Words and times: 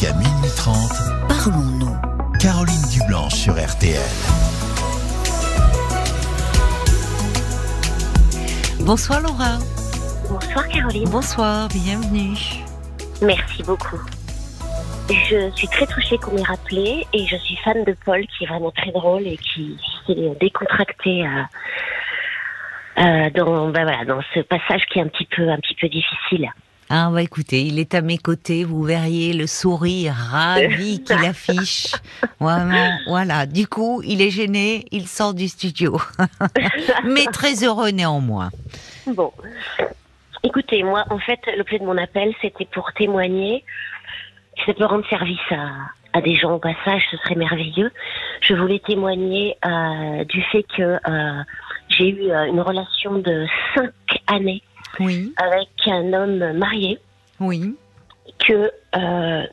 Jusqu'à 0.00 0.16
minuit 0.16 0.50
30, 0.56 1.28
Parlons-nous. 1.28 1.96
Caroline 2.40 2.82
Dublanche 2.90 3.34
sur 3.34 3.52
RTL. 3.52 4.00
Bonsoir 8.80 9.20
Laura. 9.20 9.58
Bonsoir 10.30 10.68
Caroline. 10.68 11.08
Bonsoir, 11.10 11.68
bienvenue. 11.68 12.34
Merci 13.20 13.62
beaucoup. 13.62 14.00
Je 15.10 15.50
suis 15.54 15.68
très 15.68 15.86
touchée 15.86 16.16
qu'on 16.16 16.34
m'ait 16.34 16.44
rappelé 16.44 17.06
et 17.12 17.26
je 17.26 17.36
suis 17.36 17.56
fan 17.56 17.84
de 17.84 17.94
Paul 18.04 18.26
qui 18.26 18.44
est 18.44 18.46
vraiment 18.46 18.70
très 18.70 18.92
drôle 18.92 19.26
et 19.26 19.36
qui 19.36 19.76
s'est 20.06 20.34
décontracté 20.40 21.26
euh, 21.26 21.42
euh, 23.00 23.30
dans, 23.34 23.68
ben 23.68 23.82
voilà, 23.82 24.04
dans 24.06 24.22
ce 24.32 24.40
passage 24.40 24.86
qui 24.90 24.98
est 24.98 25.02
un 25.02 25.08
petit 25.08 25.26
peu, 25.26 25.50
un 25.50 25.58
petit 25.58 25.74
peu 25.74 25.88
difficile. 25.88 26.50
Ah 26.92 27.08
bah 27.12 27.22
écoutez, 27.22 27.62
il 27.62 27.78
est 27.78 27.94
à 27.94 28.00
mes 28.00 28.18
côtés, 28.18 28.64
vous 28.64 28.82
verriez 28.82 29.32
le 29.32 29.46
sourire 29.46 30.12
ravi 30.12 31.00
qu'il 31.04 31.24
affiche. 31.24 31.92
Vraiment, 32.40 32.98
voilà. 33.06 33.46
Du 33.46 33.68
coup, 33.68 34.02
il 34.04 34.20
est 34.20 34.30
gêné, 34.30 34.86
il 34.90 35.06
sort 35.06 35.32
du 35.32 35.46
studio. 35.46 36.00
Mais 37.04 37.26
très 37.26 37.62
heureux 37.62 37.90
néanmoins. 37.90 38.50
Bon. 39.06 39.32
Écoutez, 40.42 40.82
moi, 40.82 41.04
en 41.10 41.20
fait, 41.20 41.38
l'objet 41.56 41.78
de 41.78 41.84
mon 41.84 41.96
appel, 41.96 42.34
c'était 42.42 42.66
pour 42.66 42.92
témoigner. 42.94 43.64
Si 44.58 44.64
ça 44.66 44.74
peut 44.74 44.84
rendre 44.84 45.08
service 45.08 45.38
à, 45.52 45.68
à 46.12 46.20
des 46.20 46.34
gens 46.34 46.54
au 46.54 46.58
passage, 46.58 47.02
ce 47.12 47.16
serait 47.18 47.36
merveilleux. 47.36 47.92
Je 48.40 48.54
voulais 48.54 48.80
témoigner 48.80 49.56
euh, 49.64 50.24
du 50.24 50.42
fait 50.42 50.64
que 50.76 50.82
euh, 50.82 51.42
j'ai 51.88 52.08
eu 52.08 52.30
euh, 52.32 52.46
une 52.46 52.60
relation 52.60 53.18
de 53.18 53.46
cinq 53.76 53.92
années 54.26 54.62
Oui, 54.98 55.32
avec 55.36 55.68
un 55.86 56.12
homme 56.12 56.52
marié 56.58 56.98
oui. 57.38 57.74
que 58.46 58.70
euh, 58.96 59.46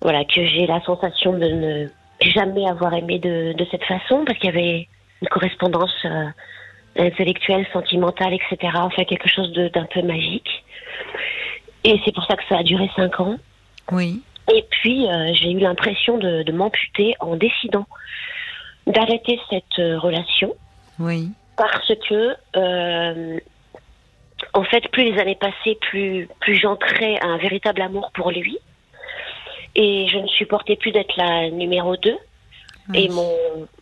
voilà 0.00 0.24
que 0.24 0.44
j'ai 0.46 0.66
la 0.66 0.80
sensation 0.82 1.32
de 1.32 1.46
ne 1.46 1.88
jamais 2.20 2.68
avoir 2.68 2.92
aimé 2.94 3.18
de, 3.18 3.52
de 3.54 3.66
cette 3.70 3.84
façon 3.84 4.24
parce 4.24 4.38
qu'il 4.38 4.46
y 4.50 4.52
avait 4.56 4.88
une 5.22 5.28
correspondance 5.28 5.94
euh, 6.04 6.26
intellectuelle, 6.96 7.66
sentimentale, 7.72 8.34
etc. 8.34 8.72
Enfin 8.76 9.04
quelque 9.04 9.28
chose 9.28 9.52
d'un 9.52 9.86
peu 9.86 10.02
magique. 10.02 10.64
Et 11.84 11.98
c'est 12.04 12.12
pour 12.14 12.24
ça 12.26 12.36
que 12.36 12.42
ça 12.48 12.58
a 12.58 12.62
duré 12.62 12.90
cinq 12.94 13.20
ans. 13.20 13.36
Oui, 13.90 14.22
Et 14.52 14.64
puis 14.70 15.08
euh, 15.08 15.32
j'ai 15.34 15.50
eu 15.50 15.58
l'impression 15.58 16.18
de, 16.18 16.42
de 16.42 16.52
m'amputer 16.52 17.14
en 17.20 17.36
décidant 17.36 17.86
d'arrêter 18.86 19.40
cette 19.48 19.76
relation 20.00 20.54
oui. 20.98 21.30
parce 21.56 21.92
que 22.08 22.36
euh, 22.56 23.40
en 24.54 24.64
fait 24.64 24.88
plus 24.88 25.04
les 25.04 25.18
années 25.18 25.36
passaient 25.36 25.78
plus 25.80 26.28
plus 26.40 26.54
j'entrais 26.54 27.18
à 27.20 27.26
un 27.26 27.38
véritable 27.38 27.82
amour 27.82 28.10
pour 28.14 28.30
lui. 28.30 28.58
Et 29.74 30.08
je 30.08 30.18
ne 30.18 30.26
supportais 30.26 30.76
plus 30.76 30.90
d'être 30.90 31.16
la 31.16 31.48
numéro 31.50 31.96
2 31.96 32.16
Oui. 32.90 33.04
et 33.04 33.08
mon 33.08 33.32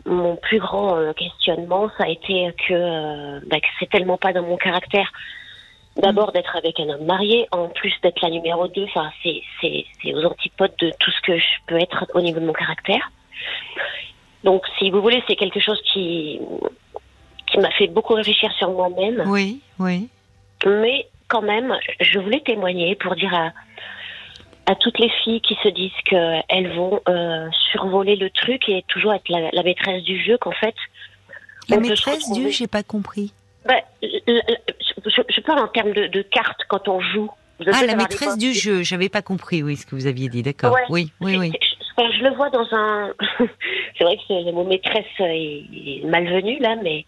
mon 0.04 0.36
plus 0.36 0.58
grand 0.58 0.96
euh, 0.96 1.12
questionnement 1.12 1.90
ça 1.96 2.04
a 2.04 2.08
été 2.08 2.52
que, 2.68 2.74
euh, 2.74 3.40
bah, 3.46 3.60
que 3.60 3.66
c'est 3.78 3.88
tellement 3.88 4.18
pas 4.18 4.32
dans 4.32 4.42
mon 4.42 4.56
caractère. 4.56 5.10
D'abord 5.96 6.30
d'être 6.32 6.54
avec 6.56 6.78
un 6.78 6.88
homme 6.90 7.06
marié 7.06 7.48
en 7.50 7.68
plus 7.68 7.92
d'être 8.02 8.20
la 8.20 8.30
numéro 8.30 8.68
2 8.68 8.84
enfin 8.84 9.10
c'est 9.22 9.42
c'est 9.60 9.84
c'est 10.02 10.14
aux 10.14 10.24
antipodes 10.24 10.74
de 10.78 10.92
tout 11.00 11.10
ce 11.10 11.20
que 11.22 11.38
je 11.38 11.54
peux 11.66 11.78
être 11.78 12.06
au 12.14 12.20
niveau 12.20 12.40
de 12.40 12.46
mon 12.46 12.52
caractère. 12.52 13.10
Donc 14.44 14.62
si 14.78 14.90
vous 14.90 15.00
voulez 15.00 15.22
c'est 15.26 15.36
quelque 15.36 15.60
chose 15.60 15.80
qui 15.92 16.40
qui 17.50 17.58
m'a 17.58 17.70
fait 17.72 17.88
beaucoup 17.88 18.14
réfléchir 18.14 18.52
sur 18.52 18.70
moi-même. 18.70 19.24
Oui, 19.26 19.60
oui. 19.78 20.08
Mais 20.66 21.06
quand 21.28 21.42
même, 21.42 21.74
je 22.00 22.18
voulais 22.18 22.40
témoigner 22.40 22.94
pour 22.96 23.14
dire 23.16 23.34
à, 23.34 23.52
à 24.66 24.74
toutes 24.74 24.98
les 24.98 25.10
filles 25.22 25.40
qui 25.40 25.56
se 25.62 25.68
disent 25.68 25.90
qu'elles 26.04 26.72
vont 26.74 27.00
euh, 27.08 27.48
survoler 27.72 28.16
le 28.16 28.30
truc 28.30 28.68
et 28.68 28.84
toujours 28.88 29.12
être 29.14 29.28
la, 29.28 29.50
la 29.52 29.62
maîtresse 29.62 30.02
du 30.02 30.22
jeu, 30.22 30.38
qu'en 30.38 30.52
fait. 30.52 30.74
La 31.68 31.78
maîtresse 31.78 32.30
du, 32.32 32.50
j'ai 32.50 32.66
pas 32.66 32.82
compris. 32.82 33.32
Bah, 33.66 33.74
je, 34.02 35.22
je 35.28 35.40
parle 35.42 35.58
en 35.60 35.68
termes 35.68 35.92
de, 35.92 36.06
de 36.06 36.22
cartes 36.22 36.62
quand 36.68 36.88
on 36.88 37.00
joue. 37.00 37.30
Vous 37.60 37.66
Ah, 37.72 37.84
la 37.84 37.96
maîtresse 37.96 38.38
du 38.38 38.54
jeu, 38.54 38.82
j'avais 38.82 39.08
pas 39.08 39.20
compris, 39.22 39.62
oui, 39.62 39.76
ce 39.76 39.84
que 39.84 39.94
vous 39.94 40.06
aviez 40.06 40.28
dit, 40.28 40.42
d'accord. 40.42 40.72
Ouais. 40.74 40.80
Oui, 40.88 41.12
oui, 41.20 41.36
oui. 41.36 41.52
Je, 41.60 42.18
je 42.18 42.22
le 42.24 42.30
vois 42.36 42.48
dans 42.50 42.66
un. 42.72 43.12
c'est 43.98 44.04
vrai 44.04 44.16
que 44.16 44.22
c'est- 44.28 44.42
le 44.44 44.52
mot 44.52 44.64
maîtresse 44.64 45.04
est 45.18 46.04
malvenu 46.06 46.58
là, 46.60 46.76
mais 46.82 47.04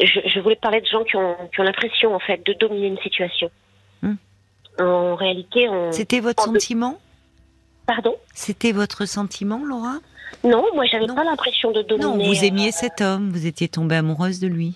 je, 0.00 0.20
je 0.26 0.40
voulais 0.40 0.56
parler 0.56 0.80
de 0.80 0.86
gens 0.86 1.04
qui 1.04 1.16
ont, 1.16 1.36
qui 1.52 1.60
ont 1.60 1.64
l'impression 1.64 2.14
en 2.14 2.18
fait 2.18 2.44
de 2.44 2.52
dominer 2.54 2.88
une 2.88 2.98
situation. 2.98 3.50
Hmm. 4.02 4.14
En 4.78 5.14
réalité, 5.14 5.68
on. 5.68 5.92
C'était 5.92 6.20
votre 6.20 6.42
sentiment? 6.44 6.98
Pardon? 7.86 8.16
C'était 8.34 8.72
votre 8.72 9.06
sentiment, 9.06 9.64
Laura? 9.64 9.96
Non, 10.44 10.64
moi 10.74 10.86
j'avais 10.86 11.06
pas 11.06 11.24
l'impression 11.24 11.72
de 11.72 11.82
dominer. 11.82 12.06
Non, 12.06 12.16
vous 12.16 12.42
euh, 12.42 12.46
aimiez 12.46 12.72
cet 12.72 13.00
homme, 13.00 13.30
vous 13.30 13.46
étiez 13.46 13.68
tombée 13.68 13.96
amoureuse 13.96 14.40
de 14.40 14.48
lui. 14.48 14.74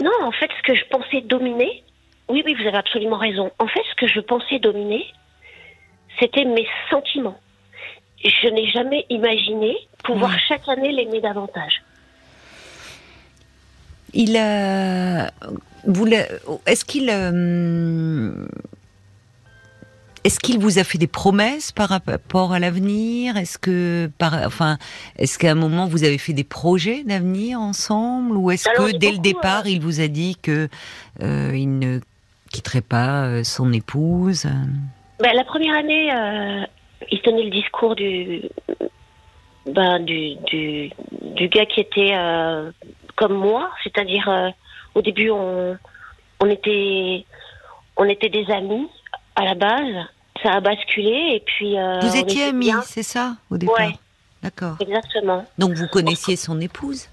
Non, 0.00 0.10
en 0.22 0.32
fait, 0.32 0.50
ce 0.56 0.62
que 0.62 0.74
je 0.74 0.84
pensais 0.90 1.22
dominer. 1.22 1.82
Oui, 2.28 2.42
oui, 2.44 2.54
vous 2.54 2.66
avez 2.68 2.76
absolument 2.76 3.16
raison. 3.16 3.50
En 3.58 3.66
fait, 3.66 3.80
ce 3.90 3.94
que 3.96 4.06
je 4.06 4.20
pensais 4.20 4.58
dominer, 4.58 5.06
c'était 6.20 6.44
mes 6.44 6.66
sentiments. 6.90 7.38
Je 8.22 8.48
n'ai 8.48 8.68
jamais 8.68 9.06
imaginé 9.08 9.76
pouvoir 10.04 10.32
Ouais. 10.32 10.38
chaque 10.46 10.68
année 10.68 10.92
l'aimer 10.92 11.20
davantage. 11.20 11.82
Il 14.14 14.32
l'a- 14.32 15.30
Est-ce 16.66 16.84
qu'il. 16.84 17.08
euh, 17.10 18.46
Est-ce 20.24 20.40
qu'il 20.40 20.58
vous 20.58 20.78
a 20.78 20.84
fait 20.84 20.98
des 20.98 21.06
promesses 21.06 21.72
par 21.72 21.88
rapport 21.88 22.52
à 22.52 22.58
l'avenir? 22.58 23.36
Est-ce 23.36 23.56
que, 23.56 24.10
par, 24.18 24.34
enfin, 24.44 24.76
est-ce 25.16 25.38
qu'à 25.38 25.52
un 25.52 25.54
moment 25.54 25.86
vous 25.86 26.04
avez 26.04 26.18
fait 26.18 26.32
des 26.34 26.44
projets 26.44 27.02
d'avenir 27.04 27.60
ensemble, 27.60 28.36
ou 28.36 28.50
est-ce 28.50 28.68
que 28.68 28.96
dès 28.96 29.12
le 29.12 29.18
départ 29.18 29.62
euh, 29.64 29.70
il 29.70 29.80
vous 29.80 30.00
a 30.00 30.08
dit 30.08 30.36
que 30.42 30.68
euh, 31.22 31.52
il 31.54 31.78
ne 31.78 32.00
quitterait 32.50 32.82
pas 32.82 33.24
euh, 33.24 33.44
son 33.44 33.72
épouse? 33.72 34.44
Ben, 35.20 35.32
la 35.34 35.44
première 35.44 35.76
année, 35.76 36.12
euh, 36.12 36.64
il 37.10 37.20
tenait 37.22 37.44
le 37.44 37.50
discours 37.50 37.94
du, 37.94 38.42
ben, 39.66 40.00
du, 40.00 40.34
du, 40.46 40.90
du 41.22 41.48
gars 41.48 41.64
qui 41.66 41.80
était 41.80 42.12
euh, 42.14 42.70
comme 43.18 43.34
moi, 43.34 43.70
c'est-à-dire 43.82 44.28
euh, 44.28 44.48
au 44.94 45.02
début 45.02 45.30
on, 45.30 45.76
on 46.40 46.46
était 46.46 47.24
on 47.96 48.04
était 48.04 48.28
des 48.28 48.46
amis 48.50 48.86
à 49.34 49.44
la 49.44 49.54
base, 49.54 49.94
ça 50.42 50.52
a 50.52 50.60
basculé 50.60 51.34
et 51.34 51.42
puis 51.44 51.76
euh, 51.78 51.98
Vous 52.00 52.16
étiez 52.16 52.44
amis, 52.44 52.70
c'est 52.84 53.02
ça, 53.02 53.34
au 53.50 53.56
départ 53.58 53.74
Ouais. 53.78 53.92
D'accord. 54.42 54.76
exactement. 54.80 55.44
Donc 55.58 55.72
vous 55.72 55.88
connaissiez 55.88 56.36
son 56.36 56.60
épouse? 56.60 57.08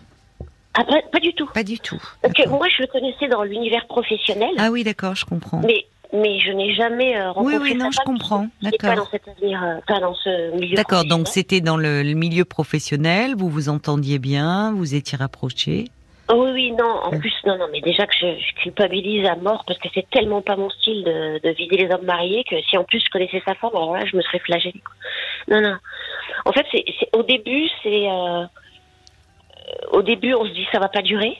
Ah, 0.75 0.83
pas, 0.83 1.01
pas 1.11 1.19
du 1.19 1.33
tout. 1.33 1.47
Pas 1.53 1.63
du 1.63 1.79
tout. 1.79 1.99
D'accord. 2.21 2.49
moi 2.59 2.67
je 2.69 2.83
le 2.83 2.87
connaissais 2.87 3.27
dans 3.27 3.41
l'univers 3.43 3.87
professionnel, 3.87 4.51
Ah 4.59 4.69
oui, 4.69 4.83
d'accord, 4.83 5.15
je 5.15 5.25
comprends. 5.25 5.61
mais 5.65 5.85
mais 6.13 6.39
je 6.39 6.51
n'ai 6.51 6.73
jamais 6.75 7.17
euh, 7.17 7.31
Oui, 7.37 7.55
rencontré 7.55 7.57
oui, 7.57 7.75
non, 7.75 7.89
je 7.91 7.99
comprends. 8.05 8.47
n'était 8.61 8.77
pas 8.77 8.89
D'accord. 8.89 9.05
dans 9.05 9.11
cet 9.11 9.27
avenir, 9.27 9.59
pas 9.87 9.99
dans 9.99 10.13
ce 10.13 10.55
milieu. 10.55 10.75
D'accord, 10.75 11.03
donc 11.03 11.27
c'était 11.27 11.61
dans 11.61 11.77
le, 11.77 12.03
le 12.03 12.13
milieu 12.13 12.45
professionnel, 12.45 13.33
vous 13.35 13.49
vous 13.49 13.69
entendiez 13.69 14.19
bien, 14.19 14.71
vous 14.73 14.93
étiez 14.93 15.17
rapprochés. 15.17 15.85
Oh 16.27 16.43
oui, 16.43 16.51
oui, 16.53 16.71
non, 16.71 16.89
en 17.03 17.11
plus, 17.19 17.33
non, 17.45 17.57
non, 17.57 17.67
mais 17.71 17.81
déjà 17.81 18.07
que 18.07 18.15
je, 18.19 18.25
je 18.39 18.53
culpabilise 18.63 19.27
à 19.27 19.35
mort 19.35 19.63
parce 19.67 19.77
que 19.77 19.87
c'est 19.93 20.09
tellement 20.09 20.41
pas 20.41 20.55
mon 20.55 20.69
style 20.71 21.03
de, 21.03 21.39
de 21.43 21.49
vider 21.51 21.77
les 21.77 21.93
hommes 21.93 22.05
mariés 22.05 22.43
que 22.43 22.59
si 22.63 22.77
en 22.77 22.83
plus 22.83 22.99
je 22.99 23.09
connaissais 23.11 23.43
sa 23.45 23.53
femme, 23.53 23.69
alors 23.75 23.95
là, 23.95 24.05
je 24.05 24.15
me 24.17 24.21
serais 24.23 24.39
flagellée. 24.39 24.81
Non, 25.47 25.61
non. 25.61 25.77
En 26.45 26.51
fait, 26.51 26.65
c'est, 26.71 26.83
c'est- 26.99 27.15
au 27.15 27.21
début, 27.23 27.69
c'est. 27.83 28.09
euh, 28.09 28.45
au 29.91 30.01
début, 30.01 30.33
on 30.33 30.45
se 30.45 30.51
dit 30.51 30.65
ça 30.71 30.79
va 30.79 30.89
pas 30.89 31.01
durer. 31.01 31.37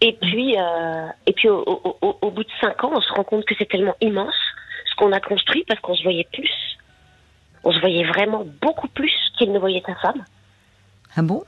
Et 0.00 0.12
puis, 0.12 0.56
euh, 0.56 1.06
et 1.26 1.32
puis 1.32 1.48
au, 1.48 1.58
au- 1.60 1.96
au- 2.00 2.18
au 2.22 2.30
bout 2.30 2.44
de 2.44 2.50
cinq 2.60 2.84
ans, 2.84 2.90
on 2.94 3.00
se 3.00 3.12
rend 3.12 3.24
compte 3.24 3.44
que 3.44 3.54
c'est 3.58 3.68
tellement 3.68 3.96
immense 4.00 4.34
ce 4.88 4.94
qu'on 4.94 5.10
a 5.10 5.18
construit 5.20 5.64
parce 5.66 5.80
qu'on 5.80 5.96
se 5.96 6.02
voyait 6.04 6.28
plus. 6.32 6.52
On 7.64 7.72
se 7.72 7.80
voyait 7.80 8.04
vraiment 8.04 8.44
beaucoup 8.62 8.86
plus 8.88 9.12
qu'il 9.36 9.50
ne 9.52 9.58
voyait 9.58 9.82
sa 9.84 9.96
femme. 9.96 10.24
Ah 11.16 11.22
bon? 11.22 11.42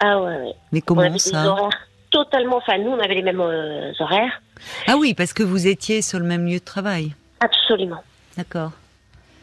Ah 0.00 0.20
ouais, 0.20 0.36
ouais. 0.36 0.52
Mais 0.72 0.80
on 0.82 0.84
comment 0.86 1.08
des 1.10 1.18
ça? 1.18 1.46
horaires 1.46 1.88
totalement. 2.10 2.56
Enfin, 2.56 2.78
nous, 2.78 2.90
on 2.90 2.98
avait 2.98 3.14
les 3.14 3.22
mêmes 3.22 3.40
euh, 3.40 3.92
horaires. 3.98 4.40
Ah 4.86 4.96
oui, 4.96 5.14
parce 5.14 5.32
que 5.32 5.42
vous 5.42 5.66
étiez 5.66 6.02
sur 6.02 6.18
le 6.18 6.24
même 6.24 6.46
lieu 6.46 6.58
de 6.58 6.64
travail. 6.64 7.14
Absolument. 7.40 8.02
D'accord. 8.36 8.72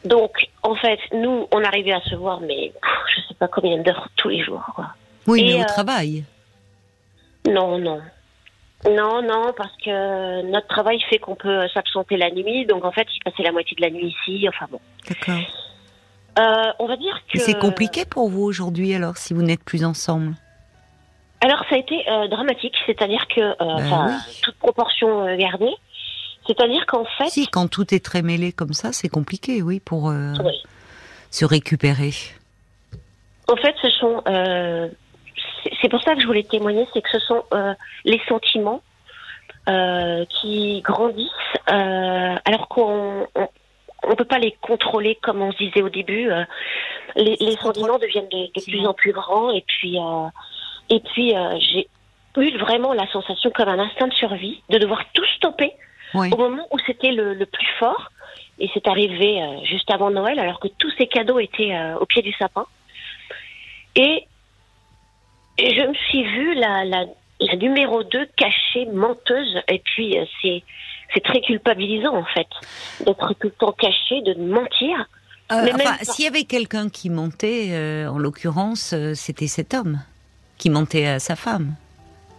Donc, 0.03 0.31
en 0.61 0.75
fait, 0.75 0.99
nous, 1.13 1.47
on 1.51 1.63
arrivait 1.63 1.93
à 1.93 2.01
se 2.01 2.15
voir, 2.15 2.39
mais 2.41 2.71
pff, 2.81 2.91
je 3.15 3.21
sais 3.27 3.33
pas 3.33 3.47
combien 3.47 3.77
d'heures 3.81 4.09
tous 4.15 4.29
les 4.29 4.43
jours. 4.43 4.63
Quoi. 4.75 4.87
Oui, 5.27 5.41
Et, 5.41 5.45
mais 5.45 5.59
au 5.59 5.63
euh, 5.63 5.65
travail. 5.65 6.23
Non, 7.49 7.77
non. 7.79 8.01
Non, 8.85 9.21
non, 9.23 9.51
parce 9.57 9.75
que 9.83 10.43
notre 10.51 10.67
travail 10.67 10.99
fait 11.09 11.17
qu'on 11.17 11.35
peut 11.35 11.67
s'absenter 11.73 12.17
la 12.17 12.29
nuit. 12.29 12.65
Donc, 12.65 12.85
en 12.85 12.91
fait, 12.91 13.07
il 13.15 13.23
passait 13.23 13.43
la 13.43 13.51
moitié 13.51 13.75
de 13.75 13.81
la 13.81 13.89
nuit 13.89 14.15
ici. 14.27 14.47
Enfin 14.47 14.67
bon. 14.69 14.79
D'accord. 15.07 15.41
Euh, 16.37 16.71
on 16.79 16.87
va 16.87 16.97
dire 16.97 17.19
que. 17.31 17.39
C'est 17.39 17.57
compliqué 17.57 18.05
pour 18.05 18.29
vous 18.29 18.43
aujourd'hui 18.43 18.93
alors, 18.93 19.17
si 19.17 19.33
vous 19.33 19.41
n'êtes 19.41 19.63
plus 19.63 19.85
ensemble? 19.85 20.35
Alors, 21.45 21.63
ça 21.69 21.75
a 21.75 21.77
été 21.77 22.09
euh, 22.09 22.27
dramatique. 22.27 22.73
C'est-à-dire 22.87 23.27
que, 23.27 23.39
euh, 23.39 23.55
Ben 23.59 24.07
oui. 24.07 24.39
toute 24.41 24.55
proportion 24.55 25.27
euh, 25.27 25.35
gardée. 25.37 25.75
C'est-à-dire 26.47 26.87
qu'en 26.87 27.05
fait. 27.17 27.27
Si, 27.29 27.47
quand 27.47 27.67
tout 27.67 27.93
est 27.93 28.03
très 28.03 28.23
mêlé 28.23 28.51
comme 28.51 28.73
ça, 28.73 28.91
c'est 28.91 29.09
compliqué, 29.09 29.61
oui, 29.61 29.79
pour. 29.79 30.09
euh, 30.09 30.33
Oui. 30.43 30.53
se 31.29 31.45
récupérer 31.45 32.13
En 33.47 33.55
fait, 33.57 33.75
ce 33.81 33.89
sont. 33.91 34.23
c'est- 35.81 35.89
pour 35.89 36.01
ça 36.01 36.15
que 36.15 36.21
je 36.21 36.25
voulais 36.25 36.43
témoigner, 36.43 36.87
c'est 36.93 37.01
que 37.03 37.09
ce 37.11 37.19
sont 37.19 37.43
les 38.05 38.19
sentiments 38.27 38.81
qui 40.41 40.81
grandissent, 40.81 41.51
alors 41.67 42.67
qu'on 42.69 43.27
on, 43.35 44.15
peut 44.15 44.25
pas 44.25 44.39
les 44.39 44.55
contrôler 44.61 45.17
comme 45.21 45.41
on 45.43 45.51
se 45.51 45.57
disait 45.57 45.81
au 45.83 45.89
début. 45.89 46.29
les, 47.15 47.35
les 47.39 47.57
sentiments 47.57 47.99
deviennent 47.99 48.29
de, 48.29 48.47
de 48.55 48.63
plus 48.63 48.85
en 48.87 48.93
plus 48.93 49.11
grands 49.11 49.51
et 49.51 49.63
puis 49.67 49.97
euh, 49.99 50.27
et 50.89 50.99
puis 50.99 51.35
euh, 51.35 51.57
j'ai 51.59 51.87
eu 52.37 52.57
vraiment 52.57 52.93
la 52.93 53.07
sensation 53.11 53.49
comme 53.51 53.69
un 53.69 53.79
instinct 53.79 54.07
de 54.07 54.13
survie 54.13 54.61
de 54.69 54.77
devoir 54.77 55.03
tout 55.13 55.25
stopper 55.37 55.71
Oui. 56.13 56.29
au 56.31 56.37
moment 56.37 56.67
où 56.71 56.77
c'était 56.85 57.11
le, 57.11 57.33
le 57.33 57.45
plus 57.45 57.67
fort. 57.79 58.11
Et 58.59 58.69
c'est 58.73 58.87
arrivé 58.87 59.41
euh, 59.41 59.63
juste 59.65 59.89
avant 59.91 60.11
Noël, 60.11 60.39
alors 60.39 60.59
que 60.59 60.67
tous 60.67 60.91
ces 60.97 61.07
cadeaux 61.07 61.39
étaient 61.39 61.73
euh, 61.75 61.97
au 61.97 62.05
pied 62.05 62.21
du 62.21 62.31
sapin. 62.33 62.65
Et, 63.95 64.25
et 65.57 65.75
je 65.75 65.81
me 65.87 65.93
suis 65.93 66.23
vue 66.23 66.55
la, 66.55 66.85
la, 66.85 67.05
la 67.41 67.55
numéro 67.57 68.03
2 68.03 68.27
cachée, 68.37 68.85
menteuse. 68.93 69.61
Et 69.67 69.79
puis, 69.79 70.17
c'est, 70.41 70.63
c'est 71.13 71.23
très 71.23 71.41
culpabilisant, 71.41 72.15
en 72.15 72.25
fait, 72.25 72.47
d'être 73.01 73.33
tout 73.33 73.47
le 73.47 73.51
temps 73.51 73.73
cachée, 73.73 74.21
de 74.21 74.35
mentir. 74.35 75.05
Euh, 75.51 75.67
enfin, 75.73 75.97
s'il 76.01 76.25
y 76.25 76.27
avait 76.27 76.45
quelqu'un 76.45 76.89
qui 76.89 77.09
mentait, 77.09 77.69
euh, 77.71 78.07
en 78.09 78.17
l'occurrence, 78.17 78.93
euh, 78.93 79.13
c'était 79.13 79.47
cet 79.47 79.73
homme 79.73 79.99
qui 80.57 80.69
mentait 80.69 81.05
à 81.07 81.19
sa 81.19 81.35
femme. 81.35 81.75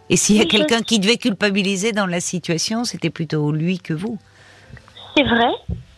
Et 0.08 0.16
s'il 0.16 0.36
y 0.36 0.38
a 0.38 0.42
Oui, 0.42 0.48
je- 0.52 0.56
quelqu'un 0.58 0.82
qui 0.82 0.98
devait 1.00 1.16
culpabiliser 1.16 1.92
dans 1.92 2.06
la 2.06 2.20
situation, 2.20 2.84
c'était 2.84 3.10
plutôt 3.10 3.50
lui 3.52 3.78
que 3.78 3.92
vous. 3.94 4.18
C'est 5.16 5.24
vrai. 5.24 5.48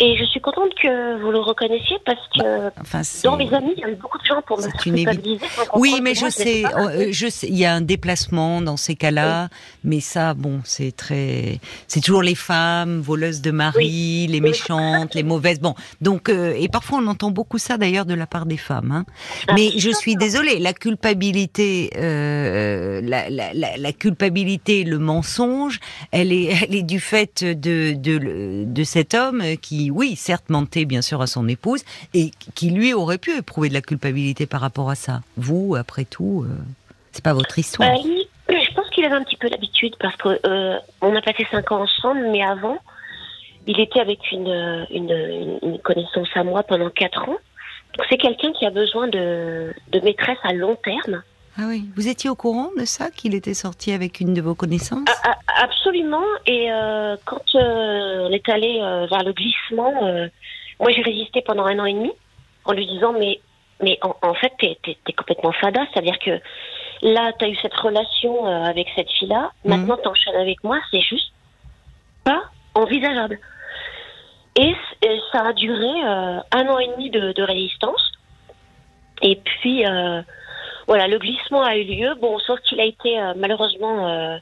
Et 0.00 0.17
je 0.17 0.25
suis 0.27 0.41
contente 0.41 0.71
que 0.81 1.21
vous 1.21 1.33
le 1.33 1.41
reconnaissiez 1.41 1.97
parce 2.06 2.21
que 2.33 2.71
Enfin, 2.81 3.03
c'est- 3.03 3.27
dans 3.27 3.37
mes 3.37 3.53
amis, 3.53 3.73
il 3.77 3.81
y 3.81 3.85
a 3.85 3.91
eu 3.91 3.97
beaucoup 3.97 4.19
de 4.19 4.25
gens 4.25 4.41
pour 4.47 4.59
me 4.61 4.69
culpabiliser. 4.81 5.45
Oui, 5.75 6.00
mais 6.00 6.15
je 6.15 6.21
moi, 6.21 6.31
sais, 6.31 6.62
euh, 6.65 7.09
je 7.11 7.27
sais, 7.29 7.49
il 7.49 7.56
y 7.59 7.65
a 7.65 7.75
un 7.75 7.81
déplacement 7.81 8.61
dans 8.62 8.77
ces 8.77 8.95
cas-là, 8.95 9.49
mais 9.83 9.99
ça, 9.99 10.35
bon, 10.35 10.61
c'est 10.65 10.95
très, 10.95 11.59
c'est 11.89 12.00
toujours 12.00 12.23
les 12.23 12.37
femmes 12.37 13.00
voleuses 13.00 13.41
de 13.43 13.50
mari, 13.50 14.29
les 14.29 14.41
méchantes, 14.41 15.17
les 15.17 15.25
mauvaises. 15.25 15.59
Bon, 15.61 15.75
donc 16.01 16.29
euh, 16.29 16.55
et 16.56 16.69
parfois 16.69 17.01
on 17.03 17.06
entend 17.09 17.33
beaucoup 17.33 17.59
ça 17.59 17.77
d'ailleurs 17.77 18.06
de 18.06 18.15
la 18.15 18.29
part 18.29 18.47
des 18.47 18.56
femmes. 18.56 18.93
Hein. 18.93 19.05
Ah, 19.49 19.55
Mais 19.56 19.71
je 19.79 19.91
suis 19.91 20.15
désolée, 20.15 20.61
la 20.61 20.75
culpabilité, 20.75 21.91
euh, 21.97 23.01
la, 23.03 23.29
la, 23.31 23.53
la, 23.53 23.77
la 23.77 23.93
culpabilité, 23.93 24.85
le 24.85 24.99
mensonge, 24.99 25.81
elle 26.12 26.33
est, 26.33 26.44
elle 26.62 26.75
est 26.77 26.83
du 26.83 27.01
fait 27.01 27.43
de, 27.44 27.94
de, 27.94 28.65
de 28.65 28.85
cet 28.85 29.15
homme 29.15 29.43
qui, 29.61 29.88
oui, 29.90 30.17
certes 30.17 30.49
mentait 30.49 30.85
bien 30.85 31.02
sûr 31.02 31.20
à 31.20 31.26
son 31.26 31.49
épouse 31.49 31.85
et 32.14 32.31
qui 32.55 32.70
lui 32.70 32.94
aurait 32.94 33.19
pu 33.19 33.37
éprouver 33.37 33.69
de 33.69 33.75
la 33.75 33.81
culpabilité 33.81 34.46
par 34.46 34.61
rapport 34.61 34.90
à 34.90 34.94
ça. 34.94 35.20
Vous, 35.37 35.76
après 35.76 36.05
tout, 36.05 36.44
euh, 36.44 36.52
c'est 37.12 37.25
pas 37.25 37.32
votre 37.32 37.58
histoire. 37.58 37.90
Bah, 37.90 38.00
je 38.49 38.75
pense 38.75 38.88
qu'il 38.90 39.05
avait 39.05 39.14
un 39.14 39.25
petit 39.25 39.37
peu 39.37 39.49
l'habitude 39.49 39.94
parce 40.00 40.17
que 40.17 40.40
euh, 40.46 40.79
on 41.00 41.14
a 41.14 41.20
passé 41.20 41.46
cinq 41.50 41.70
ans 41.73 41.82
ensemble, 41.82 42.29
mais 42.31 42.43
avant, 42.43 42.79
il 43.67 43.79
était 43.81 44.00
avec 44.00 44.32
une, 44.32 44.49
euh, 44.49 45.79
connaissance 45.85 46.29
à 46.34 46.44
moi 46.44 46.62
pendant 46.62 46.91
quatre 46.91 47.29
ans. 47.29 47.37
C'est 48.08 48.19
quelqu'un 48.19 48.52
qui 48.52 48.64
a 48.64 48.70
besoin 48.70 49.08
de 49.08 49.75
maîtresse 50.02 50.38
à 50.44 50.52
long 50.52 50.76
terme. 50.76 51.23
Ah 51.60 51.64
oui, 51.69 51.87
vous 51.96 52.06
étiez 52.08 52.31
au 52.31 52.37
courant 52.37 52.70
de 52.78 52.84
ça 52.84 53.10
qu'il 53.10 53.34
était 53.34 53.55
sorti 53.55 53.93
avec 53.93 54.20
une 54.20 54.32
de 54.32 54.40
vos 54.40 54.55
connaissances 54.55 55.08
A- 55.25 55.31
a- 55.31 55.64
absolument. 55.64 56.22
Et 56.46 56.70
euh, 56.72 57.16
quand 57.25 57.43
euh, 57.56 58.28
on 58.28 58.31
est 58.32 58.49
allé 58.49 58.78
euh, 58.81 59.06
vers 59.10 59.25
le 59.25 59.32
glissement, 59.32 59.93
moi 60.81 60.90
j'ai 60.93 61.02
résisté 61.02 61.43
pendant 61.43 61.66
un 61.66 61.78
an 61.81 61.84
et 61.87 61.94
demi 61.94 62.12
en 62.64 62.72
lui 62.72 62.87
disant 62.87 63.12
mais 63.12 63.40
mais 63.82 63.99
en, 64.02 64.14
en 64.22 64.34
fait 64.34 64.52
t'es 64.58 64.78
es, 64.87 65.12
complètement 65.12 65.52
fada, 65.52 65.81
c'est-à-dire 65.93 66.19
que 66.20 66.40
là 67.02 67.32
t'as 67.38 67.49
eu 67.49 67.56
cette 67.56 67.75
relation 67.75 68.44
avec 68.46 68.87
cette 68.94 69.10
fille-là, 69.10 69.50
Mhm. 69.64 69.70
maintenant 69.70 69.96
t'enchaînes 69.96 70.37
avec 70.37 70.62
moi, 70.62 70.78
c'est 70.93 71.00
juste 71.00 71.32
pas 72.25 72.43
envisageable. 72.75 73.38
Et, 74.56 74.75
ça 75.32 75.46
a 75.46 75.52
duré 75.52 76.02
un 76.02 76.66
an 76.69 76.78
et 76.81 76.88
demi 76.88 77.10
de, 77.10 77.32
de 77.32 77.43
résistance. 77.44 78.12
Et 79.22 79.37
puis 79.37 79.84
voilà, 80.88 81.06
le 81.06 81.19
glissement 81.19 81.62
a 81.62 81.76
eu 81.76 81.85
lieu. 81.85 82.14
Bon, 82.20 82.38
sauf 82.40 82.58
qu'il 82.62 82.81
a 82.81 82.85
été 82.85 83.20
euh, 83.20 83.35
malheureusement 83.37 84.08
euh, 84.08 84.37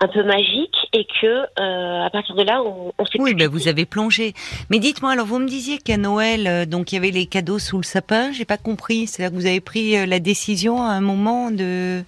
un 0.00 0.08
peu 0.08 0.22
magique 0.22 0.76
et 0.92 1.04
que 1.20 1.26
euh, 1.60 2.06
à 2.06 2.08
partir 2.10 2.34
de 2.36 2.42
là, 2.44 2.62
on, 2.62 2.92
on 2.98 3.04
s'est 3.04 3.20
Oui, 3.20 3.34
ben 3.34 3.48
vous 3.48 3.68
avez 3.68 3.84
plongé. 3.84 4.32
Mais 4.70 4.78
dites-moi, 4.78 5.10
alors 5.12 5.26
vous 5.26 5.38
me 5.40 5.48
disiez 5.48 5.78
qu'à 5.78 5.96
Noël, 5.96 6.46
euh, 6.46 6.64
donc 6.64 6.92
il 6.92 6.94
y 6.94 6.98
avait 6.98 7.10
les 7.10 7.26
cadeaux 7.26 7.58
sous 7.58 7.76
le 7.76 7.82
sapin. 7.82 8.32
J'ai 8.32 8.44
pas 8.44 8.56
compris. 8.56 9.06
C'est-à-dire 9.06 9.36
que 9.36 9.40
vous 9.42 9.46
avez 9.46 9.60
pris 9.60 9.96
euh, 9.98 10.06
la 10.06 10.20
décision 10.20 10.80
à 10.82 10.90
un 10.92 11.00
moment 11.02 11.50
de 11.50 12.02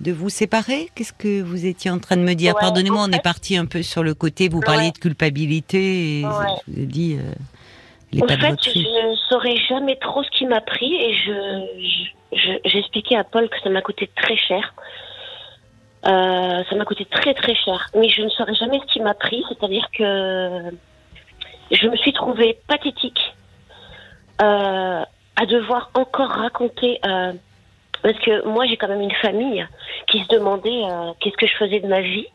de 0.00 0.12
vous 0.12 0.30
séparer? 0.30 0.88
Qu'est-ce 0.94 1.12
que 1.12 1.42
vous 1.42 1.66
étiez 1.66 1.90
en 1.90 1.98
train 1.98 2.16
de 2.16 2.22
me 2.22 2.32
dire? 2.32 2.54
Ouais, 2.54 2.60
Pardonnez-moi, 2.62 3.02
en 3.02 3.10
on 3.10 3.12
est 3.12 3.22
parti 3.22 3.58
un 3.58 3.66
peu 3.66 3.82
sur 3.82 4.02
le 4.02 4.14
côté. 4.14 4.48
Vous 4.48 4.60
parliez 4.60 4.86
Ouais. 4.86 4.92
de 4.92 4.98
culpabilité 4.98 6.20
et 6.20 6.24
Ouais. 6.24 6.30
je 6.66 6.72
vous 6.72 6.80
ai 6.80 6.86
dit, 6.86 7.18
euh, 7.18 8.22
En 8.22 8.26
fait, 8.26 8.34
je 8.64 8.78
ne 9.10 9.14
saurais 9.28 9.56
jamais 9.68 9.96
trop 9.96 10.22
ce 10.24 10.30
qui 10.30 10.46
m'a 10.46 10.62
pris 10.62 10.94
et 10.94 11.12
je, 11.12 11.32
je- 11.86 12.10
je- 12.32 12.58
j'expliquais 12.64 13.16
à 13.16 13.24
Paul 13.24 13.48
que 13.48 13.60
ça 13.62 13.70
m'a 13.70 13.82
coûté 13.82 14.08
très 14.16 14.36
cher. 14.36 14.74
Euh, 16.06 16.62
ça 16.68 16.74
m'a 16.76 16.84
coûté 16.86 17.04
très 17.04 17.34
très 17.34 17.54
cher, 17.54 17.88
mais 17.94 18.08
je 18.08 18.22
ne 18.22 18.28
saurais 18.30 18.54
jamais 18.54 18.78
ce 18.80 18.92
qui 18.92 19.00
m'a 19.00 19.12
pris, 19.14 19.44
c'est-à-dire 19.48 19.86
que 19.92 20.70
je 21.70 21.86
me 21.88 21.96
suis 21.96 22.12
trouvée 22.14 22.58
pathétique 22.66 23.20
euh, 24.42 25.02
à 25.36 25.46
devoir 25.46 25.90
encore 25.94 26.30
raconter, 26.30 26.98
euh, 27.04 27.32
parce 28.02 28.18
que 28.20 28.46
moi 28.48 28.64
j'ai 28.66 28.78
quand 28.78 28.88
même 28.88 29.02
une 29.02 29.14
famille 29.16 29.66
qui 30.06 30.22
se 30.22 30.28
demandait 30.28 30.82
qu'est-ce 31.20 31.36
que 31.36 31.46
je 31.46 31.54
faisais 31.56 31.80
de 31.80 31.86
ma 31.86 32.00
vie 32.00 32.26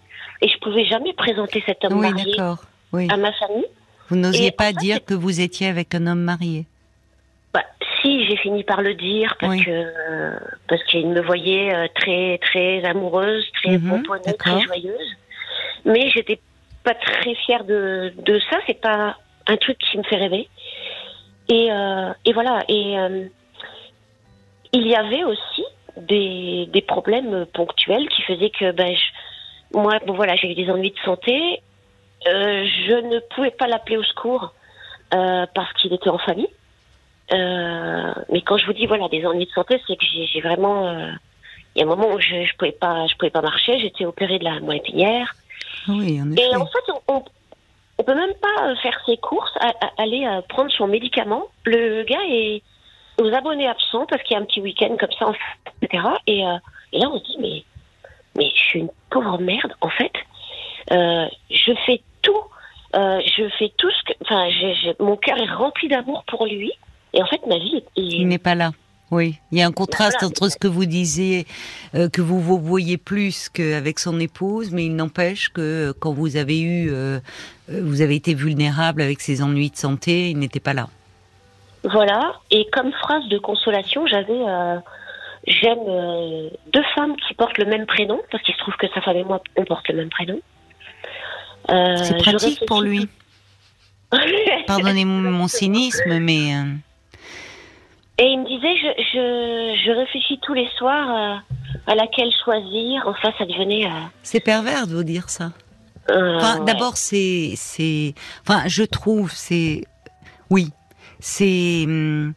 et 0.42 0.48
je 0.48 0.58
pouvais 0.60 0.86
jamais 0.86 1.14
présenter 1.14 1.64
cet 1.66 1.84
homme 1.86 2.00
Oui, 2.00 2.12
marié. 2.12 2.36
Oui. 2.94 3.08
à 3.12 3.18
ma 3.18 3.34
famille. 3.34 3.66
Vous 4.10 4.16
n'osiez 4.16 4.50
en 4.50 4.56
pas 4.56 4.66
fait, 4.68 4.74
dire 4.74 5.04
que 5.04 5.16
vous 5.16 5.42
étiez 5.42 5.68
avec 5.68 5.96
un 5.96 6.06
homme 6.06 6.22
marié. 6.22 6.66
Si, 8.06 8.24
j'ai 8.28 8.38
fini 8.38 8.64
par 8.64 8.82
le 8.84 8.94
dire 8.94 9.36
parce 9.40 9.54
Oui. 9.54 9.66
que 9.66 10.34
parce 10.68 10.84
qu'il 10.84 11.08
me 11.08 11.22
voyait 11.22 11.74
euh, 11.74 11.88
très 11.96 12.38
très 12.38 12.84
amoureuse, 12.86 13.44
très 13.54 13.80
Mhm, 13.80 13.90
pomponnée, 13.90 14.34
très 14.38 14.62
joyeuse. 14.62 15.12
Mais 15.86 16.10
j'étais 16.12 16.40
pas 16.84 16.94
très 16.94 17.34
fière 17.34 17.64
de 17.64 18.14
de 18.16 18.40
ça. 18.52 18.60
C'est 18.68 18.80
pas 18.80 19.18
un 19.48 19.58
truc 19.58 19.78
qui 19.80 19.98
me 19.98 20.04
fait 20.04 20.18
rêver. 20.18 20.48
Et 21.50 21.72
euh, 21.72 22.14
et 22.26 22.34
voilà. 22.34 22.64
Et 22.68 23.00
euh, 23.00 23.26
il 24.72 24.88
y 24.88 24.96
avait 24.96 25.24
aussi 25.24 25.64
des 25.98 26.68
des 26.68 26.82
problèmes 26.82 27.46
ponctuels 27.54 28.08
qui 28.10 28.22
faisaient 28.22 28.52
que 28.52 28.72
ben 28.72 28.96
je- 28.96 29.78
moi 29.80 29.98
bon 30.06 30.14
voilà 30.14 30.36
j'ai 30.36 30.52
eu 30.52 30.56
des 30.56 30.70
ennuis 30.70 30.92
de 30.92 31.00
santé. 31.00 31.62
Euh, 32.28 32.66
je 32.88 32.94
ne 33.08 33.20
pouvais 33.34 33.52
pas 33.52 33.68
l'appeler 33.68 33.98
au 33.98 34.04
secours 34.04 34.54
parce 35.12 35.72
qu'il 35.80 35.94
était 35.94 36.10
en 36.10 36.18
famille. 36.18 36.50
Euh, 37.34 38.14
mais 38.32 38.42
quand 38.42 38.58
je 38.58 38.66
vous 38.66 38.74
dis 38.74 38.86
voilà 38.86 39.08
des 39.10 39.26
ennuis 39.26 39.46
de 39.46 39.52
santé, 39.52 39.82
c'est 39.88 39.96
que 39.96 40.06
j'ai 40.06 40.42
vraiment 40.42 40.88
euh, 40.88 41.12
il 41.76 41.80
y 41.80 41.82
a 41.82 41.86
un 41.86 41.90
moment 41.90 42.10
où 42.14 42.20
je, 42.20 42.46
je 42.46 42.56
pouvais 42.58 42.72
pas 42.72 43.08
je 43.08 43.16
pouvais 43.16 43.32
pas 43.32 43.42
marcher, 43.42 43.80
j'étais 43.80 44.06
opérée 44.06 44.38
de 44.40 44.44
la 44.44 44.60
moelle 44.60 44.78
épinière 44.78 45.36
Ah 45.88 45.94
Oui, 45.94 46.22
en 46.22 46.32
effet. 46.32 46.50
et 46.52 46.56
en 46.56 46.66
fait 46.68 46.92
on, 47.08 47.14
on 47.16 47.24
on 47.98 48.04
peut 48.04 48.14
même 48.14 48.34
pas 48.42 48.68
euh, 48.68 48.76
faire 48.76 49.00
ses 49.06 49.18
courses, 49.18 49.56
à- 49.62 49.70
à- 49.86 50.02
aller 50.04 50.28
prendre 50.50 50.70
son 50.70 50.86
médicament. 50.86 51.44
Le 51.64 52.04
gars 52.04 52.20
est 52.30 52.62
aux 53.22 53.34
abonnés 53.34 53.68
absents 53.70 54.06
parce 54.06 54.22
qu'il 54.24 54.36
y 54.36 54.38
a 54.38 54.42
un 54.42 54.46
petit 54.46 54.60
week-end 54.62 54.96
comme 55.00 55.12
ça, 55.18 55.32
etc. 55.82 56.04
Et, 56.28 56.46
euh, 56.46 56.58
et 56.92 57.00
là 57.00 57.10
on 57.10 57.18
se 57.20 57.24
dit 57.24 57.38
mais 57.40 57.64
mais 58.36 58.52
je 58.54 58.60
suis 58.62 58.80
une 58.82 58.90
pauvre 59.10 59.40
merde 59.40 59.74
en 59.82 59.90
fait. 59.90 60.12
Euh, 60.92 61.26
je 61.50 61.72
fais 61.86 62.02
tout, 62.22 62.44
euh, 62.96 63.22
je 63.26 63.48
fais 63.58 63.72
tout 63.78 63.90
ce 63.90 64.04
que, 64.04 64.14
enfin, 64.22 64.50
mon 65.00 65.16
cœur 65.16 65.38
est 65.40 65.52
rempli 65.52 65.88
d'amour 65.88 66.24
pour 66.28 66.46
lui. 66.46 66.72
Et 67.16 67.24
en 67.24 67.26
fait, 67.26 67.42
ma 67.48 67.58
vie 67.58 67.78
est, 67.78 67.86
Il 67.96 68.28
n'est 68.28 68.38
pas 68.38 68.56
là. 68.56 68.72
Oui, 69.12 69.40
il 69.52 69.60
y 69.60 69.62
a 69.62 69.68
un 69.68 69.72
contraste 69.72 70.18
voilà. 70.20 70.28
entre 70.28 70.50
ce 70.50 70.58
que 70.58 70.68
vous 70.68 70.86
disiez, 70.86 71.46
euh, 71.94 72.10
que 72.10 72.22
vous 72.22 72.40
vous 72.40 72.60
voyez 72.60 72.98
plus 72.98 73.50
qu'avec 73.50 74.00
son 74.00 74.20
épouse, 74.20 74.72
mais 74.72 74.86
il 74.86 74.96
n'empêche 74.96 75.50
que 75.50 75.62
euh, 75.62 75.94
quand 75.98 76.12
vous 76.12 76.38
avez 76.38 76.60
eu, 76.60 76.90
euh, 76.92 77.20
vous 77.70 78.02
avez 78.02 78.16
été 78.16 78.34
vulnérable 78.34 79.02
avec 79.02 79.22
ses 79.22 79.44
ennuis 79.44 79.70
de 79.70 79.76
santé, 79.76 80.32
il 80.32 80.40
n'était 80.40 80.60
pas 80.60 80.74
là. 80.74 80.90
Voilà. 81.84 82.40
Et 82.50 82.68
comme 82.72 82.92
phrase 82.94 83.28
de 83.30 83.38
consolation, 83.38 84.08
j'avais 84.08 84.34
euh, 84.34 84.80
j'aime 85.46 86.50
deux 86.74 86.84
femmes 86.96 87.16
qui 87.28 87.36
portent 87.36 87.60
le 87.60 87.66
même 87.66 87.86
prénom 87.86 88.20
parce 88.32 88.44
qu'il 88.44 88.56
se 88.56 88.60
trouve 88.60 88.76
que 88.76 88.88
sa 88.94 89.02
femme 89.02 89.18
et 89.18 89.24
moi 89.24 89.40
on 89.56 89.66
porte 89.66 89.88
le 89.88 89.96
même 89.96 90.10
prénom. 90.10 90.40
C'est 91.70 92.18
pratique 92.18 92.66
pour 92.66 92.82
lui. 92.82 93.08
Pardonnez 94.68 95.06
mon 95.06 95.32
mon 95.32 95.48
cynisme, 95.48 96.20
mais 96.20 96.54
Et 98.18 98.24
il 98.28 98.40
me 98.40 98.48
disait, 98.48 98.76
je, 98.78 99.04
je, 99.12 99.84
je 99.86 99.92
réfléchis 99.92 100.40
tous 100.42 100.54
les 100.54 100.68
soirs 100.78 101.10
euh, 101.10 101.36
à 101.88 101.96
laquelle 101.96 102.32
choisir. 102.44 103.04
Enfin, 103.08 103.34
ça 103.38 103.46
devenait. 103.46 103.86
euh, 103.88 103.90
c'est 104.24 104.40
pervers 104.40 104.88
de 104.88 104.96
vous 104.96 105.04
dire 105.04 105.30
ça. 105.30 105.52
euh, 106.10 106.38
Enfin, 106.38 106.60
ouais. 106.60 106.66
d'abord, 106.66 106.96
c'est, 106.98 107.54
c'est, 107.58 108.14
enfin, 108.48 108.64
je 108.68 108.84
trouve, 108.84 109.32
c'est, 109.34 109.84
oui, 110.50 110.70
c'est 111.20 111.84
hum, 111.86 112.34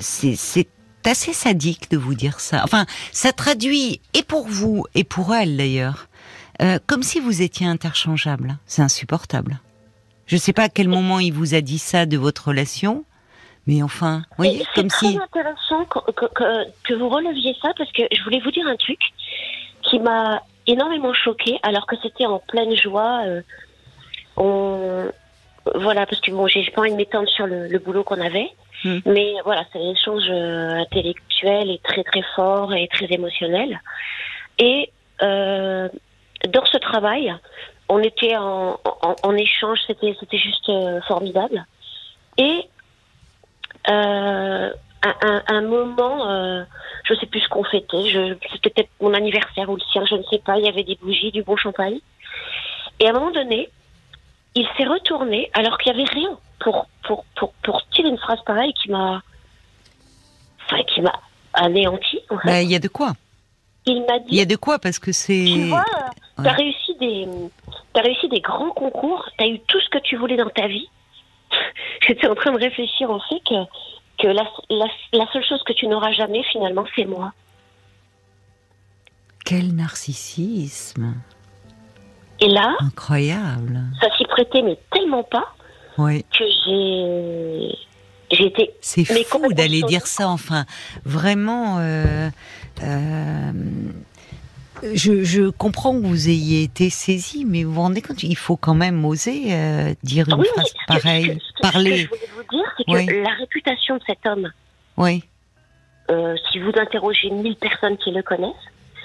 c'est 0.00 0.36
c'est 0.36 0.68
assez 1.06 1.32
sadique 1.32 1.90
de 1.90 1.96
vous 1.96 2.14
dire 2.14 2.40
ça. 2.40 2.62
Enfin, 2.64 2.86
ça 3.12 3.32
traduit 3.32 4.00
et 4.14 4.22
pour 4.22 4.46
vous 4.46 4.84
et 4.94 5.04
pour 5.04 5.34
elle 5.34 5.56
d'ailleurs, 5.56 6.08
comme 6.86 7.02
si 7.02 7.20
vous 7.20 7.42
étiez 7.42 7.66
interchangeable. 7.66 8.56
C'est 8.66 8.82
insupportable. 8.82 9.60
Je 10.26 10.36
ne 10.36 10.40
sais 10.40 10.54
pas 10.54 10.64
à 10.64 10.68
quel 10.70 10.88
moment 10.88 11.20
il 11.20 11.32
vous 11.34 11.54
a 11.54 11.60
dit 11.60 11.78
ça 11.78 12.06
de 12.06 12.16
votre 12.16 12.48
relation, 12.48 13.04
mais 13.66 13.82
enfin, 13.82 14.18
vous 14.30 14.44
voyez, 14.44 14.64
comme 14.74 14.88
C'est 14.90 14.96
très 14.98 15.06
si. 15.08 15.18
intéressant 15.18 15.84
que, 15.86 16.10
que- 16.12 16.26
que- 16.26 16.66
que 16.84 16.94
vous 16.94 17.08
releviez 17.08 17.54
ça 17.62 17.70
parce 17.76 17.90
que 17.92 18.02
je 18.12 18.22
voulais 18.22 18.40
vous 18.40 18.50
dire 18.50 18.66
un 18.66 18.76
truc 18.76 19.00
qui 19.82 19.98
m'a 19.98 20.42
énormément 20.66 21.12
choquée 21.14 21.58
alors 21.62 21.86
que 21.86 21.96
c'était 22.02 22.26
en 22.26 22.38
pleine 22.38 22.74
joie. 22.76 23.22
euh, 23.26 23.42
on... 24.36 25.10
Voilà, 25.76 26.04
parce 26.04 26.20
que 26.20 26.30
bon, 26.30 26.46
j'ai 26.46 26.62
pas 26.72 26.82
envie 26.82 26.90
de 26.90 26.96
m'étendre 26.96 27.28
sur 27.30 27.46
le, 27.46 27.68
le 27.68 27.78
boulot 27.78 28.04
qu'on 28.04 28.20
avait, 28.20 28.50
Hmm. 28.82 28.98
mais 29.06 29.32
voilà, 29.46 29.64
c'est 29.72 29.78
des 29.78 29.96
choses 29.96 30.26
euh, 30.28 30.74
intellectuelles 30.74 31.70
et 31.70 31.78
très 31.82 32.02
très 32.04 32.20
forts 32.36 32.74
et 32.74 32.86
très 32.88 33.06
émotionnels. 33.10 33.80
Et 34.58 34.90
euh, 35.22 35.88
dans 36.48 36.66
ce 36.66 36.76
travail, 36.76 37.34
on 37.88 38.00
était 38.00 38.36
en, 38.36 38.78
en, 38.84 39.16
en 39.22 39.36
échange, 39.36 39.78
c'était 39.86 40.14
c'était 40.20 40.36
juste 40.36 40.68
euh, 40.68 41.00
formidable. 41.08 41.64
Et 42.36 42.64
euh, 43.88 44.70
un, 45.02 45.14
un, 45.22 45.42
un 45.48 45.60
moment, 45.62 46.30
euh, 46.30 46.64
je 47.04 47.14
sais 47.14 47.26
plus 47.26 47.40
ce 47.40 47.48
qu'on 47.48 47.64
fêtait, 47.64 48.36
c'était 48.52 48.70
peut-être 48.70 48.90
mon 49.00 49.12
anniversaire 49.14 49.68
ou 49.68 49.76
le 49.76 49.82
sien, 49.92 50.04
je 50.06 50.14
ne 50.14 50.22
sais 50.24 50.38
pas, 50.38 50.58
il 50.58 50.64
y 50.64 50.68
avait 50.68 50.84
des 50.84 50.96
bougies, 50.96 51.30
du 51.32 51.42
bon 51.42 51.56
champagne. 51.56 51.98
Et 53.00 53.06
à 53.06 53.10
un 53.10 53.12
moment 53.12 53.30
donné, 53.30 53.68
il 54.54 54.66
s'est 54.76 54.84
retourné 54.86 55.50
alors 55.52 55.76
qu'il 55.78 55.92
n'y 55.94 56.00
avait 56.00 56.10
rien 56.10 56.30
pour, 56.60 56.86
pour, 57.02 57.24
pour, 57.36 57.52
pour 57.62 57.86
tirer 57.88 58.08
une 58.08 58.18
phrase 58.18 58.38
pareille 58.46 58.72
qui 58.74 58.90
m'a 58.90 59.20
enfin, 60.66 60.82
qui 60.84 61.00
m'a 61.02 61.12
anéanti. 61.52 62.20
En 62.30 62.38
fait. 62.38 62.48
Bah, 62.48 62.62
Il 62.62 62.70
y 62.70 62.74
a 62.76 62.78
de 62.78 62.88
quoi. 62.88 63.12
Il 63.86 64.00
m'a 64.06 64.16
Il 64.28 64.34
y 64.34 64.36
dit, 64.36 64.40
a 64.40 64.46
de 64.46 64.56
quoi 64.56 64.78
parce 64.78 64.98
que 64.98 65.12
c'est. 65.12 65.44
tu 65.46 65.68
vois, 65.68 65.84
Ouais. 66.38 66.44
t'as 66.44 66.52
réussi 66.52 66.96
des 66.98 67.28
t'as 67.92 68.00
réussi 68.00 68.28
des 68.28 68.40
grands 68.40 68.70
concours, 68.70 69.28
t'as 69.38 69.46
eu 69.46 69.60
tout 69.68 69.78
ce 69.80 69.88
que 69.90 69.98
tu 69.98 70.16
voulais 70.16 70.36
dans 70.36 70.48
ta 70.50 70.66
vie. 70.66 70.88
J'étais 72.06 72.26
en 72.28 72.34
train 72.34 72.52
de 72.52 72.58
réfléchir 72.58 73.10
au 73.10 73.20
fait 73.28 73.40
que 73.48 73.54
que 74.22 74.28
la, 74.28 74.44
la, 74.70 74.86
la 75.12 75.26
seule 75.32 75.44
chose 75.44 75.60
que 75.66 75.72
tu 75.72 75.86
n'auras 75.88 76.12
jamais 76.12 76.42
finalement, 76.52 76.84
c'est 76.94 77.04
moi. 77.04 77.32
Quel 79.44 79.74
narcissisme 79.74 81.14
Et 82.40 82.48
là, 82.48 82.74
incroyable. 82.80 83.80
ça 84.00 84.08
s'y 84.16 84.24
prêtait 84.24 84.62
mais 84.62 84.78
tellement 84.92 85.24
pas 85.24 85.54
Oui. 85.98 86.24
que 86.38 86.44
j'ai 88.30 88.46
été 88.46 88.72
C'est 88.80 89.04
fou 89.04 89.52
d'aller 89.52 89.82
dire 89.82 90.06
ça. 90.06 90.28
Enfin, 90.28 90.64
vraiment. 91.04 91.78
euh, 91.78 92.30
euh, 92.82 93.52
je, 94.82 95.22
je 95.24 95.48
comprends 95.50 95.92
que 95.98 96.04
vous 96.06 96.28
ayez 96.28 96.62
été 96.64 96.90
saisi, 96.90 97.44
mais 97.44 97.64
vous 97.64 97.72
vous 97.74 97.80
rendez 97.80 98.02
compte, 98.02 98.22
il 98.22 98.36
faut 98.36 98.56
quand 98.56 98.74
même 98.74 99.04
oser 99.04 99.52
euh, 99.54 99.94
dire 100.02 100.28
une 100.28 100.40
Oui, 100.40 100.46
phrase 100.54 100.66
ce 100.68 100.72
que- 100.72 100.78
pareille, 100.86 101.24
ce 101.24 101.28
que- 101.32 101.40
Ce 101.40 101.52
que 101.52 101.62
parler. 101.62 101.96
je 101.98 102.08
voulais 102.08 102.28
vous 102.36 102.56
dire, 102.56 102.74
c'est 102.76 103.06
que 103.06 103.22
la 103.22 103.34
réputation 103.38 103.96
de 103.96 104.02
cet 104.06 104.26
homme, 104.26 104.50
Oui. 104.96 105.24
euh, 106.10 106.34
si 106.50 106.58
vous 106.58 106.72
interrogez 106.76 107.30
mille 107.30 107.56
personnes 107.56 107.96
qui 107.98 108.10
le 108.10 108.22
connaissent, 108.22 108.52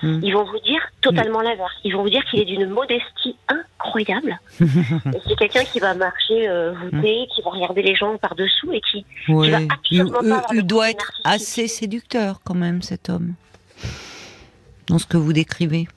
Mm. 0.01 0.21
ils 0.23 0.31
vont 0.33 0.45
vous 0.45 0.59
dire 0.59 0.79
totalement 1.01 1.41
l'inverse. 1.41 1.73
Ils 1.83 1.93
vont 1.93 2.03
vous 2.03 2.09
dire 2.09 2.23
qu'il 2.31 2.39
est 2.39 2.45
d'une 2.45 2.69
modestie 2.69 3.35
incroyable. 3.49 4.39
C'est 4.59 5.35
quelqu'un 5.37 5.65
qui 5.65 5.79
va 5.79 5.93
marcher 5.93 6.47
euh, 6.47 6.71
voûté, 6.71 7.27
qui 7.35 7.41
va 7.41 7.49
regarder 7.51 7.81
les 7.81 7.95
gens 7.95 8.17
par-dessous 8.17 8.71
et 8.71 8.79
qui... 8.79 9.05
Ouais. 9.27 9.49
Il, 9.91 10.03
absolument 10.05 10.63
doit 10.63 10.89
être 10.89 11.11
assez 11.25 11.67
séducteur 11.67 12.39
quand 12.45 12.55
même, 12.55 12.81
cet 12.81 13.09
homme. 13.09 13.33
Dans 14.89 14.99
ce 14.99 15.05
que 15.05 15.17
vous 15.17 15.33
décrivez. 15.33 15.87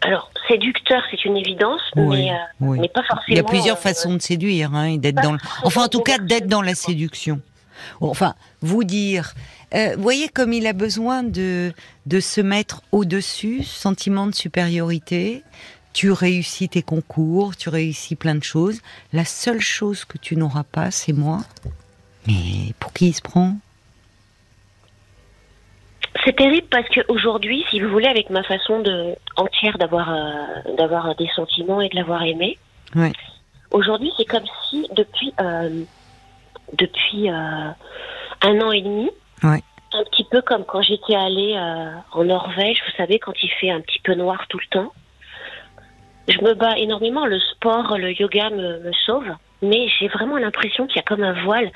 Alors, 0.00 0.30
séducteur, 0.46 1.02
c'est 1.10 1.24
une 1.24 1.36
évidence, 1.36 1.80
Oui, 1.96 2.16
mais, 2.16 2.30
euh, 2.30 2.34
oui. 2.60 2.78
mais 2.80 2.88
pas 2.88 3.02
forcément... 3.02 3.24
Il 3.28 3.36
y 3.36 3.40
a 3.40 3.44
plusieurs 3.44 3.76
euh, 3.76 3.80
façons 3.80 4.14
de 4.14 4.22
séduire, 4.22 4.72
hein, 4.74 4.84
et 4.84 4.98
d'être 4.98 5.20
dans 5.20 5.32
le... 5.32 5.38
enfin 5.64 5.84
en 5.84 5.88
tout 5.88 6.00
cas 6.02 6.18
d'être 6.18 6.46
dans 6.46 6.62
la 6.62 6.76
séduction. 6.76 7.40
Enfin, 8.00 8.34
vous 8.60 8.84
dire, 8.84 9.34
euh, 9.74 9.96
voyez 9.98 10.28
comme 10.28 10.52
il 10.52 10.66
a 10.66 10.72
besoin 10.72 11.22
de 11.22 11.72
de 12.06 12.20
se 12.20 12.40
mettre 12.40 12.82
au-dessus, 12.92 13.62
sentiment 13.64 14.26
de 14.26 14.34
supériorité. 14.34 15.42
Tu 15.92 16.12
réussis 16.12 16.68
tes 16.68 16.82
concours, 16.82 17.56
tu 17.56 17.68
réussis 17.68 18.14
plein 18.14 18.34
de 18.34 18.42
choses. 18.42 18.80
La 19.12 19.24
seule 19.24 19.60
chose 19.60 20.04
que 20.04 20.18
tu 20.18 20.36
n'auras 20.36 20.62
pas, 20.64 20.90
c'est 20.90 21.12
moi. 21.12 21.40
Mais 22.26 22.72
pour 22.78 22.92
qui 22.92 23.08
il 23.08 23.14
se 23.14 23.22
prend? 23.22 23.56
C'est 26.24 26.36
terrible 26.36 26.66
parce 26.70 26.88
qu'aujourd'hui, 26.88 27.64
si 27.70 27.80
vous 27.80 27.88
voulez, 27.88 28.06
avec 28.08 28.30
ma 28.30 28.42
façon 28.42 28.80
de 28.80 29.14
entière 29.36 29.78
d'avoir 29.78 30.12
euh, 30.12 30.74
d'avoir 30.76 31.14
des 31.16 31.28
sentiments 31.34 31.80
et 31.80 31.88
de 31.88 31.96
l'avoir 31.96 32.22
aimé, 32.22 32.58
Ouais. 32.94 33.12
aujourd'hui 33.70 34.12
c'est 34.16 34.24
comme 34.24 34.46
si 34.68 34.88
depuis 34.94 35.32
euh, 35.40 35.84
depuis 36.72 37.30
euh, 37.30 37.70
un 38.42 38.60
an 38.60 38.72
et 38.72 38.82
demi, 38.82 39.10
Ouais. 39.42 39.62
un 39.92 40.04
petit 40.04 40.24
peu 40.30 40.42
comme 40.42 40.64
quand 40.64 40.82
j'étais 40.82 41.14
allée 41.14 41.54
euh, 41.56 41.90
en 42.12 42.24
Norvège, 42.24 42.82
vous 42.86 42.96
savez, 42.96 43.18
quand 43.18 43.34
il 43.42 43.50
fait 43.50 43.70
un 43.70 43.80
petit 43.80 44.00
peu 44.00 44.14
noir 44.14 44.46
tout 44.48 44.58
le 44.58 44.66
temps, 44.70 44.92
je 46.26 46.38
me 46.42 46.54
bats 46.54 46.76
énormément. 46.78 47.24
Le 47.26 47.38
sport, 47.38 47.96
le 47.98 48.12
yoga 48.18 48.50
me, 48.50 48.80
me 48.80 48.92
sauve, 49.06 49.30
mais 49.62 49.88
j'ai 49.98 50.08
vraiment 50.08 50.36
l'impression 50.38 50.86
qu'il 50.86 50.96
y 50.96 51.00
a 51.00 51.02
comme 51.02 51.22
un 51.22 51.42
voile, 51.44 51.70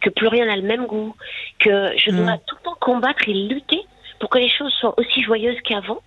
que 0.00 0.10
plus 0.10 0.26
rien 0.28 0.46
n'a 0.46 0.56
le 0.56 0.62
même 0.62 0.86
goût, 0.86 1.14
que 1.58 1.92
je 1.96 2.10
dois 2.10 2.34
Mm. 2.36 2.40
tout 2.46 2.56
le 2.58 2.64
temps 2.64 2.76
combattre 2.80 3.28
et 3.28 3.34
lutter 3.34 3.80
pour 4.18 4.28
que 4.30 4.38
les 4.38 4.48
choses 4.48 4.72
soient 4.74 4.94
aussi 4.98 5.22
joyeuses 5.22 5.60
qu'avant. 5.64 6.00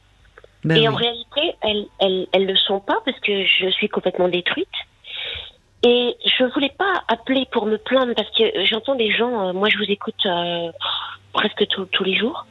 Ben 0.64 0.78
et 0.78 0.80
oui. 0.82 0.88
en 0.88 0.96
réalité, 0.96 1.42
elles, 1.62 1.86
elles, 2.00 2.28
elles 2.34 2.46
le 2.48 2.56
sont 2.56 2.80
pas 2.80 2.98
parce 3.06 3.20
que 3.20 3.46
je 3.46 3.70
suis 3.70 3.88
complètement 3.88 4.28
détruite. 4.28 4.68
Et 5.84 6.16
je 6.26 6.44
voulais 6.54 6.74
pas 6.78 7.04
appeler 7.08 7.46
pour 7.52 7.68
me 7.68 7.78
plaindre 7.78 8.16
parce 8.16 8.32
que 8.32 8.44
j'entends 8.66 8.96
des 8.96 9.12
gens, 9.12 9.50
euh, 9.50 9.54
moi 9.54 9.70
je 9.70 9.78
vous 9.78 9.84
écoute 9.90 10.16
euh, 10.26 10.72
presque 11.34 11.68
tous- 11.68 11.86
tous 11.86 12.04
les 12.04 12.16
jours. 12.16 12.48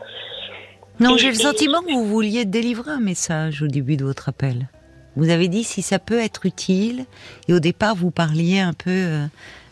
Non, 1.01 1.17
j'ai 1.17 1.29
le 1.29 1.35
sentiment 1.35 1.81
que 1.83 1.91
vous 1.91 2.05
vouliez 2.07 2.45
délivrer 2.45 2.93
un 2.93 3.01
message 3.01 3.63
au 3.63 3.67
début 3.67 3.97
de 3.97 4.05
votre 4.05 4.29
appel. 4.29 4.69
Vous 5.17 5.31
avez 5.31 5.49
dit 5.49 5.65
si 5.65 5.83
ça 5.83 5.99
peut 5.99 6.19
être 6.19 6.47
utile, 6.47 7.05
et 7.49 7.53
au 7.55 7.61
départ 7.61 7.95
vous 7.95 8.11
parliez 8.11 8.61
un 8.61 8.73
peu. 8.73 8.91
euh, 8.91 9.27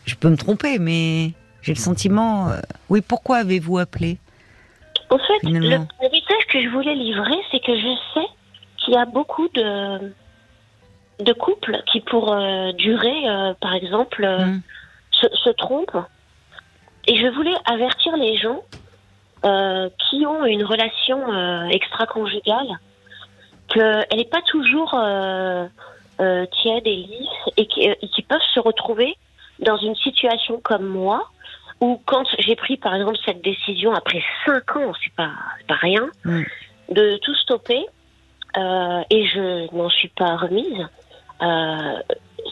je 0.05 0.15
peux 0.15 0.29
me 0.29 0.37
tromper, 0.37 0.79
mais 0.79 1.31
j'ai 1.61 1.73
le 1.73 1.79
sentiment. 1.79 2.49
euh, 2.49 2.59
oui, 2.89 3.01
pourquoi 3.01 3.37
avez-vous 3.37 3.77
appelé 3.77 4.17
En 5.09 5.17
fait, 5.17 5.33
le, 5.43 5.49
Finalement. 5.49 5.87
le 6.01 6.09
message 6.09 6.47
que 6.49 6.61
je 6.61 6.69
voulais 6.69 6.95
livrer, 6.95 7.37
c'est 7.51 7.59
que 7.59 7.75
je 7.75 7.95
sais 8.13 8.27
qu'il 8.77 8.93
y 8.93 8.97
a 8.97 9.05
beaucoup 9.05 9.47
de, 9.53 10.13
de 11.23 11.33
couples 11.33 11.81
qui, 11.91 12.01
pour 12.01 12.33
euh, 12.33 12.71
durer, 12.73 13.23
par 13.61 13.73
exemple, 13.73 14.25
Hmm. 14.25 14.59
se, 15.11 15.27
se 15.43 15.49
trompent. 15.51 15.97
Et 17.07 17.15
je 17.17 17.27
voulais 17.35 17.55
avertir 17.65 18.15
les 18.17 18.37
gens 18.37 18.61
qui 20.09 20.25
ont 20.25 20.45
une 20.45 20.63
relation 20.63 21.19
extra-conjugale 21.69 22.67
qu'elle 23.73 24.17
n'est 24.17 24.25
pas 24.25 24.41
toujours 24.43 24.93
euh, 24.93 25.67
euh, 26.21 26.45
tiède 26.61 26.85
et 26.85 26.95
lisse 26.95 27.53
et 27.57 27.65
qui, 27.65 27.81
et 27.83 28.07
qui 28.07 28.21
peuvent 28.21 28.39
se 28.53 28.59
retrouver 28.59 29.15
dans 29.59 29.77
une 29.77 29.95
situation 29.95 30.59
comme 30.63 30.85
moi 30.85 31.29
où 31.81 31.99
quand 32.05 32.23
j'ai 32.39 32.55
pris 32.55 32.77
par 32.77 32.95
exemple 32.95 33.17
cette 33.25 33.43
décision 33.43 33.93
après 33.93 34.23
cinq 34.45 34.75
ans, 34.77 34.93
c'est 35.03 35.13
pas, 35.13 35.31
pas 35.67 35.75
rien, 35.75 36.09
Mm. 36.25 36.43
de 36.89 37.17
tout 37.17 37.35
stopper 37.35 37.85
euh, 38.57 39.01
et 39.09 39.25
je 39.27 39.75
n'en 39.75 39.89
suis 39.89 40.09
pas 40.09 40.35
remise. 40.37 40.87
Euh, 41.41 41.99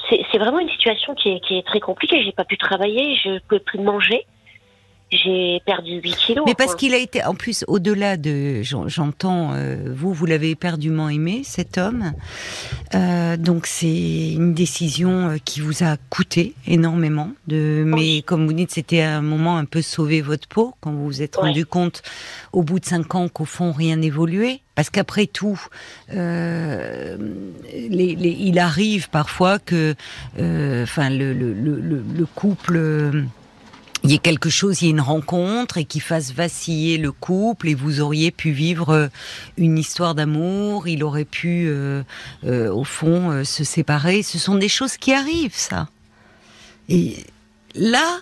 c'est 0.09 0.37
vraiment 0.37 0.59
une 0.59 0.69
situation 0.69 1.15
qui 1.15 1.29
est, 1.29 1.39
qui 1.41 1.57
est 1.57 1.65
très 1.65 1.79
compliquée. 1.79 2.23
J'ai 2.23 2.31
pas 2.31 2.43
pu 2.45 2.57
travailler, 2.57 3.15
je 3.15 3.39
peux 3.47 3.59
plus 3.59 3.79
manger. 3.79 4.25
J'ai 5.11 5.61
perdu 5.65 5.99
8 6.01 6.15
kilos. 6.15 6.45
Mais 6.47 6.55
parce 6.55 6.73
qu'il 6.75 6.93
a 6.93 6.97
été, 6.97 7.21
en 7.25 7.35
plus, 7.35 7.65
au-delà 7.67 8.15
de, 8.15 8.61
j'en- 8.63 8.87
j'entends, 8.87 9.51
euh, 9.53 9.75
vous, 9.93 10.13
vous 10.13 10.25
l'avez 10.25 10.51
éperdument 10.51 11.09
aimé, 11.09 11.41
cet 11.43 11.77
homme. 11.77 12.13
Euh, 12.95 13.35
donc 13.35 13.65
c'est 13.67 14.31
une 14.31 14.53
décision 14.53 15.31
euh, 15.31 15.37
qui 15.43 15.59
vous 15.59 15.83
a 15.83 15.97
coûté 16.09 16.53
énormément. 16.65 17.29
De, 17.47 17.83
mais 17.85 18.21
comme 18.21 18.45
vous 18.45 18.53
dites, 18.53 18.71
c'était 18.71 19.01
un 19.01 19.21
moment 19.21 19.57
un 19.57 19.65
peu 19.65 19.81
sauver 19.81 20.21
votre 20.21 20.47
peau 20.47 20.75
quand 20.79 20.91
vous 20.91 21.03
vous 21.05 21.21
êtes 21.21 21.35
Ouais. 21.35 21.47
rendu 21.49 21.65
compte, 21.65 22.03
au 22.53 22.63
bout 22.63 22.79
de 22.79 22.85
cinq 22.85 23.13
ans, 23.13 23.27
qu'au 23.27 23.43
fond 23.45 23.73
rien 23.73 23.97
n'évoluait. 23.97 24.61
Parce 24.75 24.89
qu'après 24.89 25.25
tout, 25.27 25.59
euh, 26.13 27.17
les, 27.73 28.15
les- 28.15 28.37
il 28.39 28.57
arrive 28.59 29.09
parfois 29.09 29.59
que, 29.59 29.93
euh, 30.39 30.83
enfin, 30.83 31.09
le, 31.09 31.33
le, 31.33 31.53
le, 31.53 31.79
le- 31.81 32.03
le 32.17 32.25
couple. 32.25 33.25
Il 34.03 34.11
y 34.11 34.15
ait 34.15 34.19
quelque 34.19 34.49
chose, 34.49 34.81
il 34.81 34.85
y 34.85 34.87
ait 34.87 34.91
une 34.91 35.01
rencontre 35.01 35.77
et 35.77 35.85
qui 35.85 35.99
fasse 35.99 36.33
vaciller 36.33 36.97
le 36.97 37.11
couple 37.11 37.69
et 37.69 37.75
vous 37.75 38.01
auriez 38.01 38.31
pu 38.31 38.51
vivre 38.51 38.89
euh, 38.89 39.07
une 39.57 39.77
histoire 39.77 40.15
d'amour, 40.15 40.87
il 40.87 41.03
aurait 41.03 41.25
pu 41.25 41.67
euh, 41.67 42.03
euh, 42.43 42.71
au 42.71 42.83
fond 42.83 43.29
euh, 43.29 43.43
se 43.43 43.63
séparer. 43.63 44.23
Ce 44.23 44.39
sont 44.39 44.55
des 44.55 44.69
choses 44.69 44.97
qui 44.97 45.13
arrivent, 45.13 45.55
ça. 45.55 45.87
Et 46.89 47.17
là, 47.75 48.19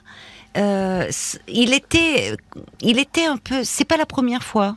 euh, 0.58 1.10
il 1.48 1.74
était, 1.74 2.36
il 2.82 3.00
était 3.00 3.26
un 3.26 3.38
peu. 3.38 3.64
C'est 3.64 3.86
pas 3.86 3.98
la 3.98 4.06
première 4.06 4.44
fois 4.44 4.76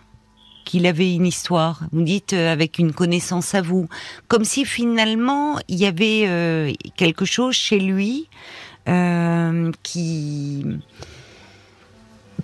qu'il 0.65 0.87
avait 0.87 1.13
une 1.13 1.27
histoire. 1.27 1.81
Vous 1.91 2.03
dites 2.03 2.33
euh, 2.33 2.53
avec 2.53 2.79
une 2.79 2.93
connaissance 2.93 3.57
à 3.57 3.63
vous, 3.63 3.89
comme 4.29 4.45
si 4.45 4.65
finalement 4.65 5.59
il 5.67 5.79
y 5.79 5.87
avait 5.87 6.77
quelque 6.97 7.25
chose 7.25 7.57
chez 7.57 7.81
lui 7.81 8.29
qui. 9.83 10.65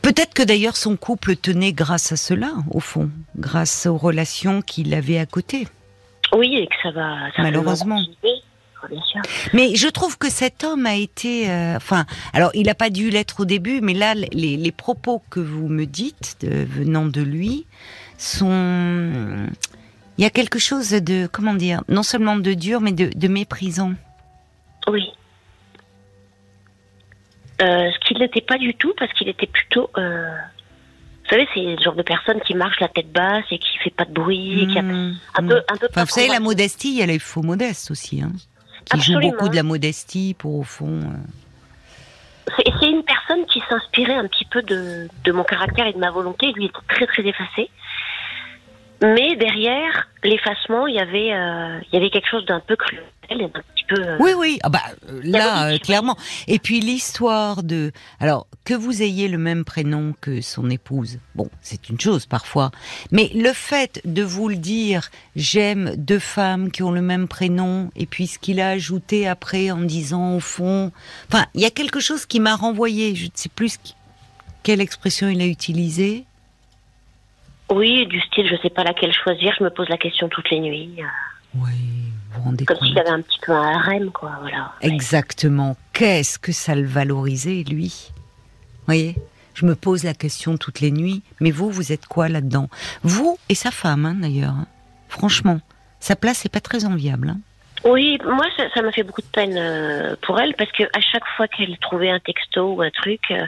Peut-être 0.03 0.33
que 0.35 0.43
d'ailleurs 0.43 0.77
son 0.77 0.97
couple 0.97 1.37
tenait 1.37 1.73
grâce 1.73 2.13
à 2.13 2.17
cela, 2.17 2.53
au 2.71 2.81
fond, 2.81 3.11
grâce 3.37 3.87
aux 3.87 3.97
relations 3.97 4.63
qu'il 4.63 4.95
avait 4.95 5.19
à 5.19 5.27
côté. 5.27 5.67
Oui, 6.37 6.55
et 6.57 6.67
que 6.67 6.75
ça 6.83 6.91
va. 6.93 7.17
certainement 7.27 7.43
Malheureusement. 7.51 8.01
Bien 8.89 9.03
sûr. 9.03 9.21
Mais 9.55 9.75
je 9.75 9.89
trouve 9.89 10.19
que 10.19 10.31
cet 10.31 10.63
homme 10.63 10.87
a 10.87 10.95
été, 10.95 11.51
euh, 11.51 11.75
enfin, 11.77 12.07
alors 12.33 12.53
il 12.55 12.67
n'a 12.67 12.77
pas 12.77 12.91
dû 12.91 13.11
l'être 13.11 13.41
au 13.41 13.45
début, 13.45 13.81
mais 13.81 13.93
là, 13.93 14.15
les, 14.15 14.57
les 14.57 14.73
propos 14.73 15.21
que 15.31 15.41
vous 15.41 15.67
me 15.67 15.85
dites 15.85 16.37
de- 16.43 16.65
venant 16.65 17.07
de 17.07 17.21
lui 17.21 17.67
sont, 18.19 19.49
il 20.17 20.23
y 20.23 20.27
a 20.27 20.31
quelque 20.31 20.61
chose 20.61 20.91
de, 20.91 21.27
comment 21.27 21.55
dire, 21.55 21.83
non 21.89 22.05
seulement 22.05 22.37
de 22.37 22.55
dur, 22.55 22.81
mais 22.81 22.93
de, 22.93 23.11
de 23.13 23.27
méprisant. 23.29 23.95
Oui. 24.87 25.09
Euh, 27.61 27.91
ce 27.93 27.99
qu'il 28.07 28.19
n'était 28.19 28.41
pas 28.41 28.57
du 28.59 28.75
tout, 28.75 28.95
parce 28.99 29.13
qu'il 29.15 29.29
était 29.29 29.47
plutôt. 29.49 29.91
euh, 29.99 30.29
Vous 31.25 31.31
savez, 31.31 31.49
c'est 31.55 31.61
le 31.61 31.83
genre 31.83 31.95
de 31.97 32.03
personne 32.03 32.41
qui 32.41 32.55
marche 32.55 32.79
la 32.81 32.89
tête 32.89 33.11
basse 33.13 33.45
et 33.51 33.59
qui 33.59 33.77
fait 33.79 33.91
pas 33.91 34.05
de 34.05 34.13
bruit, 34.13 34.63
et 34.63 34.67
qui 34.69 34.79
a 34.79 34.83
Mmh, 34.83 35.17
un 35.35 35.43
mmh. 35.43 35.49
peu, 35.49 35.57
un 35.69 35.77
peu. 35.77 35.87
Enfin, 35.87 35.95
pas 35.95 36.05
vous 36.05 36.11
savez, 36.11 36.29
la 36.29 36.41
modestie, 36.41 36.91
il 36.93 36.99
y 36.99 37.03
a 37.03 37.07
les 37.07 37.19
faux 37.19 37.43
modestes 37.43 37.91
aussi, 37.91 38.23
hein, 38.23 38.31
qui 38.85 38.97
jouent 39.01 39.15
Absolument. 39.17 39.33
beaucoup 39.33 39.49
de 39.49 39.57
la 39.57 39.63
modestie 39.65 40.35
pour 40.39 40.55
au 40.57 40.63
fond. 40.63 41.01
euh, 41.01 42.53
C'est 42.57 42.73
c'est 42.81 42.89
une 42.91 43.03
personne 43.03 43.45
qui 43.47 43.61
s'inspirait 43.69 44.15
un 44.15 44.27
petit 44.29 44.45
peu 44.47 44.63
de, 44.63 45.09
de 45.25 45.33
mon 45.33 45.45
caractère 45.45 45.87
et 45.87 45.93
de 45.93 45.99
ma 45.99 46.11
volonté. 46.11 46.51
Lui 46.53 46.67
était 46.67 46.79
très 46.89 47.07
très 47.07 47.23
effacé. 47.27 47.69
Mais 49.01 49.37
derrière 49.37 50.09
l'effacement, 50.25 50.87
il 50.87 50.97
y 50.97 51.01
avait, 51.01 51.33
euh, 51.33 51.81
il 51.87 51.95
y 51.95 51.97
avait 51.97 52.11
quelque 52.11 52.29
chose 52.29 52.45
d'un 52.47 52.61
peu 52.61 52.77
cruel 52.77 53.03
d'un 53.31 53.49
petit 53.49 53.85
peu. 53.87 54.01
euh, 54.01 54.17
Oui, 54.21 54.31
oui, 54.37 54.59
ah 54.63 54.71
bah, 54.71 54.83
là, 55.23 55.69
euh, 55.69 55.79
clairement. 55.79 56.17
Et 56.47 56.59
puis 56.59 56.81
l'histoire 56.81 57.63
de... 57.63 57.93
Alors, 58.21 58.47
que 58.65 58.75
vous 58.75 59.03
ayez 59.03 59.29
le 59.29 59.39
même 59.39 59.65
prénom 59.65 60.15
que 60.21 60.41
son 60.41 60.71
épouse, 60.71 61.19
bon, 61.35 61.49
c'est 61.61 61.89
une 61.91 62.01
chose 62.01 62.27
parfois. 62.27 62.71
Mais 63.13 63.31
le 63.35 63.53
fait 63.53 64.01
de 64.05 64.23
vous 64.23 64.49
le 64.49 64.57
dire, 64.57 65.11
j'aime 65.37 65.95
deux 65.97 66.19
femmes 66.19 66.71
qui 66.71 66.83
ont 66.83 66.91
le 66.91 67.03
même 67.03 67.29
prénom, 67.29 67.91
et 67.97 68.07
puis 68.07 68.27
ce 68.27 68.39
qu'il 68.39 68.61
a 68.61 68.71
ajouté 68.71 69.29
après 69.29 69.71
en 69.71 69.81
disant 69.81 70.35
au 70.37 70.41
fond... 70.41 70.91
Enfin, 71.31 71.45
il 71.55 71.61
y 71.61 71.67
a 71.67 71.71
quelque 71.71 72.01
chose 72.01 72.27
qui 72.27 72.41
m'a 72.41 72.57
renvoyé, 72.57 73.15
je 73.15 73.27
ne 73.27 73.31
sais 73.35 73.51
plus 73.51 73.79
quelle 74.63 74.81
expression 74.81 75.29
il 75.29 75.41
a 75.41 75.47
utilisée. 75.47 76.25
Oui, 77.71 78.07
du 78.07 78.21
style, 78.21 78.47
je 78.49 78.57
sais 78.63 78.71
pas 78.71 78.85
laquelle 78.85 79.13
choisir. 79.13 79.55
Je 79.59 79.65
me 79.65 79.71
pose 79.71 79.89
la 79.89 79.99
question 79.99 80.29
toutes 80.29 80.51
les 80.51 80.61
nuits. 80.61 80.95
euh, 81.01 81.05
Oui, 81.57 81.71
vous 82.31 82.39
vous 82.39 82.43
rendez 82.45 82.65
Comme 82.65 82.79
compte 82.79 82.89
s'il 82.89 82.99
avait 82.99 83.11
un 83.11 83.21
petit 83.21 83.39
peu 83.45 83.53
un 83.53 83.73
harem, 83.79 84.11
quoi. 84.11 84.33
Voilà. 84.41 84.73
Exactement. 84.81 85.77
Qu'est-ce 85.93 86.39
que 86.39 86.53
ça 86.53 86.75
le 86.75 86.87
valorisait, 86.87 87.65
lui? 87.69 88.11
Voyez? 88.87 89.17
Je 89.55 89.67
me 89.67 89.75
pose 89.75 90.05
la 90.05 90.15
question 90.15 90.57
toutes 90.57 90.81
les 90.81 90.91
nuits. 90.93 91.23
Mais 91.41 91.51
vous, 91.51 91.69
vous 91.71 91.93
êtes 91.93 92.07
quoi 92.07 92.29
là-dedans? 92.29 92.69
Vous 93.03 93.39
et 93.49 93.55
sa 93.55 93.71
femme, 93.71 94.07
hein, 94.07 94.15
d'ailleurs. 94.15 94.53
hein. 94.53 94.67
Franchement, 95.09 95.61
sa 96.01 96.15
place 96.17 96.45
n'est 96.45 96.51
pas 96.51 96.61
très 96.61 96.85
enviable. 96.85 97.31
hein. 97.31 97.39
Oui, 97.85 98.19
moi, 98.25 98.45
ça 98.57 98.65
ça 98.75 98.83
m'a 98.83 98.91
fait 98.93 99.03
beaucoup 99.05 99.21
de 99.23 99.27
peine 99.29 99.57
euh, 99.57 100.17
pour 100.23 100.41
elle 100.41 100.55
parce 100.55 100.71
que 100.73 100.83
à 100.85 101.01
chaque 101.01 101.27
fois 101.37 101.47
qu'elle 101.49 101.77
trouvait 101.79 102.11
un 102.11 102.19
texto 102.19 102.73
ou 102.75 102.83
un 102.83 102.91
truc, 102.91 103.21
euh, 103.31 103.47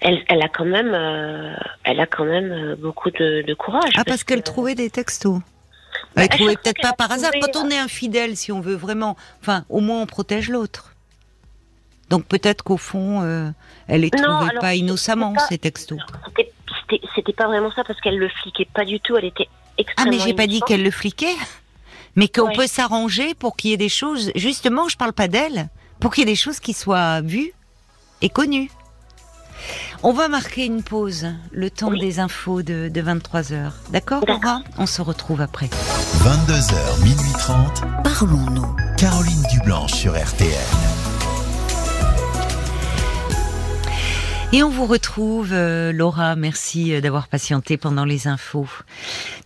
elle, 0.00 0.24
elle 0.28 0.42
a 0.42 0.48
quand 0.48 0.64
même, 0.64 0.92
euh, 0.94 1.54
elle 1.84 2.00
a 2.00 2.06
quand 2.06 2.24
même 2.24 2.50
euh, 2.52 2.76
beaucoup 2.76 3.10
de, 3.10 3.42
de 3.46 3.54
courage. 3.54 3.92
Ah, 3.96 4.04
parce 4.04 4.24
qu'elle 4.24 4.40
que- 4.42 4.46
trouvait 4.50 4.74
des 4.74 4.90
textos. 4.90 5.40
Bah, 6.14 6.22
Elle 6.22 6.28
trouvait 6.28 6.56
peut-être 6.56 6.80
pas 6.80 6.92
par 6.92 7.10
hasard. 7.12 7.32
Quand 7.40 7.56
on 7.64 7.68
est 7.70 7.78
infidèle, 7.78 8.36
si 8.36 8.52
on 8.52 8.60
veut 8.60 8.74
vraiment, 8.76 9.16
enfin, 9.40 9.64
au 9.68 9.80
moins 9.80 10.00
on 10.02 10.06
protège 10.06 10.48
l'autre. 10.48 10.94
Donc 12.08 12.24
peut-être 12.26 12.62
qu'au 12.64 12.76
fond, 12.76 13.22
euh, 13.22 13.50
elle 13.86 14.00
les 14.02 14.10
Non, 14.16 14.22
trouvait 14.22 14.50
alors, 14.50 14.60
pas 14.62 14.74
innocemment 14.74 15.32
pas- 15.32 15.46
ces 15.48 15.58
textos. 15.58 15.98
C'était- 17.14 17.32
pas 17.32 17.46
vraiment 17.46 17.70
ça 17.70 17.84
parce 17.84 18.00
qu'elle 18.00 18.18
le 18.18 18.28
fliquait 18.28 18.68
pas 18.72 18.84
du 18.84 18.98
tout. 19.00 19.16
Elle 19.16 19.26
était 19.26 19.46
Ah, 19.48 19.72
extrêmement. 19.78 20.12
mais 20.12 20.18
j'ai 20.18 20.34
pas 20.34 20.46
dit 20.48 20.60
qu'elle 20.66 20.82
le 20.82 20.90
fliquait. 20.90 21.36
Mais 22.16 22.26
qu'on 22.28 22.46
Ouais. 22.48 22.54
peut 22.56 22.66
s'arranger 22.66 23.34
pour 23.34 23.56
qu'il 23.56 23.70
y 23.70 23.72
ait 23.72 23.76
des 23.76 23.88
choses. 23.88 24.32
Justement, 24.34 24.88
je 24.88 24.96
parle 24.96 25.12
pas 25.12 25.28
d'elle. 25.28 25.68
Pour 26.00 26.12
qu'il 26.12 26.22
y 26.24 26.28
ait 26.28 26.32
des 26.32 26.36
choses 26.36 26.58
qui 26.58 26.72
soient 26.72 27.20
vues 27.20 27.52
et 28.22 28.28
connues. 28.28 28.70
On 30.02 30.12
va 30.12 30.28
marquer 30.28 30.64
une 30.66 30.82
pause, 30.82 31.26
le 31.52 31.70
temps 31.70 31.88
Oui. 31.90 32.00
des 32.00 32.20
infos 32.20 32.62
de, 32.62 32.88
de 32.88 33.00
23h. 33.02 33.70
D'accord, 33.90 34.20
D'accord. 34.20 34.24
Laura? 34.26 34.60
On 34.78 34.86
se 34.86 35.02
retrouve 35.02 35.40
après. 35.40 35.66
22h, 36.22 37.02
minuit 37.02 37.32
30. 37.38 37.82
Parlons-nous. 38.04 38.76
Caroline 38.96 39.42
Dublanche 39.52 39.92
sur 39.92 40.12
RTL. 40.12 40.50
Et 44.52 44.64
on 44.64 44.68
vous 44.68 44.86
retrouve, 44.86 45.50
euh, 45.52 45.92
Laura. 45.92 46.34
Merci 46.34 46.92
euh, 46.92 47.00
d'avoir 47.00 47.28
patienté 47.28 47.76
pendant 47.76 48.04
les 48.04 48.26
infos. 48.26 48.68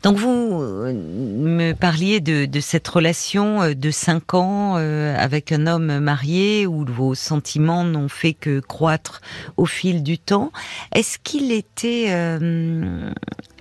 Donc 0.02 0.16
vous 0.16 0.62
euh, 0.62 0.94
me 0.94 1.72
parliez 1.74 2.20
de, 2.20 2.46
de 2.46 2.60
cette 2.60 2.88
relation 2.88 3.74
de 3.74 3.90
cinq 3.90 4.32
ans 4.32 4.76
euh, 4.78 5.14
avec 5.18 5.52
un 5.52 5.66
homme 5.66 5.98
marié 5.98 6.66
où 6.66 6.86
vos 6.86 7.14
sentiments 7.14 7.84
n'ont 7.84 8.08
fait 8.08 8.32
que 8.32 8.60
croître 8.60 9.20
au 9.58 9.66
fil 9.66 10.02
du 10.02 10.18
temps. 10.18 10.52
Est-ce 10.94 11.18
qu'il 11.18 11.52
était, 11.52 12.06
euh, 12.08 13.10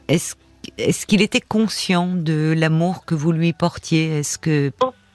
est-ce 0.08 0.36
est-ce 0.78 1.06
qu'il 1.06 1.22
était 1.22 1.42
conscient 1.42 2.08
de 2.08 2.54
l'amour 2.58 3.04
que 3.04 3.16
vous 3.16 3.34
lui 3.34 3.52
portiez? 3.52 4.20
Est-ce 4.20 4.38
que 4.38 4.72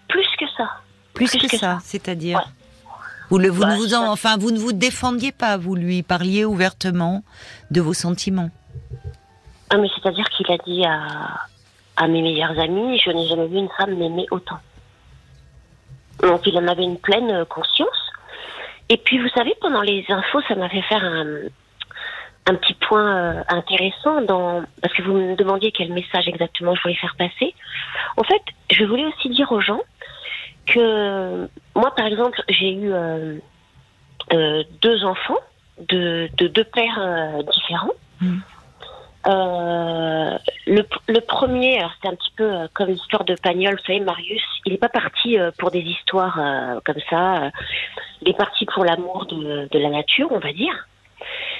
Plus 0.08 0.26
que 0.38 0.44
ça. 0.58 0.68
plus, 1.14 1.26
Plus 1.30 1.40
que, 1.40 1.46
que 1.46 1.56
ça, 1.56 1.78
c'est-à-dire? 1.82 2.36
Ouais. 2.36 2.57
Vous, 3.30 3.38
le, 3.38 3.48
vous 3.48 3.62
Bah, 3.62 3.72
ne 3.72 3.76
vous 3.76 3.94
en, 3.94 4.06
ça- 4.06 4.10
enfin 4.10 4.36
vous 4.38 4.50
ne 4.50 4.58
vous 4.58 4.72
défendiez 4.72 5.32
pas, 5.32 5.56
vous 5.56 5.74
lui 5.74 6.02
parliez 6.02 6.44
ouvertement 6.44 7.22
de 7.70 7.80
vos 7.80 7.94
sentiments. 7.94 8.50
Ah, 9.70 9.76
mais 9.76 9.88
c'est-à-dire 9.94 10.28
qu'il 10.30 10.50
a 10.50 10.56
dit 10.58 10.84
à, 10.84 11.40
à 11.96 12.08
mes 12.08 12.22
meilleurs 12.22 12.58
amis, 12.58 12.98
je 12.98 13.10
n'ai 13.10 13.26
jamais 13.28 13.46
vu 13.48 13.56
une 13.58 13.68
femme 13.76 13.94
m'aimer 13.96 14.26
autant. 14.30 14.58
Donc 16.22 16.46
il 16.46 16.56
en 16.58 16.66
avait 16.66 16.84
une 16.84 16.98
pleine 16.98 17.30
euh, 17.30 17.44
conscience. 17.44 17.88
Et 18.88 18.96
puis 18.96 19.18
vous 19.18 19.28
savez, 19.30 19.54
pendant 19.60 19.82
les 19.82 20.04
infos, 20.08 20.40
ça 20.48 20.54
m'a 20.54 20.68
fait 20.68 20.82
faire 20.82 21.04
un, 21.04 21.26
un 22.46 22.54
petit 22.54 22.74
point 22.74 23.14
euh, 23.16 23.42
intéressant 23.48 24.22
dans 24.22 24.62
parce 24.80 24.94
que 24.94 25.02
vous 25.02 25.12
me 25.12 25.36
demandiez 25.36 25.70
quel 25.70 25.92
message 25.92 26.26
exactement 26.26 26.74
je 26.74 26.82
voulais 26.82 26.94
faire 26.96 27.14
passer. 27.18 27.54
En 28.16 28.24
fait, 28.24 28.40
je 28.72 28.84
voulais 28.84 29.04
aussi 29.04 29.28
dire 29.28 29.52
aux 29.52 29.60
gens 29.60 29.80
que 30.72 31.48
moi, 31.74 31.94
par 31.94 32.06
exemple, 32.06 32.42
j'ai 32.48 32.72
eu 32.72 32.92
euh, 32.92 33.36
euh, 34.32 34.62
deux 34.82 35.04
enfants 35.04 35.38
de, 35.88 36.28
de 36.36 36.48
deux 36.48 36.64
pères 36.64 36.98
euh, 37.00 37.42
différents. 37.52 37.92
Mm. 38.20 38.38
Euh, 39.26 40.38
le, 40.66 40.82
le 41.08 41.20
premier, 41.20 41.84
c'était 41.94 42.08
un 42.08 42.14
petit 42.14 42.32
peu 42.36 42.68
comme 42.72 42.88
l'histoire 42.88 43.24
de 43.24 43.34
Pagnol, 43.34 43.74
vous 43.74 43.84
savez, 43.84 44.00
Marius, 44.00 44.42
il 44.64 44.72
n'est 44.72 44.78
pas 44.78 44.88
parti 44.88 45.36
pour 45.58 45.70
des 45.70 45.80
histoires 45.80 46.40
comme 46.84 47.00
ça, 47.10 47.50
il 48.22 48.28
est 48.30 48.36
parti 48.36 48.64
pour 48.66 48.84
l'amour 48.84 49.26
de, 49.26 49.68
de 49.70 49.78
la 49.78 49.90
nature, 49.90 50.28
on 50.30 50.38
va 50.38 50.52
dire. 50.52 50.72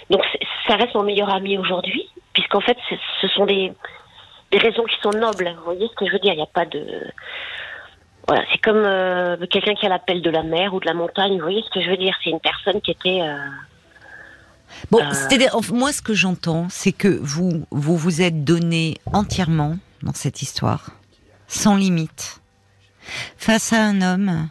Donc 0.09 0.23
c'est- 0.33 0.41
ça 0.67 0.77
reste 0.77 0.95
mon 0.95 1.03
meilleur 1.03 1.29
ami 1.31 1.59
aujourd'hui, 1.59 2.09
puisqu'en 2.33 2.61
fait 2.61 2.79
c'est- 2.89 3.01
ce 3.21 3.29
sont 3.29 3.45
des, 3.45 3.73
des 4.53 4.59
raisons 4.59 4.85
qui 4.85 4.97
sont 5.03 5.11
nobles, 5.11 5.53
vous 5.59 5.65
voyez 5.65 5.89
ce 5.89 5.95
que 5.95 6.07
je 6.07 6.13
veux 6.13 6.21
dire, 6.21 6.33
il 6.33 6.37
n'y 6.37 6.43
a 6.43 6.47
pas 6.47 6.65
de... 6.65 6.83
Voilà, 8.29 8.45
c'est 8.53 8.59
comme 8.59 8.83
euh, 8.85 9.37
quelqu'un 9.51 9.75
qui 9.75 9.87
a 9.87 9.89
l'appel 9.89 10.21
de 10.21 10.29
la 10.29 10.43
mer 10.43 10.75
ou 10.75 10.81
de 10.81 10.87
la 10.87 10.93
montagne, 10.93 11.33
vous 11.33 11.41
voyez 11.41 11.63
ce 11.63 11.71
que 11.71 11.81
je 11.83 11.89
veux 11.89 11.97
dire, 11.97 12.15
c'est 12.23 12.29
une 12.31 12.41
personne 12.41 12.81
qui 12.83 12.91
était... 12.91 13.23
euh, 13.23 13.37
Bon, 14.91 14.99
Euh. 15.01 15.61
moi, 15.73 15.93
ce 15.93 16.03
que 16.03 16.13
j'entends, 16.13 16.67
c'est 16.69 16.93
que 16.93 17.09
vous, 17.09 17.67
vous 17.71 17.97
vous 17.97 18.21
êtes 18.21 18.45
donné 18.45 18.99
entièrement 19.15 19.79
dans 20.03 20.13
cette 20.13 20.43
histoire, 20.43 20.91
sans 21.47 21.75
limite, 21.75 22.43
face 23.39 23.73
à 23.73 23.83
un 23.83 24.03
homme 24.03 24.49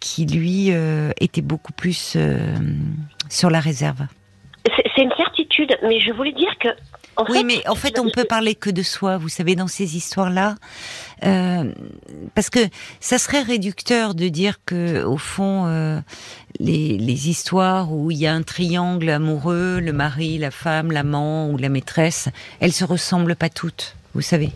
qui, 0.00 0.26
lui, 0.26 0.70
était 1.20 1.40
beaucoup 1.40 1.72
plus 1.72 2.16
sur 3.30 3.50
la 3.50 3.60
réserve. 3.60 4.06
C'est 4.94 5.02
une 5.02 5.12
certitude, 5.16 5.47
mais 5.82 6.00
je 6.00 6.12
voulais 6.12 6.32
dire 6.32 6.52
que... 6.60 6.68
En 7.16 7.24
Oui, 7.28 7.38
fait, 7.38 7.42
mais 7.44 7.68
en 7.68 7.74
fait, 7.74 7.98
on 7.98 8.08
peut 8.10 8.24
parler 8.24 8.54
que 8.54 8.70
de 8.70 8.82
soi, 8.84 9.16
vous 9.18 9.28
savez, 9.28 9.56
dans 9.56 9.66
ces 9.66 9.96
histoires-là, 9.96 10.54
euh, 11.24 11.64
parce 12.36 12.48
que 12.48 12.60
ça 13.00 13.18
serait 13.18 13.42
réducteur 13.42 14.14
de 14.14 14.28
dire 14.28 14.60
que, 14.64 15.02
au 15.02 15.16
fond, 15.16 15.66
euh, 15.66 15.98
les, 16.60 16.96
les 16.96 17.28
histoires 17.28 17.92
où 17.92 18.12
il 18.12 18.18
y 18.18 18.26
a 18.28 18.32
un 18.32 18.42
triangle 18.42 19.10
amoureux, 19.10 19.80
le 19.80 19.92
mari, 19.92 20.38
la 20.38 20.52
femme, 20.52 20.92
l'amant 20.92 21.48
ou 21.50 21.56
la 21.58 21.68
maîtresse, 21.70 22.28
elles 22.60 22.72
se 22.72 22.84
ressemblent 22.84 23.34
pas 23.34 23.48
toutes, 23.48 23.96
vous 24.14 24.22
savez. 24.22 24.50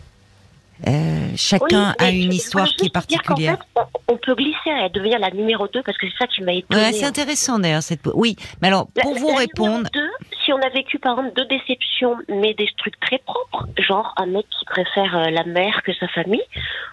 Euh, 0.87 1.27
chacun 1.37 1.95
Oui, 1.99 2.05
a 2.05 2.09
une 2.11 2.33
histoire 2.33 2.67
qui 2.67 2.87
est 2.87 2.93
particulière. 2.93 3.57
fait, 3.75 3.81
on, 4.09 4.17
peut 4.17 4.35
glisser 4.35 4.69
à 4.69 4.89
devenir 4.89 5.17
la 5.19 5.29
numéro 5.31 5.65
2 5.67 5.81
parce 5.83 5.97
que 5.97 6.07
c'est 6.09 6.17
ça 6.17 6.27
qui 6.27 6.41
m'a 6.43 6.53
étonnée. 6.53 6.81
Ouais, 6.81 6.91
c'est 6.91 7.05
intéressant 7.05 7.59
d'ailleurs 7.59 7.83
cette. 7.83 8.01
Oui, 8.13 8.35
mais 8.61 8.67
alors 8.69 8.87
pour 8.87 9.13
la- 9.13 9.19
vous 9.19 9.29
la 9.29 9.37
répondre, 9.37 9.87
numéro 9.93 10.07
2, 10.19 10.25
si 10.31 10.32
on 10.53 10.61
a 10.61 10.69
vécu 10.69 10.99
par 10.99 11.17
exemple 11.17 11.35
deux 11.35 11.45
déceptions, 11.45 12.17
mais 12.29 12.53
des 12.53 12.69
trucs 12.77 12.99
très 12.99 13.17
propres, 13.19 13.67
genre 13.77 14.13
un 14.17 14.25
mec 14.27 14.45
qui 14.49 14.65
préfère 14.65 15.17
euh, 15.17 15.29
la 15.29 15.43
mer 15.43 15.81
que 15.83 15.93
sa 15.93 16.07
famille, 16.07 16.43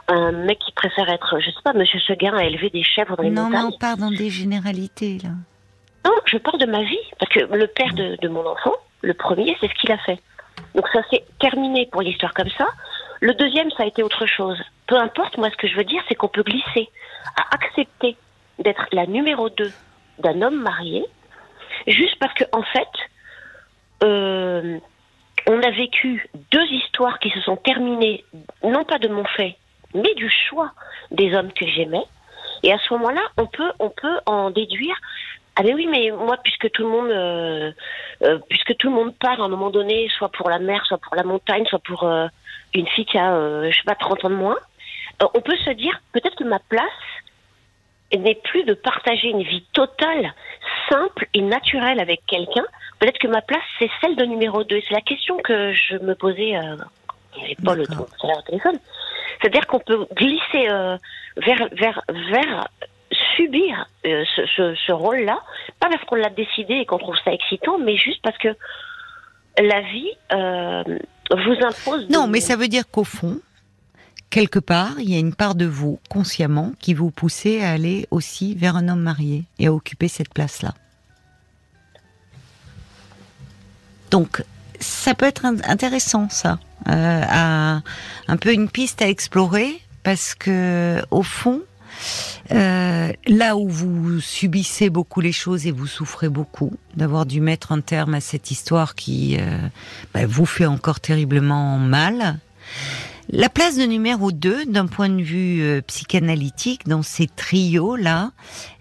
un 0.09 0.33
mec 0.33 0.59
qui 0.59 0.73
préfère 0.73 1.09
être, 1.09 1.39
je 1.41 1.47
sais 1.51 1.63
pas, 1.63 1.73
Monsieur 1.73 2.01
Seguin 2.01 2.35
à 2.37 2.45
élever 2.45 2.71
des 2.71 2.83
chèvres 2.83 3.17
dans 3.17 3.23
les 3.23 3.31
non, 3.31 3.49
mais 3.51 3.59
montagnes. 3.59 3.75
on 3.75 3.79
part 3.79 3.97
dans 3.97 4.11
des 4.11 4.31
généralités 4.31 5.19
là. 5.23 5.31
Non, 6.05 6.13
je 6.25 6.39
parle 6.39 6.59
de 6.59 6.67
ma 6.67 6.83
vie, 6.83 6.99
parce 7.19 7.31
que 7.33 7.41
le 7.55 7.67
père 7.67 7.93
de, 7.95 8.17
de 8.21 8.29
mon 8.29 8.47
enfant, 8.47 8.75
le 9.03 9.15
premier, 9.15 9.57
c'est 9.61 9.69
ce 9.69 9.75
qu'il 9.75 9.93
a 9.93 9.99
fait. 9.99 10.19
Donc 10.75 10.87
ça 10.93 11.03
s'est 11.11 11.25
terminé 11.39 11.87
pour 11.91 12.03
l'histoire 12.03 12.33
comme 12.35 12.51
ça. 12.57 12.69
Le 13.21 13.35
deuxième, 13.35 13.71
ça 13.73 13.83
a 13.83 13.87
été 13.87 14.03
autre 14.03 14.27
chose. 14.27 14.59
Peu 14.87 14.97
importe, 14.97 15.37
moi 15.37 15.51
ce 15.51 15.57
que 15.57 15.69
je 15.69 15.77
veux 15.77 15.85
dire, 15.85 16.03
c'est 16.09 16.15
qu'on 16.15 16.29
peut 16.29 16.43
glisser 16.43 16.89
à 17.37 17.55
accepter 17.55 18.17
d'être 18.59 18.87
la 18.93 19.07
numéro 19.07 19.51
2 19.51 19.71
d'un 20.21 20.43
homme 20.43 20.61
marié, 20.61 21.05
juste 21.87 22.19
parce 22.19 22.35
que 22.35 22.45
en 22.53 22.63
fait, 22.63 22.89
euh, 24.03 24.79
on 25.47 25.63
a 25.63 25.71
vécu 25.71 26.29
deux 26.51 26.67
histoires 26.67 27.19
qui 27.19 27.31
se 27.31 27.41
sont 27.41 27.57
terminées, 27.57 28.25
non 28.63 28.85
pas 28.85 28.99
de 28.99 29.09
mon 29.09 29.25
fait, 29.25 29.57
mais 29.95 30.15
du 30.15 30.31
choix 30.31 30.73
des 31.11 31.35
hommes 31.35 31.53
que 31.53 31.67
j'aimais. 31.67 32.05
Et 32.63 32.73
à 32.73 32.79
ce 32.79 32.93
moment-là, 32.95 33.23
on 33.37 33.47
peut, 33.47 33.73
on 33.79 33.91
peut 33.91 34.19
en 34.27 34.51
déduire 34.51 34.97
ah 35.57 35.63
mais 35.63 35.75
oui, 35.75 35.87
mais 35.91 36.11
moi, 36.11 36.39
puisque 36.43 36.71
tout 36.71 36.83
le 36.85 36.89
monde, 36.89 37.11
euh, 37.11 37.73
euh, 38.23 38.39
puisque 38.49 38.77
tout 38.77 38.89
le 38.89 38.95
monde 38.95 39.15
part 39.17 39.43
à 39.43 39.45
un 39.45 39.49
moment 39.49 39.69
donné, 39.69 40.09
soit 40.17 40.31
pour 40.31 40.49
la 40.49 40.59
mer, 40.59 40.87
soit 40.87 40.97
pour 40.99 41.17
la 41.17 41.25
montagne, 41.25 41.67
soit 41.67 41.81
pour 41.81 42.09
une 42.73 42.87
fille 42.87 43.05
qui 43.05 43.19
a, 43.19 43.69
je 43.69 43.77
sais 43.77 43.83
pas, 43.85 43.97
30 43.97 44.25
ans 44.25 44.31
de 44.31 44.37
moins, 44.37 44.57
on 45.21 45.41
peut 45.41 45.57
se 45.57 45.71
dire 45.71 46.01
peut-être 46.13 46.37
que 46.37 46.45
ma 46.45 46.61
place 46.61 46.89
n'est 48.19 48.35
plus 48.35 48.65
de 48.65 48.75
partager 48.75 49.29
une 49.29 49.43
vie 49.43 49.65
totale, 49.73 50.33
simple 50.89 51.27
et 51.35 51.43
naturelle 51.43 52.01
avec 52.01 52.25
quelqu'un. 52.27 52.65
Peut-être 52.99 53.19
que 53.19 53.29
ma 53.29 53.41
place, 53.43 53.63
c'est 53.79 53.91
celle 54.01 54.17
de 54.17 54.25
numéro 54.25 54.65
2. 54.65 54.81
C'est 54.89 54.95
la 54.95 55.01
question 55.01 55.37
que 55.39 55.73
je 55.73 55.97
me 55.97 56.15
posais, 56.15 56.57
euh, 56.57 56.77
il 57.37 57.39
n'y 57.41 57.45
avait 57.47 57.57
pas 57.65 57.75
le 57.75 57.87
temps 57.87 58.07
au 58.23 58.43
téléphone. 58.43 58.79
C'est-à-dire 59.41 59.67
qu'on 59.67 59.79
peut 59.81 60.07
glisser 60.17 60.69
euh, 60.69 60.97
vers, 61.37 61.69
vers, 61.73 62.03
vers 62.31 62.69
subir 63.37 63.87
euh, 64.07 64.25
ce, 64.37 64.47
ce, 64.57 64.75
ce 64.87 64.93
rôle-là, 64.93 65.39
pas 65.79 65.89
parce 65.89 66.05
qu'on 66.05 66.17
l'a 66.17 66.29
décidé 66.31 66.75
et 66.75 66.87
qu'on 66.87 66.99
trouve 66.99 67.17
ça 67.25 67.33
excitant, 67.33 67.79
mais 67.79 67.97
juste 67.97 68.21
parce 68.23 68.37
que 68.39 68.49
la 69.59 69.81
vie 69.81 70.11
euh, 70.33 70.83
vous 71.31 71.57
impose. 71.65 72.07
de- 72.09 72.13
Non, 72.13 72.27
mais 72.27 72.41
ça 72.41 72.57
veut 72.57 72.69
dire 72.69 72.85
qu'au 72.91 73.05
fond, 73.05 73.39
quelque 74.31 74.59
part, 74.59 74.95
il 74.99 75.11
y 75.11 75.17
a 75.17 75.19
une 75.19 75.35
part 75.35 75.55
de 75.55 75.67
vous, 75.67 75.99
consciemment, 76.09 76.73
qui 76.81 76.95
vous 76.95 77.11
poussez 77.11 77.61
à 77.61 77.73
aller 77.73 78.07
aussi 78.11 78.55
vers 78.55 78.77
un 78.77 78.89
homme 78.89 79.03
marié 79.03 79.45
et 79.59 79.67
à 79.67 79.73
occuper 79.73 80.09
cette 80.09 80.33
place-là. 80.33 80.75
Donc, 84.11 84.43
ça 84.81 85.15
peut 85.15 85.27
être 85.27 85.45
in- 85.45 85.63
intéressant, 85.65 86.29
ça, 86.31 86.59
euh, 86.89 87.79
un 88.29 88.37
peu 88.37 88.53
une 88.53 88.69
piste 88.69 89.03
à 89.03 89.09
explorer, 89.09 89.81
parce 90.03 90.35
que 90.35 91.03
au 91.11 91.23
fond, 91.23 91.61
euh, 92.53 93.13
là 93.27 93.57
où 93.57 93.69
vous 93.69 94.21
subissez 94.21 94.91
beaucoup 94.91 95.21
les 95.21 95.33
choses 95.33 95.67
et 95.67 95.71
vous 95.71 95.87
souffrez 95.87 96.29
beaucoup 96.29 96.73
d'avoir 96.97 97.27
dû 97.27 97.41
mettre 97.41 97.73
un 97.73 97.81
terme 97.81 98.15
à 98.15 98.21
cette 98.21 98.51
histoire 98.51 98.95
qui 98.95 99.37
euh, 99.39 99.59
bah, 100.15 100.27
vous 100.27 100.47
fait 100.47 100.67
encore 100.67 101.01
terriblement 101.01 101.79
mal. 101.79 102.39
La 103.29 103.49
place 103.49 103.77
de 103.77 103.85
numéro 103.85 104.33
2, 104.33 104.67
d'un 104.67 104.87
point 104.87 105.09
de 105.09 105.23
vue 105.23 105.63
euh, 105.63 105.83
psychanalytique, 105.83 106.89
dans 106.89 107.03
ces 107.03 107.27
trios-là, 107.29 108.33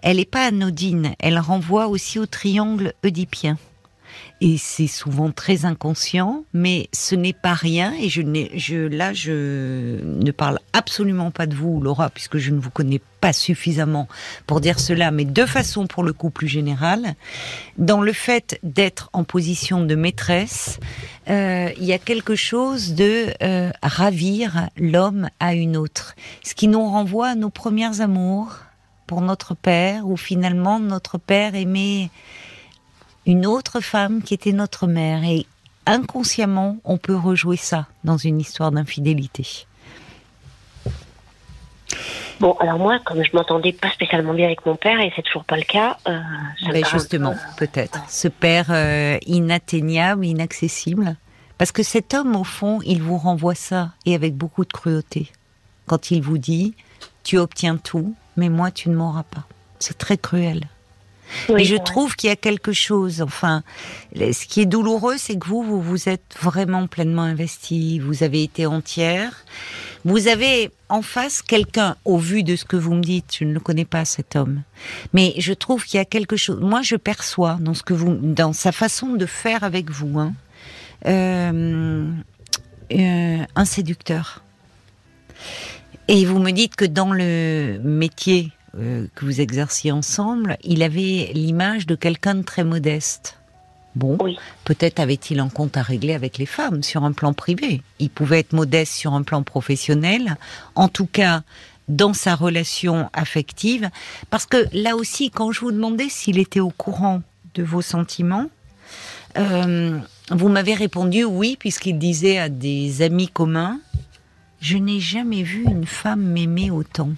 elle 0.01 0.17
n'est 0.17 0.25
pas 0.25 0.45
anodine. 0.45 1.13
Elle 1.19 1.37
renvoie 1.37 1.87
aussi 1.87 2.17
au 2.19 2.25
triangle 2.25 2.93
oedipien. 3.03 3.57
Et 4.41 4.57
c'est 4.57 4.87
souvent 4.87 5.31
très 5.31 5.65
inconscient, 5.65 6.45
mais 6.53 6.87
ce 6.93 7.13
n'est 7.15 7.33
pas 7.33 7.53
rien. 7.53 7.93
Et 7.99 8.07
je 8.07 8.21
je, 8.55 8.77
là, 8.77 9.11
je 9.11 9.99
ne 10.03 10.31
parle 10.31 10.59
absolument 10.71 11.29
pas 11.29 11.45
de 11.45 11.55
vous, 11.55 11.81
Laura, 11.81 12.09
puisque 12.09 12.37
je 12.37 12.51
ne 12.51 12.59
vous 12.59 12.69
connais 12.69 13.01
pas 13.19 13.33
suffisamment 13.33 14.07
pour 14.47 14.61
dire 14.61 14.79
cela, 14.79 15.11
mais 15.11 15.25
de 15.25 15.45
façon 15.45 15.87
pour 15.87 16.03
le 16.03 16.13
coup 16.13 16.29
plus 16.29 16.47
générale, 16.47 17.15
dans 17.77 18.01
le 18.01 18.13
fait 18.13 18.59
d'être 18.63 19.09
en 19.11 19.25
position 19.25 19.83
de 19.83 19.95
maîtresse, 19.95 20.79
euh, 21.29 21.69
il 21.77 21.83
y 21.83 21.93
a 21.93 21.97
quelque 21.97 22.35
chose 22.35 22.93
de 22.93 23.33
euh, 23.43 23.71
ravir 23.83 24.69
l'homme 24.77 25.29
à 25.41 25.53
une 25.53 25.75
autre, 25.75 26.15
ce 26.43 26.55
qui 26.55 26.69
nous 26.69 26.83
renvoie 26.83 27.29
à 27.29 27.35
nos 27.35 27.49
premières 27.49 27.99
amours 27.99 28.57
pour 29.05 29.21
notre 29.21 29.55
père, 29.55 30.07
où 30.07 30.15
finalement 30.15 30.79
notre 30.79 31.17
père 31.17 31.55
aimait 31.55 32.09
une 33.29 33.45
autre 33.45 33.79
femme 33.79 34.23
qui 34.23 34.33
était 34.33 34.53
notre 34.53 34.87
mère, 34.87 35.23
et 35.23 35.45
inconsciemment 35.85 36.77
on 36.83 36.97
peut 36.97 37.15
rejouer 37.15 37.57
ça 37.57 37.85
dans 38.03 38.17
une 38.17 38.39
histoire 38.39 38.71
d'infidélité. 38.71 39.65
Bon, 42.39 42.53
alors 42.59 42.79
moi, 42.79 42.99
comme 43.05 43.23
je 43.23 43.29
m'entendais 43.35 43.73
pas 43.73 43.91
spécialement 43.91 44.33
bien 44.33 44.45
avec 44.45 44.65
mon 44.65 44.75
père, 44.75 44.99
et 44.99 45.11
c'est 45.15 45.21
toujours 45.21 45.43
pas 45.43 45.57
le 45.57 45.63
cas, 45.63 45.97
euh, 46.07 46.19
ça 46.63 46.71
Ben 46.71 46.83
justement, 46.85 47.35
peu- 47.57 47.67
peut-être. 47.67 47.99
Ce 48.09 48.27
père 48.29 48.67
euh, 48.69 49.17
inatteignable, 49.27 50.25
inaccessible. 50.25 51.15
Parce 51.59 51.71
que 51.73 51.83
cet 51.83 52.13
homme, 52.13 52.35
au 52.37 52.45
fond, 52.45 52.79
il 52.85 53.03
vous 53.03 53.17
renvoie 53.17 53.55
ça, 53.55 53.91
et 54.05 54.15
avec 54.15 54.35
beaucoup 54.35 54.63
de 54.63 54.71
cruauté. 54.71 55.31
Quand 55.85 56.09
il 56.11 56.21
vous 56.21 56.37
dit, 56.37 56.73
tu 57.23 57.37
obtiens 57.37 57.75
tout, 57.77 58.15
mais 58.37 58.49
moi, 58.49 58.71
tu 58.71 58.89
ne 58.89 58.95
m'auras 58.95 59.23
pas. 59.23 59.43
C'est 59.79 59.97
très 59.97 60.17
cruel. 60.17 60.61
Oui, 61.49 61.61
et 61.61 61.65
je 61.65 61.75
trouve 61.75 62.15
qu'il 62.15 62.29
y 62.29 62.33
a 62.33 62.35
quelque 62.35 62.73
chose, 62.73 63.21
enfin, 63.21 63.63
ce 64.15 64.45
qui 64.47 64.61
est 64.61 64.65
douloureux, 64.65 65.15
c'est 65.17 65.37
que 65.37 65.47
vous, 65.47 65.63
vous 65.63 65.81
vous 65.81 66.09
êtes 66.09 66.35
vraiment 66.41 66.87
pleinement 66.87 67.23
investi, 67.23 67.99
vous 67.99 68.23
avez 68.23 68.43
été 68.43 68.65
entière. 68.65 69.45
Vous 70.05 70.27
avez 70.27 70.71
en 70.87 71.01
face 71.01 71.41
quelqu'un, 71.41 71.97
au 72.05 72.17
vu 72.17 72.43
de 72.43 72.55
ce 72.55 72.63
que 72.63 72.77
vous 72.77 72.93
me 72.93 73.01
dites, 73.01 73.35
je 73.37 73.43
ne 73.43 73.53
le 73.53 73.59
connais 73.59 73.85
pas 73.85 74.05
cet 74.05 74.35
homme, 74.35 74.63
mais 75.13 75.33
je 75.37 75.53
trouve 75.53 75.83
qu'il 75.85 75.97
y 75.97 76.01
a 76.01 76.05
quelque 76.05 76.37
chose. 76.37 76.59
Moi, 76.61 76.81
je 76.81 76.95
perçois 76.95 77.57
dans 77.59 77.73
ce 77.73 77.83
que 77.83 77.93
vous, 77.93 78.15
dans 78.15 78.53
sa 78.53 78.71
façon 78.71 79.15
de 79.15 79.25
faire 79.25 79.63
avec 79.63 79.91
vous, 79.91 80.19
hein, 80.19 80.33
euh, 81.05 82.09
euh, 82.93 83.37
un 83.55 83.65
séducteur. 83.65 84.41
Et 86.07 86.25
vous 86.25 86.39
me 86.39 86.51
dites 86.51 86.75
que 86.75 86.85
dans 86.85 87.11
le 87.11 87.79
métier 87.83 88.51
euh, 88.77 89.07
que 89.15 89.25
vous 89.25 89.41
exerciez 89.41 89.91
ensemble, 89.91 90.57
il 90.63 90.83
avait 90.83 91.31
l'image 91.33 91.87
de 91.87 91.95
quelqu'un 91.95 92.35
de 92.35 92.43
très 92.43 92.63
modeste. 92.63 93.37
Bon, 93.95 94.17
Oui. 94.21 94.37
peut-être 94.65 94.99
avait-il 94.99 95.39
un 95.39 95.49
compte 95.49 95.75
à 95.75 95.81
régler 95.81 96.13
avec 96.13 96.37
les 96.37 96.45
femmes 96.45 96.83
sur 96.83 97.03
un 97.03 97.11
plan 97.11 97.33
privé. 97.33 97.81
Il 97.97 98.09
pouvait 98.09 98.39
être 98.39 98.53
modeste 98.53 98.93
sur 98.93 99.13
un 99.13 99.23
plan 99.23 99.41
professionnel. 99.43 100.37
En 100.75 100.87
tout 100.89 101.07
cas, 101.07 101.41
dans 101.89 102.13
sa 102.13 102.35
relation 102.35 103.09
affective. 103.13 103.89
Parce 104.29 104.45
que 104.45 104.65
là 104.73 104.95
aussi, 104.95 105.31
quand 105.31 105.51
je 105.51 105.61
vous 105.61 105.71
demandais 105.71 106.07
s'il 106.07 106.37
était 106.37 106.59
au 106.59 106.69
courant 106.69 107.21
de 107.55 107.63
vos 107.63 107.81
sentiments, 107.81 108.45
euh, 109.37 109.97
vous 110.29 110.49
m'avez 110.49 110.75
répondu 110.75 111.23
oui, 111.23 111.57
puisqu'il 111.59 111.97
disait 111.97 112.37
à 112.37 112.47
des 112.47 113.01
amis 113.01 113.27
communs, 113.27 113.79
je 114.61 114.77
n'ai 114.77 114.99
jamais 114.99 115.43
vu 115.43 115.63
une 115.65 115.85
femme 115.85 116.21
m'aimer 116.21 116.69
autant. 116.69 117.09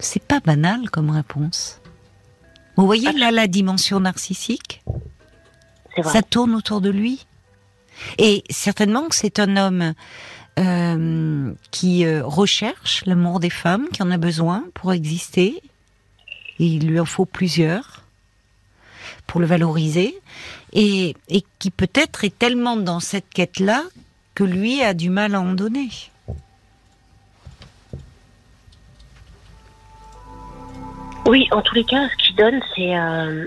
C'est 0.00 0.22
pas 0.22 0.40
banal 0.40 0.90
comme 0.90 1.10
réponse. 1.10 1.80
Vous 2.76 2.86
voyez 2.86 3.12
là 3.12 3.30
la 3.30 3.46
dimension 3.46 4.00
narcissique? 4.00 4.82
Ça 6.02 6.22
tourne 6.22 6.54
autour 6.54 6.80
de 6.80 6.90
lui. 6.90 7.26
Et 8.18 8.44
certainement 8.48 9.08
que 9.08 9.14
c'est 9.14 9.38
un 9.38 9.56
homme 9.56 9.94
euh, 10.58 11.52
qui 11.70 12.06
euh, 12.06 12.24
recherche 12.24 13.04
l'amour 13.06 13.40
des 13.40 13.50
femmes, 13.50 13.88
qui 13.92 14.02
en 14.02 14.10
a 14.10 14.16
besoin 14.16 14.64
pour 14.74 14.92
exister. 14.92 15.62
Et 16.58 16.64
il 16.64 16.86
lui 16.86 17.00
en 17.00 17.04
faut 17.04 17.26
plusieurs 17.26 18.04
pour 19.26 19.40
le 19.40 19.46
valoriser. 19.46 20.18
Et, 20.72 21.14
et 21.28 21.44
qui 21.58 21.70
peut-être 21.70 22.24
est 22.24 22.36
tellement 22.38 22.76
dans 22.76 23.00
cette 23.00 23.28
quête-là 23.28 23.82
que 24.34 24.44
lui 24.44 24.82
a 24.82 24.94
du 24.94 25.10
mal 25.10 25.34
à 25.34 25.40
en 25.40 25.52
donner. 25.52 25.90
Oui, 31.30 31.48
en 31.52 31.62
tous 31.62 31.74
les 31.76 31.84
cas, 31.84 32.08
ce 32.08 32.16
qu'il 32.16 32.34
donne, 32.34 32.60
c'est 32.74 32.96
euh, 32.96 33.46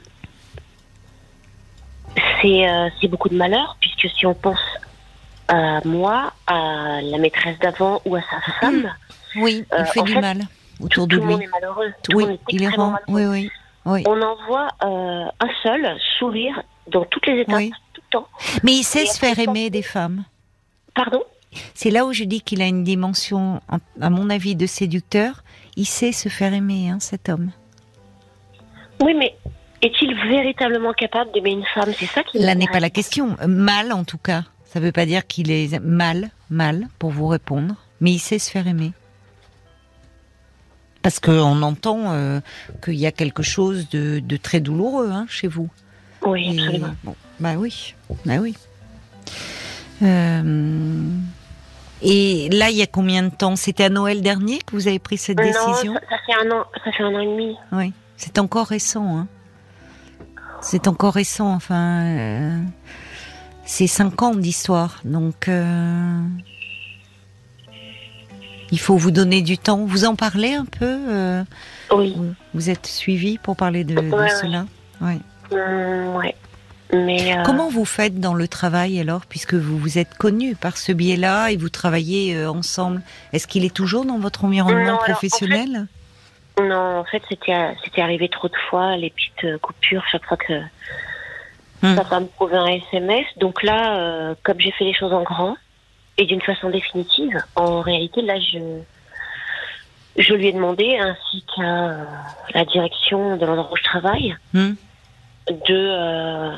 c'est 2.42 2.68
euh, 2.70 2.90
c'est 3.00 3.08
beaucoup 3.08 3.30
de 3.30 3.36
malheur, 3.36 3.76
puisque 3.82 4.08
si 4.18 4.26
on 4.26 4.34
pense 4.34 4.60
à 5.50 5.80
moi, 5.86 6.32
à 6.48 7.02
la 7.02 7.18
maîtresse 7.18 7.60
d'avant 7.60 8.02
ou 8.06 8.16
à 8.16 8.22
sa 8.22 8.40
femme, 8.62 8.90
Oui, 9.36 9.66
il 9.70 9.76
Euh, 9.76 9.86
fait 9.86 10.02
du 10.04 10.14
fait, 10.14 10.22
mal 10.22 10.40
autour 10.80 11.08
tout, 11.08 11.08
de 11.08 11.16
tout 11.18 11.22
le 11.24 11.28
monde 11.28 11.40
lui. 11.40 11.46
est 11.46 11.50
malheureux. 11.50 11.92
Tout 12.04 12.16
Oui, 12.16 12.24
monde 12.26 12.34
est 12.34 12.40
il 12.50 12.64
est 12.64 12.70
malheureux. 12.70 12.94
Oui, 13.10 13.26
oui, 13.26 13.50
oui. 13.86 14.04
On 14.08 14.22
en 14.22 14.36
voit 14.48 14.68
un 14.82 15.50
seul 15.64 15.98
sourire 16.20 16.62
dans 16.88 17.04
toutes 17.06 17.26
les 17.28 17.42
étapes, 17.42 17.62
tout 17.94 18.02
le 18.06 18.12
temps. 18.12 18.28
Mais 18.64 18.74
il 18.74 18.84
sait 18.84 19.04
Et 19.04 19.08
se 19.08 19.20
faire 19.20 19.38
aimer 19.40 19.70
des 19.70 19.82
femmes. 19.82 20.24
Pardon? 20.96 21.24
C'est 21.74 21.90
là 21.92 22.06
où 22.06 22.14
je 22.14 22.24
dis 22.24 22.42
qu'il 22.42 22.62
a 22.62 22.66
une 22.68 22.84
dimension, 22.84 23.60
en- 23.70 23.80
à 24.02 24.10
mon 24.10 24.30
avis, 24.30 24.56
de 24.56 24.66
séducteur. 24.68 25.44
Il 25.76 25.86
sait 25.86 26.12
se 26.12 26.30
faire 26.30 26.54
aimer, 26.54 26.90
hein, 26.90 27.00
cet 27.00 27.28
homme. 27.30 27.52
Oui, 29.04 29.14
mais 29.14 29.36
est-il 29.82 30.14
véritablement 30.30 30.94
capable 30.94 31.32
d'aimer 31.34 31.52
une 31.52 31.66
femme? 31.74 31.92
C'est 31.98 32.06
ça 32.06 32.24
qui 32.24 32.40
Là 32.40 32.56
n'est 32.56 32.68
pas 32.68 32.80
la 32.80 32.90
question. 32.90 33.36
Euh, 33.42 33.48
Mal, 33.48 33.92
en 33.92 34.04
tout 34.04 34.18
cas. 34.18 34.44
Ça 34.66 34.80
veut 34.80 34.92
pas 34.92 35.06
dire 35.06 35.28
qu'il 35.28 35.52
est 35.52 35.80
mal, 35.80 36.30
mal, 36.50 36.88
pour 36.98 37.12
vous 37.12 37.28
répondre. 37.28 37.76
Mais 38.02 38.12
il 38.12 38.20
sait 38.20 38.40
se 38.40 38.50
faire 38.50 38.68
aimer. 38.68 38.92
Parce 41.04 41.20
qu'on 41.20 41.62
entend 41.62 42.14
euh, 42.14 42.40
qu'il 42.84 42.96
y 42.96 43.06
a 43.06 43.12
quelque 43.12 43.44
chose 43.44 43.90
de, 43.90 44.20
de 44.20 44.38
très 44.38 44.62
douloureux 44.62 45.10
hein, 45.12 45.26
chez 45.30 45.48
vous. 45.48 45.70
Oui, 46.26 46.56
Et, 46.56 46.60
absolument. 46.60 46.96
bon, 47.04 47.16
bah 47.42 47.56
oui, 47.58 47.94
bah 48.26 48.38
oui. 48.40 48.56
Euh, 50.02 51.10
et 52.02 52.50
là, 52.52 52.70
il 52.70 52.78
y 52.78 52.82
a 52.82 52.88
combien 52.88 53.24
de 53.24 53.30
temps? 53.36 53.56
C'était 53.58 53.84
à 53.86 53.90
Noël 53.90 54.22
dernier 54.22 54.60
que 54.60 54.72
vous 54.72 54.88
avez 54.88 55.00
pris 55.00 55.18
cette 55.18 55.38
Non, 55.38 55.44
décision? 55.44 55.94
ça, 55.94 56.00
ça 56.10 56.18
fait 56.26 56.48
un 56.48 56.52
an, 56.52 56.64
ça 56.84 56.92
fait 56.92 57.04
un 57.04 57.14
an 57.14 57.20
et 57.20 57.26
demi. 57.26 57.56
Oui, 57.74 57.94
c'est 58.24 58.40
encore 58.40 58.68
récent. 58.68 59.18
Hein. 59.18 59.28
C'est 60.62 60.88
encore 60.88 61.14
récent. 61.14 61.54
Enfin, 61.54 62.04
euh, 62.06 62.58
c'est 63.66 63.88
cinq 63.88 64.22
ans 64.22 64.34
d'histoire, 64.34 65.02
donc 65.04 65.50
euh, 65.50 66.22
il 68.72 68.80
faut 68.80 68.96
vous 68.98 69.12
donner 69.12 69.42
du 69.42 69.58
temps. 69.58 69.84
Vous 69.86 70.06
en 70.06 70.16
parlez 70.16 70.54
un 70.54 70.66
peu 70.66 70.86
euh, 71.10 71.44
Oui. 71.92 72.14
vous, 72.16 72.34
vous 72.54 72.70
êtes 72.70 72.86
suivi 72.88 73.38
pour 73.38 73.56
parler 73.58 73.84
de, 73.84 73.96
de 73.96 74.00
Ouais, 74.10 74.12
ouais. 74.22 74.30
cela? 74.30 74.66
Ouais. 75.02 75.20
Mais 76.94 77.36
euh, 77.38 77.44
Comment 77.44 77.70
vous 77.70 77.86
faites 77.86 78.20
dans 78.20 78.34
le 78.36 78.48
travail 78.48 79.00
alors, 79.00 79.26
puisque 79.26 79.56
vous 79.56 79.78
vous 79.78 79.98
êtes 79.98 80.14
connus 80.16 80.56
par 80.56 80.78
ce 80.78 80.92
biais-là 80.92 81.50
et 81.52 81.58
vous 81.58 81.70
travaillez 81.70 82.36
euh, 82.36 82.50
ensemble? 82.50 83.02
Est-ce 83.34 83.48
qu'il 83.48 83.66
est 83.66 83.74
toujours 83.74 84.06
dans 84.06 84.20
votre 84.20 84.46
environnement 84.46 84.80
Non, 84.80 84.86
alors, 85.00 85.00
professionnel? 85.00 85.88
Non, 86.60 87.00
en 87.00 87.04
fait, 87.06 87.22
c'était 87.30 87.54
c'était 87.84 88.02
arrivé 88.02 88.30
trop 88.30 88.48
de 88.48 88.56
fois 88.70 88.96
les 88.98 89.10
petites 89.10 89.44
euh, 89.46 89.58
coupures 89.58 90.04
chaque 90.12 90.26
fois 90.26 90.38
que 90.38 90.54
Hmm. 91.82 91.96
sa 91.98 92.06
femme 92.06 92.30
trouvait 92.30 92.56
un 92.56 92.68
SMS. 92.68 93.26
Donc 93.38 93.62
là, 93.62 93.98
euh, 93.98 94.36
comme 94.44 94.58
j'ai 94.58 94.72
fait 94.72 94.86
les 94.86 94.94
choses 94.94 95.12
en 95.12 95.24
grand 95.24 95.58
et 96.18 96.26
d'une 96.26 96.42
façon 96.42 96.70
définitive, 96.70 97.38
en 97.58 97.82
réalité, 97.82 98.22
là, 98.22 98.40
je 98.40 98.60
je 100.16 100.34
lui 100.34 100.48
ai 100.48 100.54
demandé, 100.54 100.98
ainsi 100.98 101.44
qu'à 101.54 101.90
euh, 101.90 102.06
la 102.54 102.64
direction 102.64 103.36
de 103.36 103.46
l'endroit 103.46 103.70
où 103.74 103.76
je 103.76 103.84
travaille, 103.84 104.34
Hmm. 104.54 104.76
de 105.50 105.56
euh, 105.72 106.56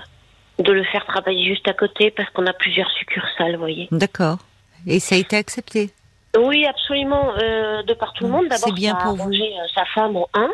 de 0.59 0.71
le 0.71 0.83
faire 0.83 1.05
travailler 1.07 1.43
juste 1.43 1.67
à 1.67 1.73
côté 1.73 2.11
parce 2.11 2.29
qu'on 2.29 2.45
a 2.45 2.53
plusieurs 2.53 2.91
succursales, 2.91 3.53
vous 3.53 3.59
voyez. 3.61 3.87
D'accord. 3.91 4.37
Et 4.85 4.99
ça 4.99 5.15
a 5.15 5.17
été 5.17 5.35
accepté 5.37 5.89
Oui, 6.37 6.65
absolument, 6.65 7.31
euh, 7.37 7.83
de 7.83 7.93
par 7.93 8.13
tout 8.13 8.25
le 8.25 8.29
monde. 8.31 8.47
D'abord, 8.49 8.59
C'est 8.67 8.73
bien 8.73 8.91
ça 8.93 8.97
a 8.99 9.03
pour 9.05 9.15
vous. 9.15 9.31
euh, 9.33 9.67
sa 9.73 9.85
femme 9.85 10.15
en 10.17 10.27
un. 10.33 10.49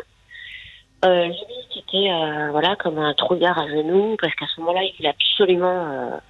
Euh, 1.04 1.26
lui, 1.26 1.34
c'était 1.74 2.10
euh, 2.12 2.50
voilà 2.52 2.76
comme 2.76 2.98
un 2.98 3.12
trouillard 3.14 3.58
à 3.58 3.66
genoux 3.68 4.16
parce 4.20 4.34
qu'à 4.36 4.46
ce 4.54 4.60
moment-là, 4.60 4.82
il 4.84 4.94
voulait 4.96 5.08
absolument 5.10 6.20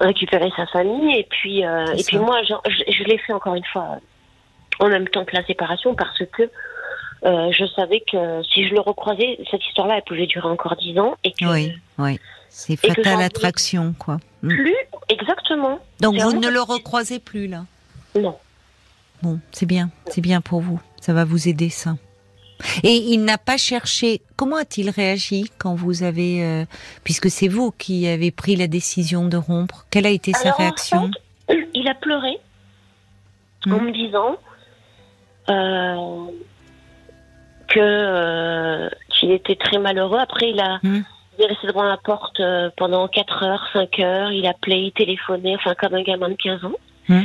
récupérer 0.00 0.50
sa 0.56 0.66
famille. 0.66 1.16
Et 1.18 1.24
puis, 1.30 1.60
et 1.60 2.02
puis 2.06 2.18
moi, 2.18 2.42
je, 2.42 2.54
je 2.92 3.04
l'ai 3.04 3.18
fait 3.18 3.32
encore 3.32 3.54
une 3.54 3.64
fois 3.64 3.98
en 4.80 4.88
même 4.88 5.08
temps 5.08 5.24
que 5.24 5.34
la 5.36 5.44
séparation 5.44 5.94
parce 5.94 6.18
que 6.32 6.50
je 7.22 7.66
savais 7.76 8.00
que 8.10 8.42
si 8.52 8.66
je 8.68 8.74
le 8.74 8.80
recroisais, 8.80 9.38
cette 9.50 9.64
histoire-là, 9.66 9.96
elle 9.98 10.02
pouvait 10.02 10.26
durer 10.26 10.48
encore 10.48 10.76
dix 10.76 10.98
ans 10.98 11.14
et 11.24 11.32
que 11.32 11.44
Oui, 11.46 11.72
oui. 11.98 12.18
C'est 12.48 12.72
Et 12.72 12.76
que 12.76 12.88
fatal 12.88 13.04
j'en 13.14 13.20
ai- 13.20 13.24
attraction, 13.24 13.94
quoi. 13.98 14.16
Hmm. 14.42 14.48
plus 14.48 14.76
exactement. 15.08 15.78
Donc 16.00 16.16
vous 16.16 16.32
ne 16.40 16.48
le 16.48 16.60
recroisez 16.62 17.18
plus 17.18 17.46
là? 17.48 17.64
Non. 18.18 18.36
Bon, 19.22 19.40
c'est 19.52 19.66
bien, 19.66 19.90
c'est 20.08 20.20
bien 20.20 20.40
pour 20.40 20.60
vous. 20.60 20.80
Ça 21.00 21.12
va 21.12 21.24
vous 21.24 21.48
aider 21.48 21.68
ça. 21.70 21.96
Et 22.82 22.94
il 22.94 23.24
n'a 23.24 23.38
pas 23.38 23.56
cherché. 23.58 24.22
Comment 24.36 24.56
a-t-il 24.56 24.88
réagi 24.90 25.50
quand 25.58 25.74
vous 25.74 26.02
avez, 26.02 26.42
euh, 26.42 26.64
puisque 27.04 27.30
c'est 27.30 27.48
vous 27.48 27.70
qui 27.70 28.06
avez 28.08 28.30
pris 28.30 28.56
la 28.56 28.66
décision 28.66 29.26
de 29.26 29.36
rompre 29.36 29.86
Quelle 29.90 30.06
a 30.06 30.10
été 30.10 30.32
sa 30.32 30.50
en 30.50 30.56
réaction 30.56 31.10
fait, 31.48 31.68
il 31.74 31.88
a 31.88 31.94
pleuré 31.94 32.38
en 33.66 33.70
Hmm. 33.70 33.86
me 33.86 33.92
disant 33.92 34.36
euh, 35.50 36.30
que 37.68 37.80
euh, 37.80 38.88
qu'il 39.10 39.32
était 39.32 39.56
très 39.56 39.78
malheureux. 39.78 40.18
Après, 40.18 40.50
il 40.50 40.60
a 40.60 40.78
il 40.82 41.44
est 41.44 41.46
resté 41.48 41.66
devant 41.66 41.82
la 41.82 41.98
porte 41.98 42.40
pendant 42.76 43.08
4 43.08 43.42
heures, 43.42 43.68
5 43.74 43.98
heures. 43.98 44.32
Il 44.32 44.46
appelait, 44.46 44.84
il 44.84 44.92
téléphonait, 44.92 45.56
enfin 45.56 45.74
comme 45.74 45.94
un 45.94 46.02
gamin 46.02 46.30
de 46.30 46.34
15 46.34 46.64
ans. 46.64 46.72
Hmm. 47.08 47.22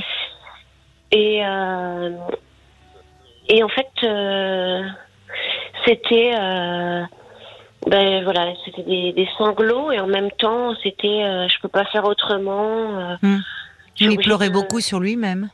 Et 1.12 1.46
euh, 1.46 2.10
et 3.50 3.64
en 3.64 3.70
fait, 3.70 3.90
euh, 4.04 4.82
c'était 5.86 6.32
euh, 6.40 7.04
ben 7.88 8.24
voilà, 8.24 8.54
c'était 8.64 8.84
des, 8.84 9.12
des 9.14 9.28
sanglots 9.38 9.92
et 9.92 10.00
en 10.00 10.08
même 10.08 10.32
temps, 10.32 10.74
c'était 10.84 11.24
euh, 11.24 11.48
je 11.50 11.60
peux 11.62 11.68
pas 11.68 11.86
faire 11.86 12.06
autrement. 12.06 13.18
suis 13.96 14.14
Il 14.14 14.18
pleurait 14.20 14.48
de- 14.50 14.54
beaucoup 14.54 14.80
sur 14.80 15.00
lui-même. 15.00 15.50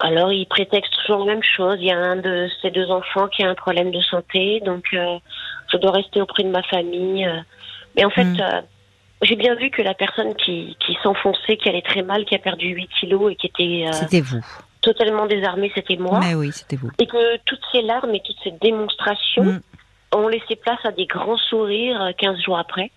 alors, 0.00 0.32
il 0.32 0.44
prétexte 0.46 0.92
toujours 1.00 1.24
la 1.24 1.34
même 1.34 1.42
chose. 1.42 1.76
Il 1.80 1.86
y 1.86 1.92
a 1.92 1.98
un 1.98 2.16
de 2.16 2.48
ses 2.60 2.70
deux 2.70 2.90
enfants 2.90 3.28
qui 3.28 3.42
a 3.42 3.48
un 3.48 3.54
problème 3.54 3.90
de 3.90 4.00
santé, 4.02 4.60
donc 4.66 4.84
euh, 4.92 5.18
je 5.72 5.78
dois 5.78 5.92
rester 5.92 6.20
auprès 6.20 6.42
de 6.42 6.50
ma 6.50 6.62
famille. 6.64 7.26
Mais 7.96 8.04
en 8.04 8.10
fait, 8.10 8.24
Mm. 8.24 8.62
Euh, 9.24 9.26
j'ai 9.28 9.36
bien 9.36 9.54
vu 9.54 9.70
que 9.70 9.82
la 9.82 9.94
personne 9.94 10.34
qui, 10.36 10.76
qui 10.80 10.96
s'enfonçait, 11.02 11.56
qui 11.56 11.68
allait 11.68 11.82
très 11.82 12.02
mal, 12.02 12.24
qui 12.24 12.34
a 12.34 12.38
perdu 12.38 12.68
8 12.68 12.88
kilos 13.00 13.32
et 13.32 13.36
qui 13.36 13.46
était 13.48 13.86
euh, 13.88 13.92
C'était 13.92 14.20
vous. 14.20 14.40
totalement 14.80 15.26
désarmée, 15.26 15.72
c'était 15.74 15.96
moi. 15.96 16.20
Mais 16.20 16.34
oui, 16.34 16.50
c'était 16.52 16.76
vous. 16.76 16.90
Et 16.98 17.06
que 17.06 17.36
toutes 17.44 17.62
ces 17.72 17.82
larmes 17.82 18.14
et 18.14 18.20
toutes 18.24 18.36
ces 18.44 18.52
démonstrations 18.52 19.44
Mm. 19.44 19.60
ont 20.16 20.28
laissé 20.28 20.56
place 20.56 20.78
à 20.84 20.92
des 20.92 21.06
grands 21.06 21.36
sourires 21.38 22.00
euh, 22.02 22.12
15 22.16 22.40
jours 22.42 22.58
après. 22.58 22.90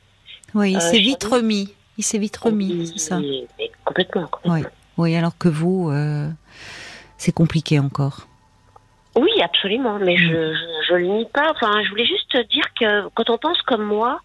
Oui, 0.54 0.72
il 0.72 0.78
Euh, 0.78 0.80
s'est 0.80 1.00
vite 1.00 1.24
remis. 1.24 1.74
Il 1.98 2.04
s'est 2.04 2.20
vite 2.20 2.38
remis, 2.38 2.88
c'est 2.94 3.00
ça. 3.00 3.20
Mais- 3.20 3.48
mais 3.58 3.72
complètement, 3.84 4.28
complètement. 4.28 4.54
Oui. 4.54 4.64
Oui, 5.00 5.16
alors 5.16 5.38
que 5.38 5.48
vous, 5.50 5.90
euh, 5.92 6.28
c'est 7.18 7.32
compliqué 7.32 7.80
encore. 7.80 8.28
Oui, 9.16 9.32
absolument, 9.44 9.98
mais 10.00 10.14
Mm. 10.14 10.18
je, 10.30 10.54
je 10.90 10.94
le 10.94 11.08
nie 11.08 11.26
pas. 11.26 11.52
Enfin, 11.52 11.82
je 11.84 11.90
voulais 11.90 12.06
juste 12.06 12.38
dire 12.52 12.66
que 12.80 13.08
quand 13.16 13.30
on 13.32 13.38
pense 13.40 13.60
comme 13.64 13.84
moi, 13.84 14.20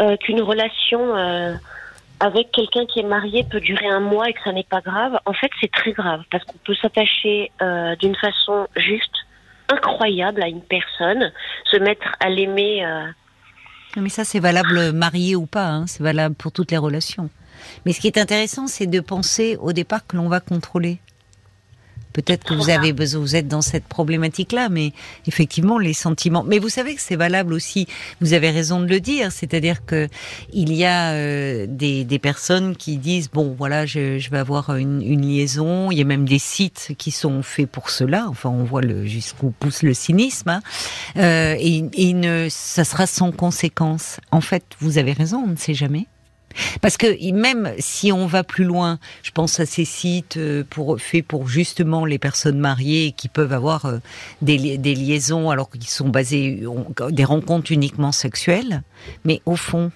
euh, 0.00 0.16
qu'une 0.16 0.40
relation 0.40 1.16
euh, 1.16 1.54
avec 2.20 2.50
quelqu'un 2.52 2.86
qui 2.86 3.00
est 3.00 3.06
marié 3.06 3.44
peut 3.44 3.60
durer 3.60 3.86
un 3.88 4.00
mois 4.00 4.28
et 4.28 4.32
que 4.32 4.40
ça 4.44 4.52
n'est 4.52 4.64
pas 4.64 4.80
grave, 4.80 5.18
en 5.24 5.32
fait, 5.32 5.50
c'est 5.60 5.70
très 5.70 5.92
grave 5.92 6.22
parce 6.30 6.44
qu'on 6.44 6.58
peut 6.64 6.74
s'attacher 6.74 7.50
euh, 7.62 7.96
d'une 7.96 8.16
façon 8.16 8.68
juste 8.76 9.14
incroyable 9.68 10.42
à 10.42 10.48
une 10.48 10.62
personne, 10.62 11.32
se 11.70 11.76
mettre 11.76 12.14
à 12.20 12.28
l'aimer. 12.28 12.86
Mais 13.96 14.08
ça, 14.08 14.24
c'est 14.24 14.38
valable 14.38 14.92
marié 14.92 15.34
ou 15.34 15.46
pas, 15.46 15.66
hein, 15.66 15.86
c'est 15.86 16.02
valable 16.02 16.34
pour 16.36 16.52
toutes 16.52 16.70
les 16.70 16.76
relations. 16.76 17.30
Mais 17.84 17.92
ce 17.92 18.00
qui 18.00 18.06
est 18.06 18.18
intéressant, 18.18 18.66
c'est 18.66 18.86
de 18.86 19.00
penser 19.00 19.56
au 19.60 19.72
départ 19.72 20.06
que 20.06 20.16
l'on 20.16 20.28
va 20.28 20.40
contrôler. 20.40 21.00
Peut-être 22.16 22.44
que 22.44 22.54
vous 22.54 22.70
avez 22.70 22.94
besoin, 22.94 23.20
vous 23.20 23.36
êtes 23.36 23.46
dans 23.46 23.60
cette 23.60 23.84
problématique-là, 23.84 24.70
mais 24.70 24.92
effectivement, 25.26 25.78
les 25.78 25.92
sentiments. 25.92 26.44
Mais 26.44 26.58
vous 26.58 26.70
savez 26.70 26.94
que 26.94 27.02
c'est 27.02 27.14
valable 27.14 27.52
aussi. 27.52 27.86
Vous 28.22 28.32
avez 28.32 28.48
raison 28.50 28.80
de 28.80 28.86
le 28.86 29.00
dire, 29.00 29.30
c'est-à-dire 29.32 29.84
que 29.84 30.08
il 30.50 30.72
y 30.72 30.86
a 30.86 31.10
euh, 31.10 31.66
des, 31.68 32.04
des 32.04 32.18
personnes 32.18 32.74
qui 32.74 32.96
disent 32.96 33.28
bon, 33.30 33.54
voilà, 33.58 33.84
je, 33.84 34.18
je 34.18 34.30
vais 34.30 34.38
avoir 34.38 34.74
une, 34.76 35.02
une 35.02 35.28
liaison. 35.30 35.90
Il 35.90 35.98
y 35.98 36.00
a 36.00 36.04
même 36.06 36.26
des 36.26 36.38
sites 36.38 36.92
qui 36.96 37.10
sont 37.10 37.42
faits 37.42 37.70
pour 37.70 37.90
cela. 37.90 38.24
Enfin, 38.30 38.48
on 38.48 38.64
voit 38.64 38.80
le 38.80 39.04
jusqu'où 39.04 39.50
pousse 39.50 39.82
le 39.82 39.92
cynisme. 39.92 40.48
hein. 40.48 40.62
Euh, 41.18 41.54
et, 41.58 41.84
et 41.92 42.14
ne, 42.14 42.46
ça 42.48 42.84
sera 42.84 43.06
sans 43.06 43.30
conséquence. 43.30 44.20
En 44.30 44.40
fait, 44.40 44.64
vous 44.80 44.96
avez 44.96 45.12
raison, 45.12 45.44
on 45.46 45.50
ne 45.50 45.56
sait 45.56 45.74
jamais. 45.74 46.06
Parce 46.80 46.96
que 46.96 47.32
même 47.32 47.72
si 47.78 48.12
on 48.12 48.26
va 48.26 48.44
plus 48.44 48.64
loin, 48.64 48.98
je 49.22 49.30
pense 49.30 49.60
à 49.60 49.66
ces 49.66 49.84
sites 49.84 50.36
euh, 50.36 50.64
faits 50.98 51.26
pour 51.26 51.48
justement 51.48 52.04
les 52.04 52.18
personnes 52.18 52.58
mariées 52.58 53.12
qui 53.16 53.28
peuvent 53.28 53.52
avoir 53.52 53.86
euh, 53.86 53.98
des, 54.42 54.56
li- 54.56 54.78
des 54.78 54.94
liaisons 54.94 55.50
alors 55.50 55.70
qu'ils 55.70 55.84
sont 55.84 56.08
basés, 56.08 56.62
des 57.10 57.24
rencontres 57.24 57.72
uniquement 57.72 58.12
sexuelles. 58.12 58.82
Mais 59.24 59.40
au 59.46 59.56
fond, 59.56 59.90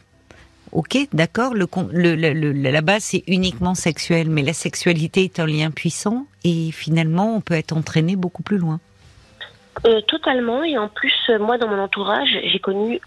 ok, 0.73 0.99
d'accord, 1.13 1.55
le, 1.55 1.67
le, 1.93 2.53
la 2.53 2.81
base 2.81 3.05
c'est 3.05 3.25
uniquement 3.27 3.75
sexuel, 3.75 4.29
mais 4.31 4.43
la 4.43 4.53
sexualité 4.53 5.25
est 5.25 5.41
un 5.41 5.47
lien 5.47 5.71
puissant 5.71 6.27
et 6.45 6.71
finalement 6.73 7.37
on 7.37 7.41
peut 7.41 7.55
être 7.55 7.77
entraîné 7.77 8.17
beaucoup 8.17 8.43
plus 8.43 8.59
loin. 8.59 8.81
euh, 9.87 10.01
totalement. 10.03 10.63
Et 10.65 10.77
en 10.79 10.89
plus, 10.89 11.15
moi, 11.41 11.59
dans 11.59 11.69
mon 11.69 11.79
entourage, 11.83 12.39
j'ai 12.45 12.59
connu 12.59 13.01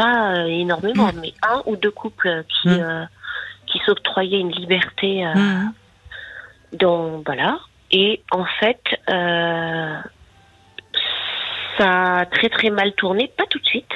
pas 0.00 0.16
euh, 0.36 0.46
énormément, 0.46 1.10
mais 1.20 1.32
un 1.54 1.60
ou 1.66 1.74
deux 1.76 1.90
couples 2.02 2.44
qui 2.54 2.68
Mm. 2.68 2.80
euh, 2.80 3.04
qui 3.66 3.78
s'octroyaient 3.86 4.40
une 4.46 4.52
liberté. 4.52 5.10
Mhm. 5.34 5.72
dans 6.72 7.22
voilà 7.24 7.58
et 7.90 8.22
en 8.30 8.44
fait 8.58 8.82
ça 11.78 12.18
a 12.18 12.26
très 12.26 12.48
très 12.48 12.70
mal 12.70 12.92
tourné 12.94 13.28
pas 13.36 13.46
tout 13.48 13.58
de 13.58 13.64
suite 13.66 13.94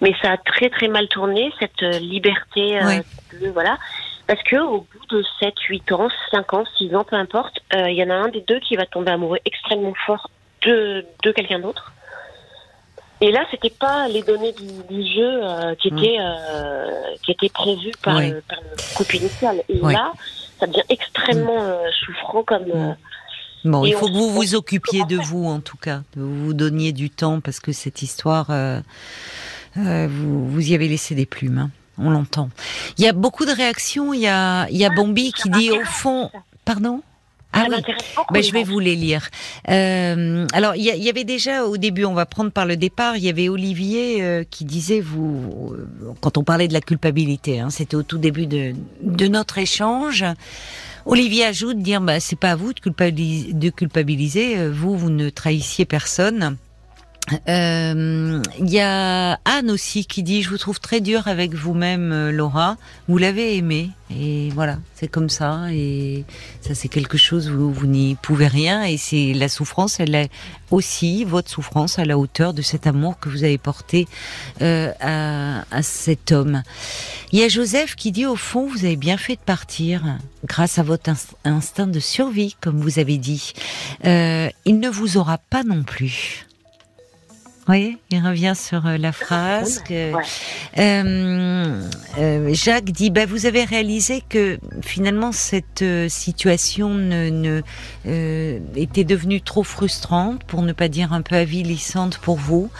mais 0.00 0.14
ça 0.22 0.32
a 0.32 0.36
très 0.36 0.70
très 0.70 0.88
mal 0.88 1.08
tourné 1.08 1.52
cette 1.60 1.82
liberté 2.00 2.78
de- 3.40 3.50
voilà 3.50 3.76
parce 4.26 4.42
que 4.44 4.56
au 4.56 4.82
bout 4.92 5.06
de 5.16 5.24
7, 5.40 5.58
8 5.68 5.90
ans, 5.90 6.08
5 6.30 6.54
ans, 6.54 6.64
6 6.78 6.94
ans, 6.94 7.02
peu 7.02 7.16
importe, 7.16 7.58
euh, 7.74 7.90
il 7.90 7.96
y 7.96 8.04
en 8.04 8.10
a 8.10 8.14
un 8.14 8.28
des 8.28 8.42
deux 8.42 8.60
qui 8.60 8.76
va 8.76 8.86
tomber 8.86 9.10
amoureux 9.10 9.40
extrêmement 9.44 9.92
fort 10.06 10.30
de, 10.62 11.04
de 11.24 11.32
quelqu'un 11.32 11.58
d'autre. 11.58 11.92
Et 13.20 13.30
là, 13.32 13.44
c'était 13.50 13.70
pas 13.70 14.08
les 14.08 14.22
données 14.22 14.52
du, 14.52 15.02
jeu 15.14 15.40
euh, 15.44 15.74
qui 15.74 15.88
étaient 15.88 16.16
euh, 16.18 16.90
qui 17.22 17.32
étaient 17.32 17.50
prévues 17.50 17.92
par, 18.02 18.16
Oui. 18.16 18.30
le, 18.30 18.40
par 18.48 18.58
le 18.60 18.94
couple 18.94 19.16
initial. 19.16 19.62
Et 19.68 19.78
Oui. 19.82 19.92
là, 19.92 20.12
ça 20.58 20.66
devient 20.66 20.82
extrêmement 20.88 21.62
euh, 21.62 21.84
souffrant 22.04 22.42
comme. 22.44 22.64
euh, 22.74 22.92
Bon, 23.64 23.84
il 23.84 23.92
faut 23.92 24.06
que 24.06 24.12
vous 24.12 24.30
vous 24.30 24.54
occupiez 24.54 25.04
de 25.04 25.16
vous 25.18 25.44
en 25.46 25.60
tout 25.60 25.76
cas, 25.76 26.00
que 26.14 26.20
vous 26.20 26.46
vous 26.46 26.54
donniez 26.54 26.92
du 26.92 27.10
temps 27.10 27.40
parce 27.40 27.60
que 27.60 27.72
cette 27.72 28.00
histoire, 28.00 28.46
euh, 28.50 28.80
euh, 29.76 30.08
vous, 30.10 30.48
vous 30.48 30.70
y 30.70 30.74
avez 30.74 30.88
laissé 30.88 31.14
des 31.14 31.26
plumes. 31.26 31.58
hein. 31.58 31.70
On 31.98 32.08
l'entend. 32.08 32.48
Il 32.96 33.04
y 33.04 33.08
a 33.08 33.12
beaucoup 33.12 33.44
de 33.44 33.50
réactions. 33.52 34.14
Il 34.14 34.20
y 34.20 34.26
a, 34.28 34.66
il 34.70 34.78
y 34.78 34.86
a 34.86 34.88
Bambi 34.88 35.32
ça 35.36 35.42
qui 35.42 35.50
dit 35.50 35.70
au 35.70 35.84
fond, 35.84 36.30
pardon? 36.64 37.02
Ah 37.52 37.58
ça 37.60 37.64
oui. 37.64 37.70
m'intéresse 37.76 38.04
beaucoup. 38.16 38.32
Ben, 38.34 38.42
je 38.42 38.52
vais 38.52 38.62
vous 38.64 38.78
les 38.78 38.94
lire. 38.96 39.28
Euh, 39.68 40.46
alors, 40.52 40.76
il 40.76 40.82
y, 40.84 40.90
a- 40.90 40.94
il 40.94 41.02
y 41.02 41.08
avait 41.08 41.24
déjà 41.24 41.64
au 41.64 41.76
début, 41.76 42.04
on 42.04 42.14
va 42.14 42.26
prendre 42.26 42.50
par 42.52 42.64
le 42.66 42.76
départ, 42.76 43.16
il 43.16 43.24
y 43.24 43.28
avait 43.28 43.48
Olivier 43.48 44.22
euh, 44.22 44.44
qui 44.48 44.64
disait, 44.64 45.00
vous, 45.00 45.74
euh, 45.74 45.88
quand 46.20 46.38
on 46.38 46.44
parlait 46.44 46.68
de 46.68 46.72
la 46.72 46.80
culpabilité, 46.80 47.58
hein, 47.60 47.70
c'était 47.70 47.96
au 47.96 48.02
tout 48.04 48.18
début 48.18 48.46
de, 48.46 48.72
de 49.02 49.26
notre 49.26 49.58
échange. 49.58 50.24
Olivier 51.06 51.44
ajoute 51.46 51.78
dire, 51.78 52.00
bah, 52.00 52.20
c'est 52.20 52.38
pas 52.38 52.52
à 52.52 52.56
vous 52.56 52.72
de 52.72 52.80
culpabiliser, 52.80 53.52
de 53.52 53.70
culpabiliser, 53.70 54.58
euh, 54.58 54.70
vous, 54.72 54.96
vous 54.96 55.10
ne 55.10 55.28
trahissiez 55.30 55.86
personne. 55.86 56.56
Euh, 57.48 58.42
Il 58.58 58.70
y 58.70 58.80
a 58.80 59.38
Anne 59.44 59.70
aussi 59.70 60.04
qui 60.04 60.22
dit, 60.22 60.42
je 60.42 60.50
vous 60.50 60.58
trouve 60.58 60.80
très 60.80 61.00
dur 61.00 61.28
avec 61.28 61.54
vous-même, 61.54 62.12
euh, 62.12 62.32
Laura. 62.32 62.76
Vous 63.08 63.18
l'avez 63.18 63.56
aimé 63.56 63.90
et 64.12 64.50
voilà, 64.54 64.78
c'est 64.96 65.06
comme 65.06 65.28
ça 65.28 65.66
et 65.70 66.24
ça 66.60 66.74
c'est 66.74 66.88
quelque 66.88 67.16
chose 67.16 67.48
où 67.48 67.70
vous 67.72 67.86
n'y 67.86 68.16
pouvez 68.16 68.48
rien 68.48 68.82
et 68.82 68.96
c'est 68.96 69.32
la 69.34 69.48
souffrance, 69.48 70.00
elle 70.00 70.16
est 70.16 70.30
aussi 70.72 71.24
votre 71.24 71.48
souffrance 71.48 71.98
à 72.00 72.04
la 72.04 72.18
hauteur 72.18 72.52
de 72.52 72.60
cet 72.62 72.88
amour 72.88 73.20
que 73.20 73.28
vous 73.28 73.44
avez 73.44 73.58
porté 73.58 74.08
euh, 74.62 74.92
à, 75.00 75.64
à 75.70 75.82
cet 75.82 76.32
homme. 76.32 76.62
Il 77.30 77.38
y 77.38 77.44
a 77.44 77.48
Joseph 77.48 77.94
qui 77.94 78.10
dit 78.10 78.26
au 78.26 78.34
fond 78.36 78.66
vous 78.66 78.84
avez 78.84 78.96
bien 78.96 79.16
fait 79.16 79.36
de 79.36 79.40
partir 79.40 80.02
grâce 80.44 80.78
à 80.80 80.82
votre 80.82 81.08
inst- 81.08 81.34
instinct 81.44 81.86
de 81.86 82.00
survie 82.00 82.56
comme 82.60 82.80
vous 82.80 82.98
avez 82.98 83.16
dit. 83.16 83.52
Euh, 84.06 84.48
il 84.64 84.80
ne 84.80 84.88
vous 84.88 85.18
aura 85.18 85.38
pas 85.38 85.62
non 85.62 85.84
plus. 85.84 86.46
Voyez, 87.70 87.98
il 88.10 88.18
revient 88.18 88.54
sur 88.56 88.84
euh, 88.84 88.96
la 88.96 89.12
phrase 89.12 89.80
que 89.84 90.12
Ouais. 90.12 90.22
euh, 90.78 91.80
euh, 92.18 92.52
Jacques 92.52 92.90
dit 92.90 93.10
bah, 93.10 93.26
vous 93.26 93.46
avez 93.46 93.62
réalisé 93.62 94.24
que 94.28 94.58
finalement 94.82 95.30
cette 95.30 95.84
situation 96.08 96.88
ne, 96.94 97.30
ne, 97.30 97.62
euh, 98.08 98.58
était 98.74 99.04
devenue 99.04 99.40
trop 99.40 99.62
frustrante 99.62 100.42
pour 100.42 100.62
ne 100.62 100.72
pas 100.72 100.88
dire 100.88 101.12
un 101.12 101.22
peu 101.22 101.36
avilissante 101.36 102.18
pour 102.18 102.38
vous. 102.38 102.70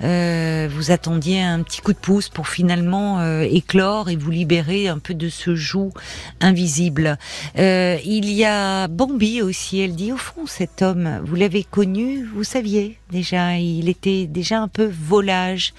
Vous 0.00 0.90
attendiez 0.90 1.42
un 1.42 1.62
petit 1.62 1.80
coup 1.80 1.92
de 1.92 1.98
pouce 1.98 2.28
pour 2.28 2.48
finalement 2.48 3.22
éclore 3.42 4.08
et 4.10 4.16
vous 4.16 4.32
libérer 4.32 4.88
un 4.88 4.98
peu 4.98 5.14
de 5.14 5.28
ce 5.28 5.54
joug 5.54 5.92
invisible. 6.40 7.18
Il 7.56 8.32
y 8.32 8.44
a 8.44 8.88
Bambi 8.88 9.42
aussi. 9.42 9.78
Elle 9.80 9.94
dit 9.94 10.10
au 10.10 10.16
fond 10.16 10.46
cet 10.46 10.82
homme 10.82 11.20
vous 11.22 11.36
l'avez 11.36 11.62
connu, 11.62 12.24
vous 12.34 12.42
saviez 12.42 12.96
déjà, 13.12 13.56
il 13.56 13.88
était 13.88 14.26
déjà 14.26 14.39
un 14.54 14.68
peu 14.68 14.90
volage. 14.90 15.74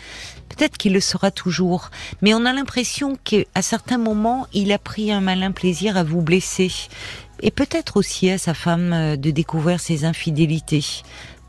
Peut-être 0.50 0.78
qu'il 0.78 0.94
le 0.94 1.00
sera 1.00 1.32
toujours, 1.32 1.90
mais 2.22 2.34
on 2.34 2.46
a 2.46 2.54
l'impression 2.54 3.18
qu'à 3.24 3.62
certains 3.62 3.98
moments, 3.98 4.48
il 4.54 4.72
a 4.72 4.78
pris 4.78 5.12
un 5.12 5.22
malin 5.22 5.52
plaisir 5.52 5.98
à 5.98 6.04
vous 6.04 6.22
blesser. 6.22 6.72
Et 7.42 7.52
peut-être 7.52 7.98
aussi 7.98 8.30
à 8.30 8.38
sa 8.38 8.54
femme 8.54 8.94
euh, 8.94 9.16
de 9.16 9.32
découvrir 9.32 9.80
ses 9.80 10.06
infidélités. 10.06 10.86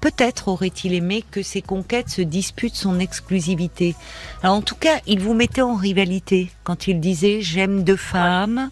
Peut-être 0.01 0.49
aurait-il 0.49 0.95
aimé 0.95 1.25
que 1.31 1.43
ses 1.43 1.63
conquêtes 1.63 2.09
se 2.09 2.23
disputent 2.23 2.75
son 2.75 2.99
exclusivité. 2.99 3.95
Alors 4.43 4.57
en 4.57 4.63
tout 4.63 4.75
cas, 4.75 4.99
il 5.07 5.21
vous 5.21 5.33
mettait 5.33 5.61
en 5.61 5.77
rivalité 5.77 6.51
quand 6.65 6.89
il 6.89 6.99
disait 6.99 7.41
j'aime 7.41 7.85
deux 7.85 7.97
femmes 7.97 8.71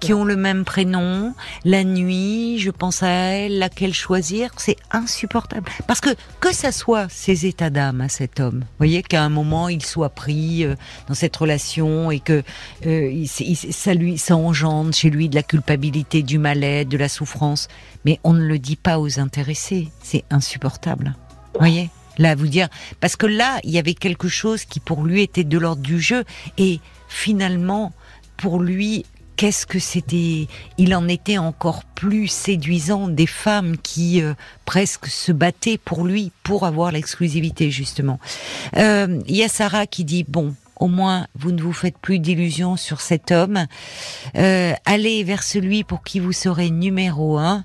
qui 0.00 0.12
ont 0.14 0.24
le 0.24 0.34
même 0.36 0.64
prénom, 0.64 1.34
la 1.64 1.84
nuit, 1.84 2.58
je 2.58 2.70
pense 2.70 3.02
à 3.02 3.08
elle, 3.08 3.58
laquelle 3.58 3.92
choisir, 3.94 4.50
c'est 4.56 4.76
insupportable. 4.90 5.70
Parce 5.86 6.00
que 6.00 6.10
que 6.40 6.52
ça 6.54 6.72
soit 6.72 7.08
ses 7.10 7.46
états 7.46 7.70
d'âme 7.70 8.00
à 8.00 8.08
cet 8.08 8.40
homme, 8.40 8.60
vous 8.60 8.76
voyez 8.78 9.02
qu'à 9.02 9.22
un 9.22 9.28
moment 9.28 9.68
il 9.68 9.84
soit 9.84 10.08
pris 10.08 10.64
euh, 10.64 10.74
dans 11.08 11.14
cette 11.14 11.36
relation 11.36 12.10
et 12.10 12.18
que 12.20 12.42
euh, 12.86 13.10
il, 13.12 13.28
il- 13.40 13.56
ça 13.72 13.94
lui 13.94 14.16
ça 14.18 14.36
engendre 14.36 14.94
chez 14.94 15.10
lui 15.10 15.28
de 15.28 15.34
la 15.34 15.42
culpabilité, 15.42 16.22
du 16.22 16.38
mal-être, 16.38 16.88
de 16.88 16.96
la 16.96 17.08
souffrance, 17.08 17.68
mais 18.04 18.18
on 18.24 18.32
ne 18.32 18.44
le 18.44 18.58
dit 18.58 18.76
pas 18.76 18.98
aux 18.98 19.20
intéressés, 19.20 19.88
c'est 20.02 20.24
insupportable. 20.30 21.14
Vous 21.54 21.60
voyez? 21.60 21.90
Là, 22.18 22.34
vous 22.34 22.48
dire 22.48 22.68
parce 23.00 23.16
que 23.16 23.26
là, 23.26 23.60
il 23.64 23.70
y 23.70 23.78
avait 23.78 23.94
quelque 23.94 24.28
chose 24.28 24.64
qui 24.64 24.80
pour 24.80 25.04
lui 25.04 25.22
était 25.22 25.44
de 25.44 25.58
l'ordre 25.58 25.82
du 25.82 26.00
jeu 26.00 26.24
et 26.58 26.80
finalement 27.08 27.92
pour 28.36 28.60
lui 28.60 29.04
qu'est-ce 29.40 29.64
que 29.64 29.78
c'était? 29.78 30.48
Il 30.76 30.94
en 30.94 31.08
était 31.08 31.38
encore 31.38 31.84
plus 31.94 32.28
séduisant 32.28 33.08
des 33.08 33.26
femmes 33.26 33.78
qui 33.78 34.20
euh, 34.20 34.34
presque 34.66 35.06
se 35.06 35.32
battaient 35.32 35.78
pour 35.78 36.04
lui, 36.04 36.30
pour 36.42 36.66
avoir 36.66 36.92
l'exclusivité 36.92 37.70
justement. 37.70 38.20
Euh, 38.76 39.18
Il 39.26 39.34
y 39.34 39.42
a 39.42 39.48
Sarah 39.48 39.86
qui 39.86 40.04
dit 40.04 40.26
bon. 40.28 40.54
Au 40.76 40.88
moins, 40.88 41.26
vous 41.34 41.52
ne 41.52 41.60
vous 41.60 41.74
faites 41.74 41.98
plus 41.98 42.18
d'illusions 42.18 42.78
sur 42.78 43.02
cet 43.02 43.32
homme. 43.32 43.66
Euh, 44.34 44.72
allez 44.86 45.24
vers 45.24 45.42
celui 45.42 45.84
pour 45.84 46.02
qui 46.02 46.20
vous 46.20 46.32
serez 46.32 46.70
numéro 46.70 47.36
un. 47.36 47.64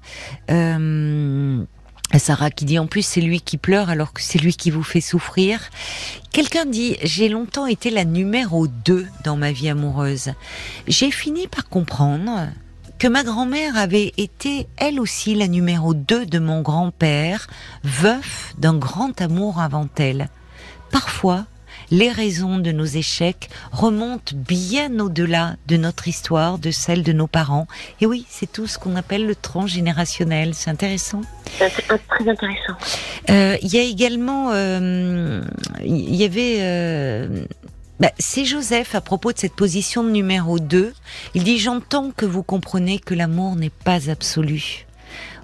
Sarah 2.19 2.51
qui 2.51 2.65
dit 2.65 2.79
en 2.79 2.87
plus 2.87 3.01
c'est 3.01 3.21
lui 3.21 3.41
qui 3.41 3.57
pleure 3.57 3.89
alors 3.89 4.13
que 4.13 4.21
c'est 4.21 4.39
lui 4.39 4.55
qui 4.55 4.71
vous 4.71 4.83
fait 4.83 5.01
souffrir. 5.01 5.59
Quelqu'un 6.31 6.65
dit 6.65 6.97
j'ai 7.03 7.29
longtemps 7.29 7.65
été 7.65 7.89
la 7.89 8.05
numéro 8.05 8.67
2 8.67 9.07
dans 9.23 9.37
ma 9.37 9.51
vie 9.51 9.69
amoureuse. 9.69 10.31
J'ai 10.87 11.11
fini 11.11 11.47
par 11.47 11.67
comprendre 11.67 12.49
que 12.97 13.07
ma 13.07 13.23
grand-mère 13.23 13.75
avait 13.77 14.13
été 14.17 14.67
elle 14.77 14.99
aussi 14.99 15.35
la 15.35 15.47
numéro 15.47 15.93
2 15.93 16.25
de 16.25 16.39
mon 16.39 16.61
grand-père, 16.61 17.47
veuf 17.83 18.53
d'un 18.57 18.77
grand 18.77 19.19
amour 19.21 19.59
avant 19.59 19.87
elle. 19.97 20.29
Parfois, 20.91 21.45
les 21.91 22.09
raisons 22.09 22.57
de 22.57 22.71
nos 22.71 22.85
échecs 22.85 23.49
remontent 23.71 24.35
bien 24.35 24.99
au-delà 24.99 25.55
de 25.67 25.77
notre 25.77 26.07
histoire, 26.07 26.57
de 26.57 26.71
celle 26.71 27.03
de 27.03 27.13
nos 27.13 27.27
parents. 27.27 27.67
Et 28.01 28.05
oui, 28.05 28.25
c'est 28.29 28.51
tout 28.51 28.67
ce 28.67 28.77
qu'on 28.77 28.95
appelle 28.95 29.25
le 29.25 29.35
transgénérationnel. 29.35 30.53
C'est 30.53 30.69
intéressant. 30.69 31.21
C'est 31.57 31.87
très 31.87 32.29
intéressant. 32.29 32.73
Euh, 33.29 33.57
Il 33.61 33.73
y 33.73 33.79
a 33.79 33.83
également, 33.83 34.51
euh, 34.51 35.41
il 35.83 36.15
y 36.15 36.23
avait, 36.23 36.57
euh, 36.59 37.45
bah, 37.99 38.11
c'est 38.17 38.45
Joseph 38.45 38.95
à 38.95 39.01
propos 39.01 39.31
de 39.31 39.37
cette 39.37 39.55
position 39.55 40.03
de 40.03 40.09
numéro 40.09 40.59
2. 40.59 40.93
Il 41.33 41.43
dit 41.43 41.59
j'entends 41.59 42.11
que 42.11 42.25
vous 42.25 42.43
comprenez 42.43 42.99
que 42.99 43.13
l'amour 43.13 43.55
n'est 43.55 43.69
pas 43.69 44.09
absolu 44.09 44.85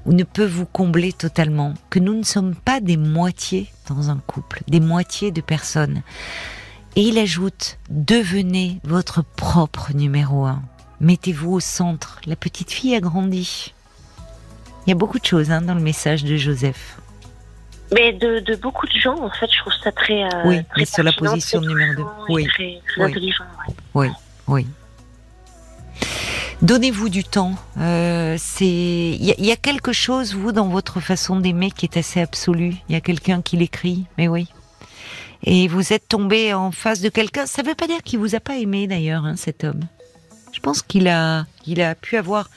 ne 0.06 0.24
peut 0.24 0.46
vous 0.46 0.66
combler 0.66 1.14
totalement, 1.14 1.74
que 1.90 2.00
nous 2.00 2.14
ne 2.16 2.24
sommes 2.24 2.56
pas 2.56 2.80
des 2.80 2.98
moitiés 2.98 3.72
dans 3.88 4.10
un 4.10 4.18
couple, 4.18 4.62
des 4.68 4.80
moitiés 4.80 5.32
de 5.32 5.42
personnes. 5.42 6.02
Et 6.96 7.04
il 7.04 7.18
ajoute 7.20 7.78
devenez 7.90 8.80
votre 8.84 9.22
propre 9.24 9.92
numéro 9.94 10.46
un. 10.46 10.62
Mettez-vous 11.00 11.54
au 11.54 11.60
centre. 11.60 12.20
La 12.26 12.36
petite 12.36 12.72
fille 12.72 12.96
a 12.96 13.00
grandi. 13.00 13.74
Il 14.86 14.90
y 14.90 14.94
a 14.94 14.96
beaucoup 14.96 15.20
de 15.20 15.26
choses 15.26 15.52
hein, 15.52 15.62
dans 15.62 15.74
le 15.76 15.82
message 15.82 16.24
de 16.24 16.36
Joseph. 16.36 16.98
Mais 17.94 18.14
de, 18.14 18.40
de 18.40 18.56
beaucoup 18.56 18.88
de 18.88 18.92
gens, 18.94 19.18
en 19.22 19.30
fait, 19.30 19.50
je 19.52 19.58
trouve 19.60 19.74
ça 19.84 19.92
très. 19.92 20.24
euh, 20.24 20.28
Oui, 20.46 20.64
très 20.64 20.80
mais 20.82 20.86
sur 20.86 21.04
la 21.04 21.12
position 21.12 21.62
numéro 21.62 21.94
deux. 21.94 22.04
touchant 22.04 22.26
et 22.30 22.34
Oui, 22.34 22.48
Très, 22.48 22.82
très 22.88 23.04
oui. 23.20 23.34
ouais. 23.94 24.12
Oui. 24.48 24.68
Donnez-vous 26.62 27.10
du 27.10 27.24
temps. 27.24 27.56
Euh, 27.80 28.36
c'est, 28.40 28.66
il 28.66 29.24
y, 29.24 29.52
a- 29.52 29.56
quelque 29.56 29.94
chose 29.94 30.36
vous 30.36 30.52
dans 30.52 30.68
votre 30.68 31.00
façon 31.00 31.40
d'aimer 31.40 31.72
qui 31.72 31.86
est 31.88 31.98
assez 31.98 32.22
absolu. 32.22 32.76
Il 32.88 32.94
y 32.94 32.96
a 32.96 33.02
quelqu'un 33.02 33.42
qui 33.42 33.58
l'écrit, 33.58 34.06
mais 34.18 34.28
oui. 34.28 34.48
Et 35.44 35.68
vous 35.68 35.92
êtes 35.92 36.08
tombé 36.08 36.54
en 36.54 36.72
face 36.72 37.02
de 37.02 37.10
quelqu'un. 37.10 37.48
Ça 37.48 37.64
veut 37.64 37.74
pas 37.74 37.88
dire 37.88 38.04
qu'il 38.04 38.20
vous 38.20 38.36
a 38.36 38.40
pas 38.40 38.58
aimé 38.58 38.86
d'ailleurs, 38.86 39.26
hein, 39.26 39.36
cet 39.38 39.64
homme. 39.64 39.82
Je 40.54 40.60
pense 40.60 40.84
qu'il 40.84 41.08
a, 41.08 41.48
il 41.66 41.82
a 41.82 41.96
pu 41.96 42.16
avoir 42.18 42.48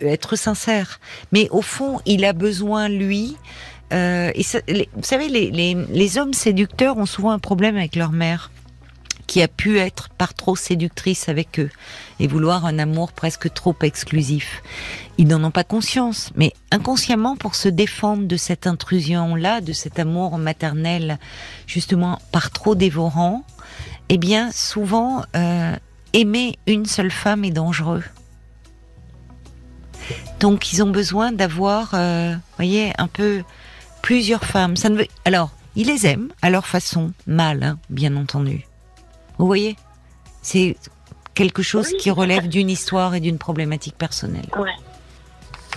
être 0.00 0.36
sincère, 0.36 1.00
mais 1.32 1.48
au 1.50 1.62
fond, 1.62 2.00
il 2.06 2.24
a 2.24 2.32
besoin 2.34 2.88
lui. 2.88 3.36
euh, 3.92 4.30
et 4.34 4.44
vous 4.94 5.02
savez, 5.02 5.28
les, 5.28 5.50
les 5.74 6.18
hommes 6.18 6.34
séducteurs 6.34 6.98
ont 6.98 7.06
souvent 7.06 7.30
un 7.30 7.38
problème 7.40 7.76
avec 7.76 7.96
leur 7.96 8.12
mère 8.12 8.52
qui 9.26 9.42
a 9.42 9.48
pu 9.48 9.78
être 9.78 10.10
par 10.10 10.34
trop 10.34 10.54
séductrice 10.54 11.28
avec 11.28 11.58
eux 11.58 11.70
et 12.20 12.26
vouloir 12.26 12.66
un 12.66 12.78
amour 12.78 13.12
presque 13.12 13.52
trop 13.52 13.74
exclusif. 13.82 14.62
Ils 15.18 15.26
n'en 15.26 15.42
ont 15.44 15.50
pas 15.50 15.64
conscience, 15.64 16.30
mais 16.36 16.52
inconsciemment 16.70 17.36
pour 17.36 17.54
se 17.54 17.68
défendre 17.68 18.26
de 18.26 18.36
cette 18.36 18.66
intrusion-là, 18.66 19.60
de 19.60 19.72
cet 19.72 19.98
amour 19.98 20.38
maternel, 20.38 21.18
justement 21.66 22.18
par 22.32 22.50
trop 22.50 22.74
dévorant, 22.74 23.44
eh 24.08 24.18
bien 24.18 24.50
souvent 24.52 25.24
euh, 25.36 25.76
aimer 26.12 26.58
une 26.66 26.86
seule 26.86 27.10
femme 27.10 27.44
est 27.44 27.50
dangereux. 27.50 28.04
Donc 30.40 30.72
ils 30.72 30.82
ont 30.82 30.90
besoin 30.90 31.32
d'avoir, 31.32 31.90
euh, 31.94 32.34
voyez, 32.56 32.92
un 32.98 33.08
peu 33.08 33.42
plusieurs 34.02 34.44
femmes. 34.44 34.76
Ça 34.76 34.88
ne 34.90 34.98
veut... 34.98 35.06
Alors, 35.24 35.50
ils 35.76 35.86
les 35.86 36.06
aiment 36.06 36.30
à 36.42 36.50
leur 36.50 36.66
façon, 36.66 37.12
mal, 37.26 37.62
hein, 37.62 37.78
bien 37.88 38.14
entendu. 38.16 38.66
Vous 39.38 39.46
voyez? 39.46 39.76
C'est 40.42 40.76
quelque 41.34 41.62
chose 41.62 41.88
Oui, 41.92 41.98
qui 41.98 42.10
relève 42.10 42.48
d'une 42.48 42.70
histoire 42.70 43.14
et 43.14 43.20
d'une 43.20 43.38
problématique 43.38 43.96
personnelle. 43.96 44.46
Ouais. 44.56 44.70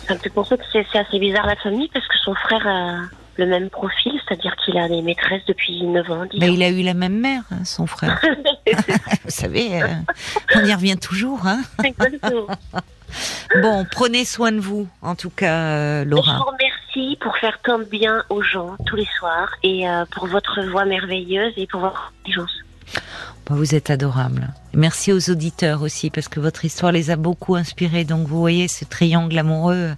Ça 0.07 0.13
me 0.13 0.19
fait 0.19 0.29
penser 0.29 0.57
que 0.57 0.63
c'est 0.71 0.97
assez 0.99 1.19
bizarre 1.19 1.45
la 1.47 1.55
famille 1.57 1.89
parce 1.93 2.07
que 2.07 2.17
son 2.23 2.33
frère 2.35 2.65
a 2.65 2.97
le 3.35 3.45
même 3.45 3.69
profil, 3.69 4.13
c'est-à-dire 4.27 4.55
qu'il 4.55 4.77
a 4.77 4.87
des 4.87 5.01
maîtresses 5.01 5.43
depuis 5.47 5.83
9 5.83 6.09
ans, 6.11 6.25
10 6.25 6.39
Mais 6.39 6.49
ans. 6.49 6.53
il 6.53 6.63
a 6.63 6.69
eu 6.69 6.81
la 6.81 6.93
même 6.95 7.19
mère, 7.19 7.43
hein, 7.51 7.63
son 7.65 7.85
frère. 7.85 8.19
Vous 9.25 9.29
savez, 9.29 9.81
euh, 9.83 9.87
on 10.55 10.63
y 10.65 10.73
revient 10.73 10.97
toujours. 10.97 11.45
Hein 11.45 11.61
Exactement. 11.83 12.47
bon, 13.61 13.85
prenez 13.91 14.25
soin 14.25 14.51
de 14.51 14.59
vous, 14.59 14.87
en 15.03 15.13
tout 15.15 15.29
cas, 15.29 15.53
euh, 15.55 16.03
Je 16.03 16.09
Laura. 16.09 16.37
vous 16.37 16.45
remercie 16.45 17.17
pour 17.21 17.37
faire 17.37 17.59
tant 17.63 17.77
de 17.79 17.83
bien 17.83 18.23
aux 18.29 18.41
gens 18.41 18.75
tous 18.87 18.95
les 18.95 19.07
soirs 19.19 19.49
et 19.61 19.87
euh, 19.87 20.05
pour 20.11 20.25
votre 20.27 20.63
voix 20.63 20.85
merveilleuse 20.85 21.53
et 21.57 21.67
pour 21.67 21.81
votre 21.81 22.11
intelligence. 22.21 22.51
Bah, 23.49 23.55
Vous 23.55 23.75
êtes 23.75 23.89
adorable. 23.89 24.49
Merci 24.73 25.11
aux 25.13 25.29
auditeurs 25.29 25.81
aussi, 25.81 26.09
parce 26.09 26.27
que 26.27 26.39
votre 26.39 26.65
histoire 26.65 26.91
les 26.91 27.09
a 27.11 27.15
beaucoup 27.15 27.55
inspirés. 27.55 28.03
Donc 28.03 28.27
vous 28.27 28.39
voyez, 28.39 28.67
ce 28.67 28.85
triangle 28.85 29.37
amoureux, 29.37 29.91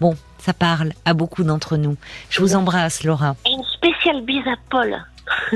bon, 0.00 0.16
ça 0.38 0.52
parle 0.52 0.92
à 1.04 1.14
beaucoup 1.14 1.44
d'entre 1.44 1.76
nous. 1.76 1.96
Je 2.28 2.40
vous 2.40 2.54
embrasse, 2.54 3.04
Laura. 3.04 3.36
Et 3.46 3.50
une 3.52 3.64
spéciale 3.64 4.22
bise 4.24 4.46
à 4.46 4.56
Paul. 4.70 4.96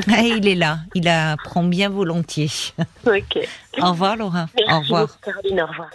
Ah, 0.08 0.22
il 0.22 0.46
est 0.46 0.54
là, 0.54 0.78
il 0.94 1.02
la 1.04 1.36
prend 1.42 1.64
bien 1.64 1.88
volontiers. 1.88 2.50
Ok. 3.06 3.38
Au 3.80 3.90
revoir, 3.90 4.16
Laura. 4.16 4.46
Merci 4.56 4.72
Au 4.72 4.80
revoir. 4.80 5.20
Caroline. 5.20 5.60
Au 5.62 5.66
revoir. 5.66 5.88